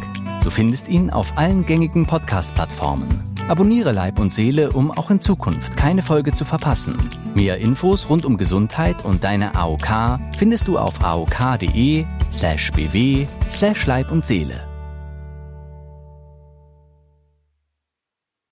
Du 0.44 0.50
findest 0.50 0.88
ihn 0.88 1.10
auf 1.10 1.38
allen 1.38 1.66
gängigen 1.66 2.06
Podcast-Plattformen. 2.06 3.08
Abonniere 3.48 3.92
Leib 3.92 4.20
und 4.20 4.34
Seele, 4.34 4.72
um 4.72 4.92
auch 4.92 5.10
in 5.12 5.20
Zukunft 5.20 5.76
keine 5.76 6.02
Folge 6.02 6.34
zu 6.34 6.46
verpassen. 6.46 6.98
Mehr 7.36 7.58
Infos 7.58 8.10
rund 8.10 8.26
um 8.26 8.38
Gesundheit 8.38 9.04
und 9.04 9.24
deine 9.24 9.56
AOK 9.56 10.20
findest 10.38 10.68
du 10.68 10.78
auf 10.78 11.04
aok.de 11.04 12.06
slash 12.32 12.72
bw 12.72 13.28
slash 13.50 13.86
Leib 13.86 14.12
und 14.12 14.26
Seele. 14.26 14.71